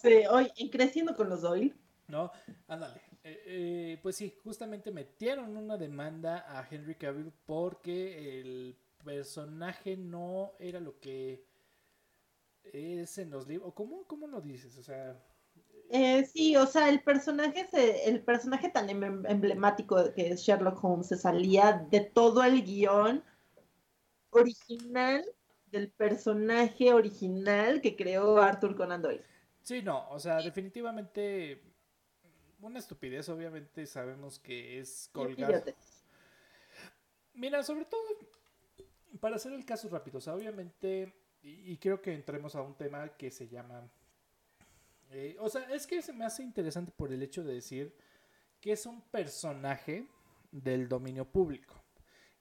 [0.00, 1.74] Sí, hoy en Creciendo con los Doyle.
[2.08, 2.30] No,
[2.68, 3.00] ándale.
[3.22, 10.80] Eh, pues sí, justamente metieron una demanda a Henry Cavill porque el personaje no era
[10.80, 11.46] lo que
[12.62, 13.72] es en los libros.
[13.72, 14.76] ¿Cómo, ¿Cómo lo dices?
[14.76, 15.18] O sea.
[15.90, 20.82] Eh, sí, o sea, el personaje, se, el personaje tan em, emblemático que es Sherlock
[20.82, 23.22] Holmes se salía de todo el guion
[24.30, 25.24] original
[25.66, 29.24] del personaje original que creó Arthur Conan Doyle.
[29.62, 31.62] Sí, no, o sea, definitivamente
[32.60, 35.64] una estupidez, obviamente sabemos que es colgar.
[37.34, 38.02] Mira, sobre todo
[39.20, 41.12] para hacer el caso rápido, o sea, obviamente,
[41.42, 43.88] y, creo que entremos a un tema que se llama...
[45.10, 47.94] Eh, o sea, es que se me hace interesante por el hecho de decir
[48.60, 50.06] que es un personaje
[50.50, 51.74] del dominio público.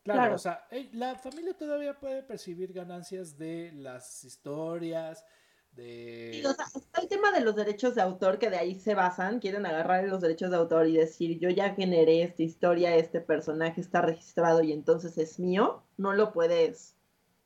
[0.03, 5.25] Claro, o sea, la familia todavía puede percibir ganancias de las historias,
[5.71, 6.43] de...
[6.45, 9.39] o sea, está el tema de los derechos de autor que de ahí se basan,
[9.39, 13.79] quieren agarrar los derechos de autor y decir, yo ya generé esta historia, este personaje
[13.79, 16.95] está registrado y entonces es mío, no lo puedes,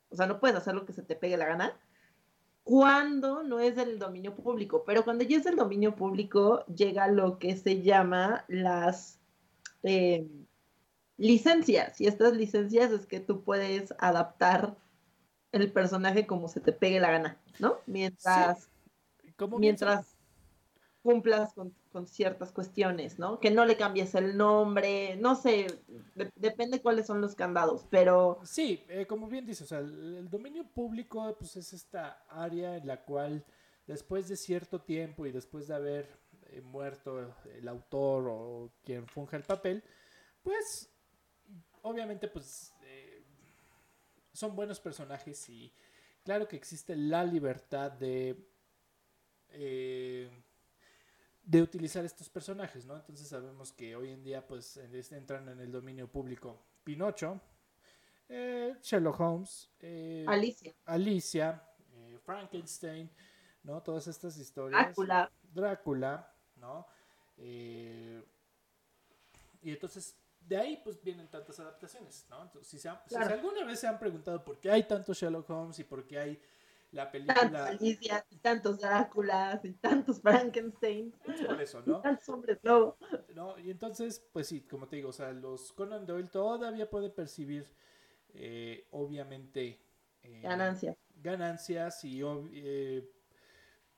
[0.10, 1.80] o sea, no puedes hacer lo que se te pegue la gana
[2.68, 7.40] cuando no es del dominio público, pero cuando ya es del dominio público llega lo
[7.40, 9.22] que se llama las
[9.84, 10.28] eh,
[11.16, 14.76] licencias, y estas licencias es que tú puedes adaptar
[15.54, 17.78] el personaje como se te pegue la gana, ¿no?
[17.86, 18.68] Mientras,
[19.58, 20.17] mientras
[21.08, 21.74] cumplas con,
[22.06, 23.40] ciertas cuestiones, ¿no?
[23.40, 25.68] Que no le cambies el nombre, no sé,
[26.36, 28.42] depende cuáles son los candados, pero...
[28.44, 32.86] Sí, eh, como bien dices, o sea, el, dominio público pues es esta área en
[32.86, 33.46] la cual
[33.88, 39.38] después de cierto tiempo y después de haber eh, muerto el autor o quien funja
[39.38, 39.82] el papel,
[40.44, 40.92] pues
[41.84, 42.74] obviamente pues
[44.34, 45.74] son buenos personajes y
[46.26, 48.36] claro que existe la libertad de
[49.50, 50.30] eh,
[51.48, 52.98] de utilizar estos personajes, ¿no?
[52.98, 54.76] Entonces sabemos que hoy en día pues
[55.12, 57.40] entran en el dominio público Pinocho,
[58.28, 61.64] eh, Sherlock Holmes, eh, Alicia, Alicia
[62.26, 63.10] Frankenstein,
[63.64, 63.82] ¿no?
[63.82, 64.88] Todas estas historias.
[64.88, 65.32] Drácula.
[65.54, 66.86] Drácula, ¿no?
[67.40, 68.24] y
[69.72, 72.50] entonces de ahí pues vienen tantas adaptaciones, ¿no?
[72.64, 76.08] si, si, alguna vez se han preguntado por qué hay tantos Sherlock Holmes y por
[76.08, 76.42] qué hay
[76.92, 77.42] la película...
[77.42, 81.14] Tantas Alicia, y tantos Dráculas, y tantos Frankenstein.
[81.28, 82.00] Es por eso, ¿no?
[82.00, 82.98] Y tantos hombres lobo.
[83.36, 83.58] ¿no?
[83.60, 87.66] Y entonces, pues sí, como te digo, o sea, los Conan Doyle todavía pueden percibir,
[88.34, 89.80] eh, obviamente...
[90.24, 90.98] Eh, ganancias.
[91.16, 93.10] Ganancias y eh,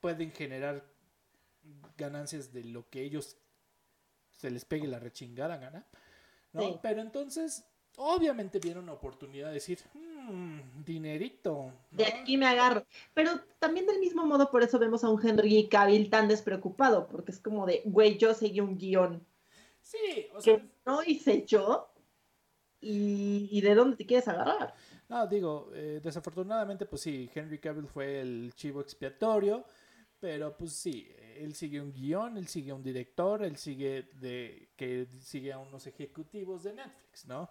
[0.00, 0.84] pueden generar
[1.96, 3.36] ganancias de lo que ellos
[4.30, 5.86] se les pegue la rechingada gana.
[6.52, 6.80] ¿no?
[6.80, 7.64] Pero entonces,
[8.02, 11.70] obviamente vieron la oportunidad de decir, mmm, dinerito.
[11.90, 12.84] De aquí me agarro.
[13.12, 17.32] Pero también del mismo modo, por eso vemos a un Henry Cavill tan despreocupado, porque
[17.32, 19.24] es como de, güey, yo seguí un guion.
[19.82, 20.56] Sí, o sea.
[20.56, 21.92] Que no hice yo.
[22.80, 24.72] Y, de dónde te quieres agarrar?
[25.10, 29.66] No, digo, eh, desafortunadamente, pues sí, Henry Cavill fue el chivo expiatorio,
[30.18, 35.06] pero pues sí, él sigue un guion, él sigue un director, él sigue de que
[35.20, 37.50] sigue a unos ejecutivos de Netflix, ¿no?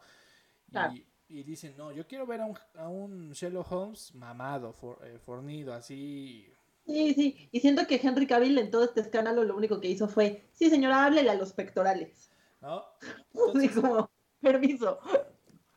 [1.27, 6.51] Y, dicen, no, yo quiero ver a un, Sherlock Holmes mamado, eh, fornido, así.
[6.85, 10.07] Sí, sí, y siento que Henry Cavill en todo este escándalo lo único que hizo
[10.07, 12.31] fue, sí señora, háblele a los pectorales.
[12.61, 12.83] ¿No?
[13.33, 14.09] Entonces, como,
[14.41, 14.99] permiso.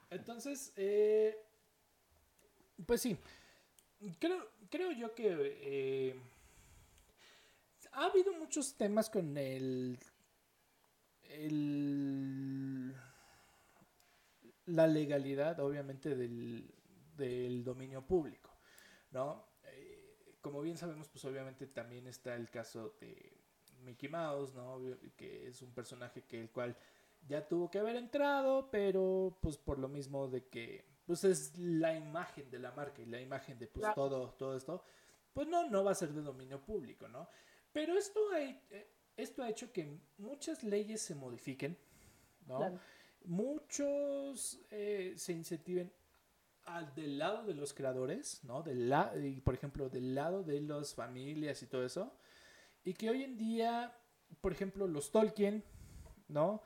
[0.09, 1.37] Entonces, eh,
[2.87, 3.17] pues sí,
[4.19, 5.59] creo, creo yo que...
[5.63, 6.21] Eh,
[7.93, 9.99] ha habido muchos temas con el,
[14.67, 18.51] la legalidad, obviamente, del, dominio público,
[19.13, 19.45] ¿no?
[19.65, 23.33] Eh, como bien sabemos, pues obviamente también está el caso de
[23.85, 24.81] Mickey Mouse, ¿no?
[25.17, 26.77] Que es un personaje que el cual
[27.29, 31.95] ya tuvo que haber entrado, pero pues por lo mismo de que pues es la
[31.97, 34.83] imagen de la marca y la imagen de pues todo, todo esto,
[35.33, 37.29] pues no, no va a ser de dominio público, ¿no?
[37.73, 41.77] Pero esto ha, eh, esto ha hecho que muchas leyes se modifiquen,
[42.47, 42.79] ¿no?
[43.27, 45.93] Muchos eh, se incentiven
[46.65, 48.63] al del lado de los creadores, ¿no?
[48.63, 52.13] Del la, y por ejemplo, del lado de las familias y todo eso.
[52.85, 53.97] Y que hoy en día,
[54.41, 55.65] por ejemplo, los Tolkien,
[56.29, 56.63] ¿no?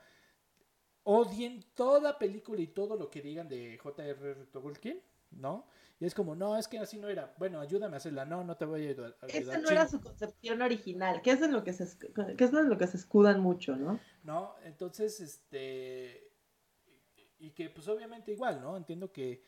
[1.03, 4.45] Odien toda película y todo lo que digan de J.R.R.
[4.47, 5.01] Tolkien,
[5.31, 5.67] ¿no?
[5.99, 7.33] Y es como, no, es que así no era.
[7.39, 8.25] Bueno, ayúdame a hacerla.
[8.25, 9.17] No, no te voy a ayudar.
[9.27, 12.69] Esa no era su concepción original, que es en lo que se, que es en
[12.69, 13.99] lo que se escudan mucho, ¿no?
[14.23, 16.26] No, entonces, este,
[17.39, 18.75] y que pues obviamente igual, ¿no?
[18.77, 19.43] Entiendo que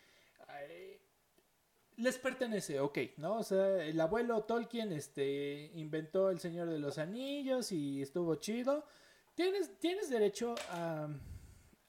[1.97, 3.39] les pertenece, ok, ¿no?
[3.39, 8.85] O sea, el abuelo Tolkien este, inventó El Señor de los Anillos y estuvo chido.
[9.35, 11.09] Tienes, tienes derecho a,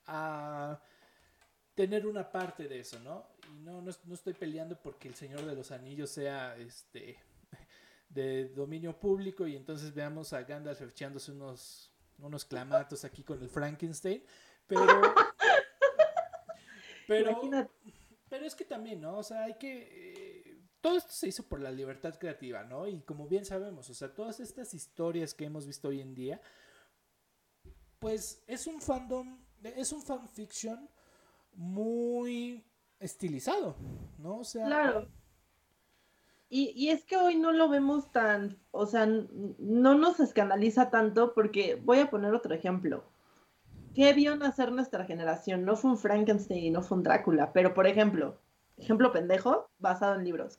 [0.07, 0.81] a
[1.77, 3.25] tener una parte de eso, ¿no?
[3.53, 7.19] Y no, no, no, estoy peleando porque El Señor de los Anillos sea este
[8.09, 13.49] de dominio público y entonces veamos a Gandalf echándose unos, unos clamatos aquí con el
[13.49, 14.25] Frankenstein,
[14.67, 14.85] pero...
[17.11, 17.41] Pero...
[18.29, 19.19] Pero es que también, ¿no?
[19.19, 19.89] O sea, hay que...
[19.91, 22.87] Eh, todo esto se hizo por la libertad creativa, ¿no?
[22.87, 26.41] Y como bien sabemos, o sea, todas estas historias que hemos visto hoy en día,
[27.99, 30.89] pues es un fandom, es un fanfiction
[31.53, 32.65] muy
[33.01, 33.75] estilizado,
[34.19, 34.39] ¿no?
[34.39, 34.67] O sea...
[34.67, 35.09] Claro.
[36.49, 41.35] Y, y, es que hoy no lo vemos tan, o sea, no nos escandaliza tanto
[41.35, 43.10] porque voy a poner otro ejemplo.
[43.95, 45.65] ¿Qué vio nacer nuestra generación?
[45.65, 48.39] No fue un Frankenstein y no fue un Drácula, pero por ejemplo,
[48.77, 50.59] ejemplo pendejo, basado en libros,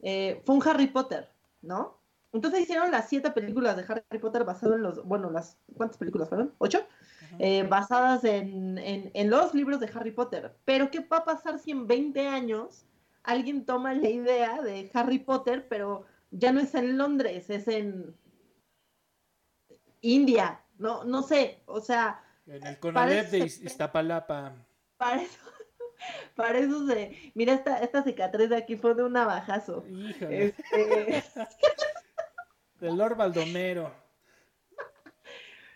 [0.00, 1.30] eh, fue un Harry Potter,
[1.62, 2.00] ¿no?
[2.32, 6.28] Entonces hicieron las siete películas de Harry Potter basado en los, bueno, las, ¿cuántas películas
[6.28, 6.54] fueron?
[6.58, 6.86] ¿Ocho?
[7.38, 10.56] Eh, basadas en, en, los libros de Harry Potter.
[10.64, 12.86] Pero ¿qué va a pasar si en 20 años
[13.22, 18.14] alguien toma la idea de Harry Potter, pero ya no es en Londres, es en
[20.00, 20.60] India?
[20.78, 24.54] No, no sé, o sea, en el Conalep de Iztapalapa.
[24.96, 25.38] Para eso,
[26.36, 27.32] para eso se.
[27.34, 29.84] Mira, esta, esta cicatriz de aquí fue de un navajazo.
[29.88, 30.46] Híjole.
[30.46, 31.24] Este...
[32.80, 33.94] Del Lord Baldomero.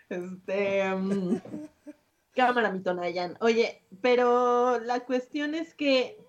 [0.09, 0.93] Este.
[0.93, 1.39] Um...
[2.35, 3.37] Cámara, mi Tonayan.
[3.39, 6.19] Oye, pero la cuestión es que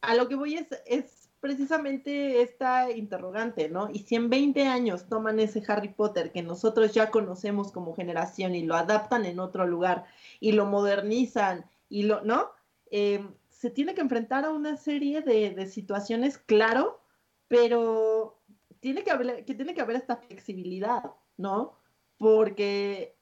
[0.00, 1.15] a lo que voy es, es
[1.46, 3.88] precisamente esta interrogante, ¿no?
[3.88, 8.56] Y si en 20 años toman ese Harry Potter que nosotros ya conocemos como generación
[8.56, 10.06] y lo adaptan en otro lugar
[10.40, 12.50] y lo modernizan y lo, ¿no?
[12.90, 17.00] Em, se tiene que enfrentar a una serie de, situaciones, claro,
[17.46, 18.42] pero
[18.80, 21.78] tiene que, haber, que tiene que haber esta flexibilidad, ¿no?
[22.18, 23.16] Porque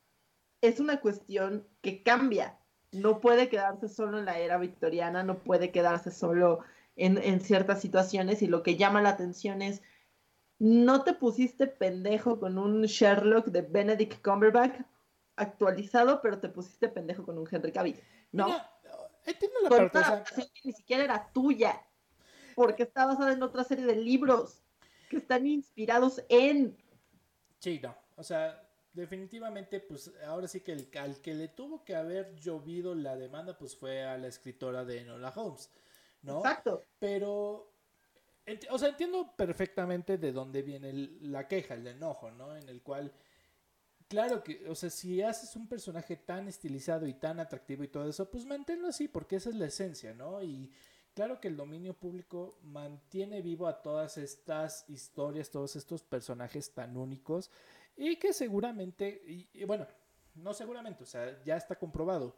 [0.62, 2.58] es una cuestión que cambia,
[2.90, 6.60] no puede quedarse solo en la era victoriana, no puede quedarse solo
[6.96, 9.82] en, ciertas situaciones y lo que llama la atención es,
[10.58, 14.80] no te pusiste pendejo con un Sherlock de Benedict Cumberbatch
[15.36, 18.00] actualizado, pero te pusiste pendejo con un Henry Cavill,
[18.32, 18.48] ¿no?
[19.26, 21.82] entiendo la parte, que ni siquiera era tuya,
[22.54, 24.62] porque está basada en otra serie de libros
[25.08, 26.76] que están inspirados en...
[27.58, 28.62] Sí, no, o sea,
[28.92, 33.56] definitivamente, pues ahora sí que el, al que le tuvo que haber llovido la demanda,
[33.58, 35.70] pues fue a la escritora de Enola Holmes.
[36.24, 36.38] ¿No?
[36.38, 36.82] Exacto.
[36.98, 37.70] Pero,
[38.70, 42.56] o sea, entiendo perfectamente de dónde viene la queja, el enojo, ¿no?
[42.56, 43.12] En el cual,
[44.08, 48.08] claro que, o sea, si haces un personaje tan estilizado y tan atractivo y todo
[48.08, 50.42] eso, pues manténlo así, porque esa es la esencia, ¿no?
[50.42, 50.70] Y
[51.14, 56.96] claro que el dominio público mantiene vivo a todas estas historias, todos estos personajes tan
[56.96, 57.50] únicos
[57.96, 59.86] y que seguramente, y, bueno,
[60.34, 62.34] no seguramente, o sea, ya está comprobado.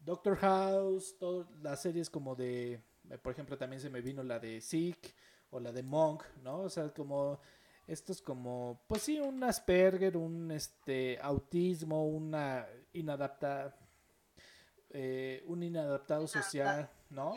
[0.00, 2.80] Doctor House, todas las series como de
[3.22, 5.14] por ejemplo, también se me vino la de Sick
[5.50, 6.60] o la de Monk, ¿no?
[6.60, 7.40] O sea, como
[7.86, 13.74] estos como, pues sí, un Asperger, un este autismo, una inadapta,
[14.90, 17.34] eh, un inadaptado social, ¿no?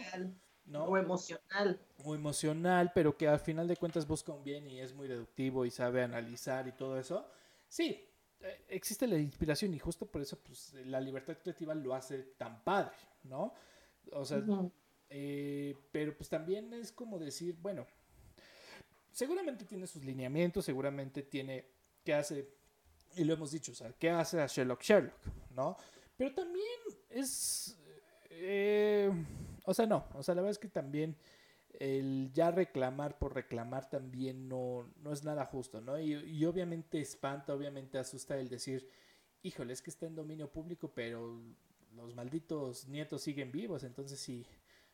[0.65, 0.85] ¿no?
[0.85, 1.79] O emocional.
[2.03, 5.65] O emocional, pero que al final de cuentas busca un bien y es muy deductivo
[5.65, 7.29] y sabe analizar y todo eso.
[7.67, 8.09] Sí,
[8.41, 12.63] eh, existe la inspiración y justo por eso pues la libertad creativa lo hace tan
[12.63, 13.53] padre, ¿no?
[14.11, 14.43] O sea,
[15.13, 17.85] eh, pero pues también es como decir, bueno,
[19.11, 21.65] seguramente tiene sus lineamientos, seguramente tiene
[22.05, 22.47] que hace,
[23.17, 25.13] y lo hemos dicho, o sea, qué hace a Sherlock Sherlock,
[25.53, 25.75] ¿no?
[26.15, 26.79] Pero también
[27.09, 27.77] es,
[28.29, 29.11] eh,
[29.65, 31.17] o sea, no, o sea, la verdad es que también
[31.77, 35.99] el ya reclamar por reclamar también no, no es nada justo, ¿no?
[35.99, 38.87] Y, y, obviamente espanta, obviamente asusta el decir,
[39.43, 41.37] híjole, es que está en dominio público, pero
[41.97, 44.45] los malditos nietos siguen vivos, entonces sí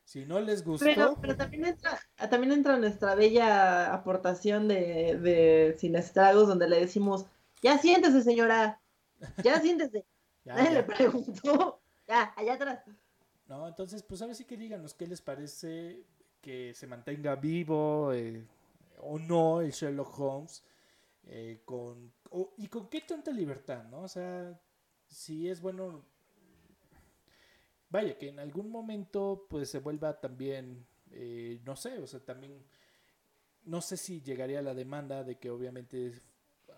[0.07, 0.85] Si no les gustó.
[0.85, 6.79] Pero, pero también, entra, también entra nuestra bella aportación de, de Sin Estragos, donde le
[6.79, 7.25] decimos,
[7.61, 8.79] ya siéntese, señora,
[9.43, 10.05] ya siéntese.
[10.45, 10.73] Ya, Nadie ya.
[10.75, 11.81] le preguntó.
[12.07, 12.79] Ya, allá atrás.
[13.47, 16.05] No, entonces, pues ahora sí que díganos qué les parece
[16.41, 18.45] que se mantenga vivo eh,
[19.01, 20.63] o no el Sherlock Holmes
[21.25, 24.03] eh, con o- y con qué tanta libertad, ¿no?
[24.03, 24.57] O sea,
[25.09, 26.05] si es bueno,
[27.89, 32.65] vaya, que en algún momento pues se vuelva también, eh, no sé, o sea, también,
[33.63, 36.21] no sé si llegaría la demanda de que obviamente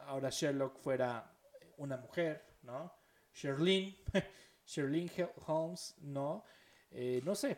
[0.07, 1.35] ahora Sherlock fuera
[1.77, 2.93] una mujer, ¿no?
[3.33, 3.95] Sherlyn,
[4.65, 5.09] Sherlyn
[5.45, 6.43] Holmes, no,
[6.91, 7.55] Eh, no sé.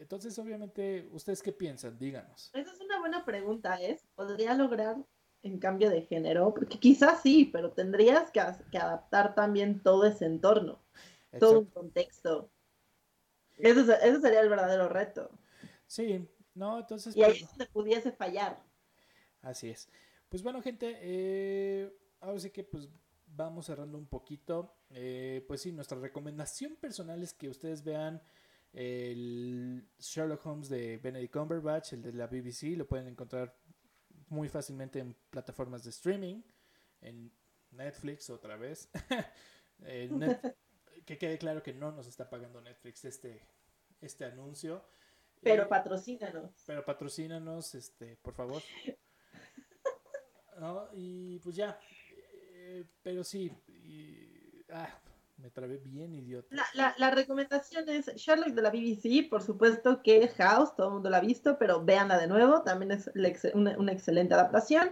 [0.00, 1.96] Entonces, obviamente, ¿ustedes qué piensan?
[1.98, 2.50] Díganos.
[2.54, 4.04] Esa es una buena pregunta, ¿es?
[4.16, 4.96] ¿Podría lograr
[5.42, 6.52] en cambio de género?
[6.54, 10.80] Porque quizás sí, pero tendrías que, adaptar también todo ese entorno,
[11.38, 12.50] todo un contexto.
[13.56, 15.30] Eso, eso sería el verdadero reto.
[15.86, 18.62] Sí, no, entonces, Y ahí pues, es donde pudiese fallar.
[19.42, 19.88] así es.
[20.28, 22.88] Pues bueno, gente, eh, ahora sí que pues
[23.26, 24.76] vamos cerrando un poquito.
[24.90, 28.22] Eh, pues sí, nuestra recomendación personal es que ustedes vean
[28.72, 33.56] el Sherlock Holmes de Benedict Cumberbatch, el de la BBC, lo pueden encontrar
[34.28, 36.42] muy fácilmente en plataformas de streaming,
[37.00, 37.30] en
[37.70, 38.88] Netflix otra vez.
[39.80, 40.54] En Net-
[41.04, 43.46] que quede claro que no nos está pagando Netflix este,
[44.00, 44.82] este anuncio.
[45.42, 46.50] Pero Eh, patrocínanos.
[46.66, 48.62] pero patrocínanos, este, por favor.
[50.58, 50.88] ¿No?
[50.92, 51.78] Y pues ya.
[52.52, 53.52] eh, pero sí.
[53.68, 54.88] y- ah,
[55.36, 56.54] me trabé bien, idiota.
[56.54, 60.92] La, la, la recomendación es Sherlock de la BBC, por supuesto que House, todo el
[60.94, 63.10] mundo la ha visto, pero véanla de nuevo, también es
[63.52, 64.90] una, una excelente adaptación.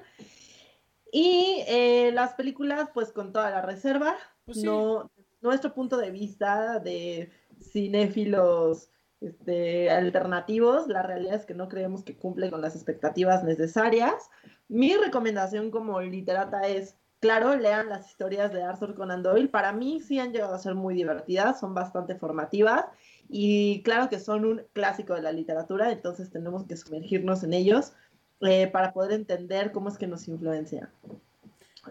[1.12, 4.66] Y eh, las películas, pues con toda la reserva, Pues sí.
[4.66, 5.11] no,
[5.42, 8.90] nuestro punto de vista de cinéfilos
[9.20, 14.30] este, alternativos, la realidad es que no creemos que cumple con las expectativas necesarias.
[14.68, 19.48] Mi recomendación como literata es, claro, lean las historias de Arthur Conan Doyle.
[19.48, 22.86] Para mí sí han llegado a ser muy divertidas, son bastante formativas
[23.28, 27.92] y claro que son un clásico de la literatura, entonces tenemos que sumergirnos en ellos
[28.40, 30.90] eh, para poder entender cómo es que nos influencia.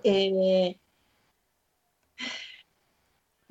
[0.03, 0.77] Eh,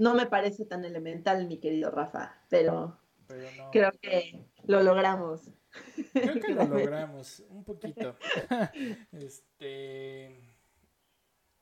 [0.00, 3.70] no me parece tan elemental, mi querido Rafa, pero Pero no.
[3.70, 5.52] creo que lo logramos.
[6.12, 7.40] Creo que lo logramos.
[7.50, 8.16] Un poquito.
[9.12, 10.40] este.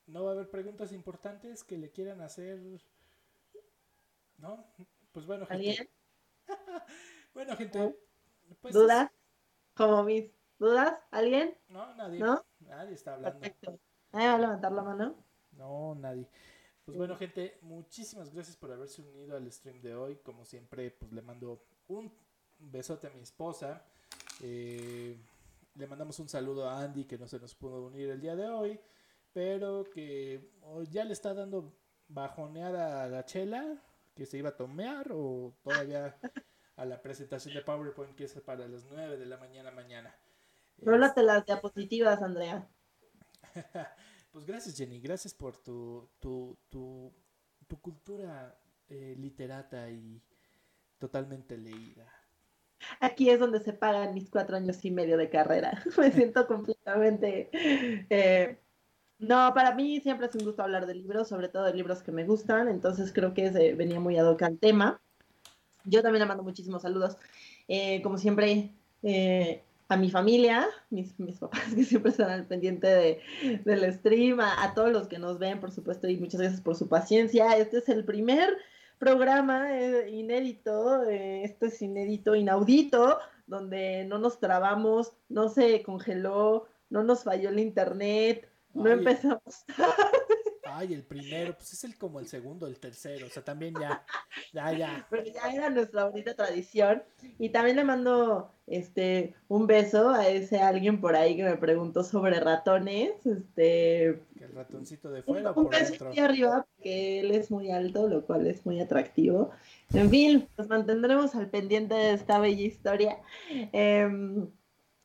[0.06, 2.60] No va a haber preguntas importantes que le quieran hacer.
[4.38, 4.64] ¿No?
[5.12, 5.70] Pues bueno, gente.
[5.70, 5.88] ¿Alguien?
[7.34, 7.96] Bueno, gente.
[8.60, 9.10] Pues ¿Dudas?
[9.74, 11.56] Como mis dudas, ¿alguien?
[11.68, 12.18] No, nadie.
[12.18, 12.44] ¿No?
[12.60, 13.38] Nadie está hablando.
[13.40, 13.78] Perfecto.
[14.12, 15.24] ¿Nadie va a levantar la mano?
[15.52, 16.26] No, nadie.
[16.88, 20.16] Pues bueno, gente, muchísimas gracias por haberse unido al stream de hoy.
[20.24, 22.10] Como siempre, pues le mando un
[22.58, 23.84] besote a mi esposa.
[24.40, 25.14] Eh,
[25.74, 28.48] le mandamos un saludo a Andy que no se nos pudo unir el día de
[28.48, 28.80] hoy,
[29.34, 30.50] pero que
[30.90, 31.76] ya le está dando
[32.08, 33.84] bajoneada a la chela
[34.14, 36.16] que se iba a tomar o todavía
[36.76, 40.16] a la presentación de PowerPoint que es para las 9 de la mañana mañana.
[40.78, 42.66] Rólate las diapositivas, Andrea.
[44.38, 47.12] Pues gracias Jenny, gracias por tu, tu, tu,
[47.66, 48.56] tu cultura
[48.88, 50.22] eh, literata y
[51.00, 52.06] totalmente leída.
[53.00, 55.82] Aquí es donde se pagan mis cuatro años y medio de carrera.
[55.98, 57.50] Me siento completamente...
[58.10, 58.60] eh,
[59.18, 62.12] No, para mí siempre es un gusto hablar de libros, sobre todo de libros que
[62.12, 65.00] me gustan, entonces creo que venía muy ad hoc al tema.
[65.84, 67.16] Yo también le mando muchísimos saludos,
[67.66, 68.70] eh, como siempre,
[69.88, 73.20] a mi familia, mis, mis papás que siempre están al pendiente de,
[73.64, 76.76] del stream, a, a todos los que nos ven, por supuesto, y muchas gracias por
[76.76, 77.56] su paciencia.
[77.56, 78.56] Este es el primer
[78.98, 86.68] programa eh, inédito, eh, esto es inédito, inaudito, donde no nos trabamos, no se congeló,
[86.90, 88.92] no nos falló el internet, no Ay.
[88.92, 89.64] empezamos.
[90.74, 94.04] Ay, el primero, pues es el como el segundo, el tercero, o sea, también ya,
[94.52, 95.06] ya, ya.
[95.10, 97.02] Pero ya era nuestra bonita tradición.
[97.38, 102.04] Y también le mando este un beso a ese alguien por ahí que me preguntó
[102.04, 103.24] sobre ratones.
[103.24, 106.08] Este el ratoncito de fuera o un por beso dentro.
[106.10, 109.50] aquí arriba, porque él es muy alto, lo cual es muy atractivo.
[109.92, 113.18] En fin, nos mantendremos al pendiente de esta bella historia.
[113.72, 114.48] Em,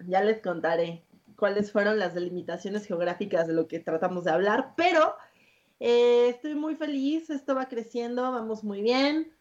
[0.06, 1.04] ya les contaré
[1.38, 5.16] cuáles fueron las delimitaciones geográficas de lo que tratamos de hablar, pero
[5.80, 9.32] eh, estoy muy feliz, esto va creciendo, vamos muy bien.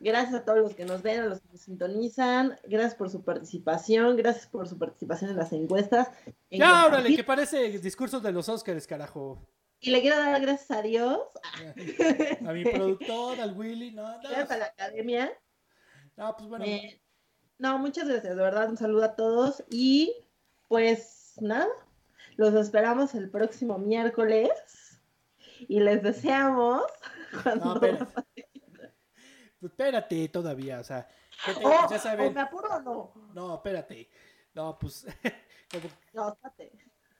[0.00, 3.22] Gracias a todos los que nos ven, a los que nos sintonizan, gracias por su
[3.22, 6.08] participación, gracias por su participación en las encuestas.
[6.50, 9.46] en Ya, órale, que parece discursos de los Óscares, carajo.
[9.78, 11.20] Y le quiero dar gracias a Dios,
[12.44, 15.32] A mi productor, al Willy, no, no, gracias a la academia.
[16.16, 17.00] no, pues bueno, Eh,
[17.58, 20.12] No, muchas gracias, de verdad, un saludo a todos y
[20.66, 21.68] pues nada,
[22.36, 24.50] los esperamos el próximo miércoles
[25.68, 26.82] y les deseamos.
[27.64, 28.50] No, espérate.
[29.62, 31.08] espérate todavía, o sea,
[31.64, 32.34] oh, ya saben.
[32.34, 33.14] ¿Me apuro o no?
[33.32, 34.10] No, espérate.
[34.52, 35.06] No, pues.
[36.12, 36.36] como...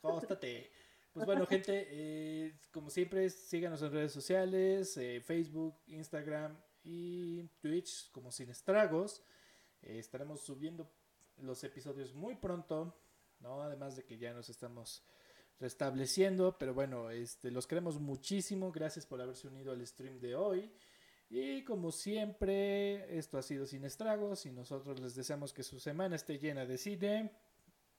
[0.02, 0.70] Cóstate.
[1.12, 8.10] Pues bueno, gente, eh, como siempre, síganos en redes sociales, eh, Facebook, Instagram y Twitch
[8.12, 9.23] como Sin Estragos.
[9.82, 10.90] Eh, estaremos subiendo
[11.36, 12.97] los episodios muy pronto,
[13.40, 13.62] ¿no?
[13.62, 15.05] Además de que ya nos estamos
[15.61, 18.73] restableciendo, pero bueno, este, los queremos muchísimo.
[18.73, 20.73] Gracias por haberse unido al stream de hoy.
[21.31, 26.16] Y como siempre, esto ha sido Sin Estragos y nosotros les deseamos que su semana
[26.16, 27.33] esté llena de cine.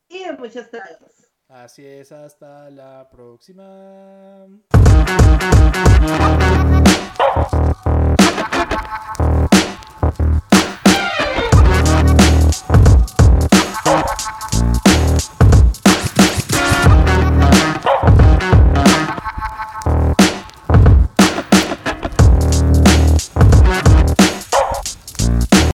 [0.08, 1.30] Y de muchas gracias.
[1.48, 4.48] Así es, hasta la próxima.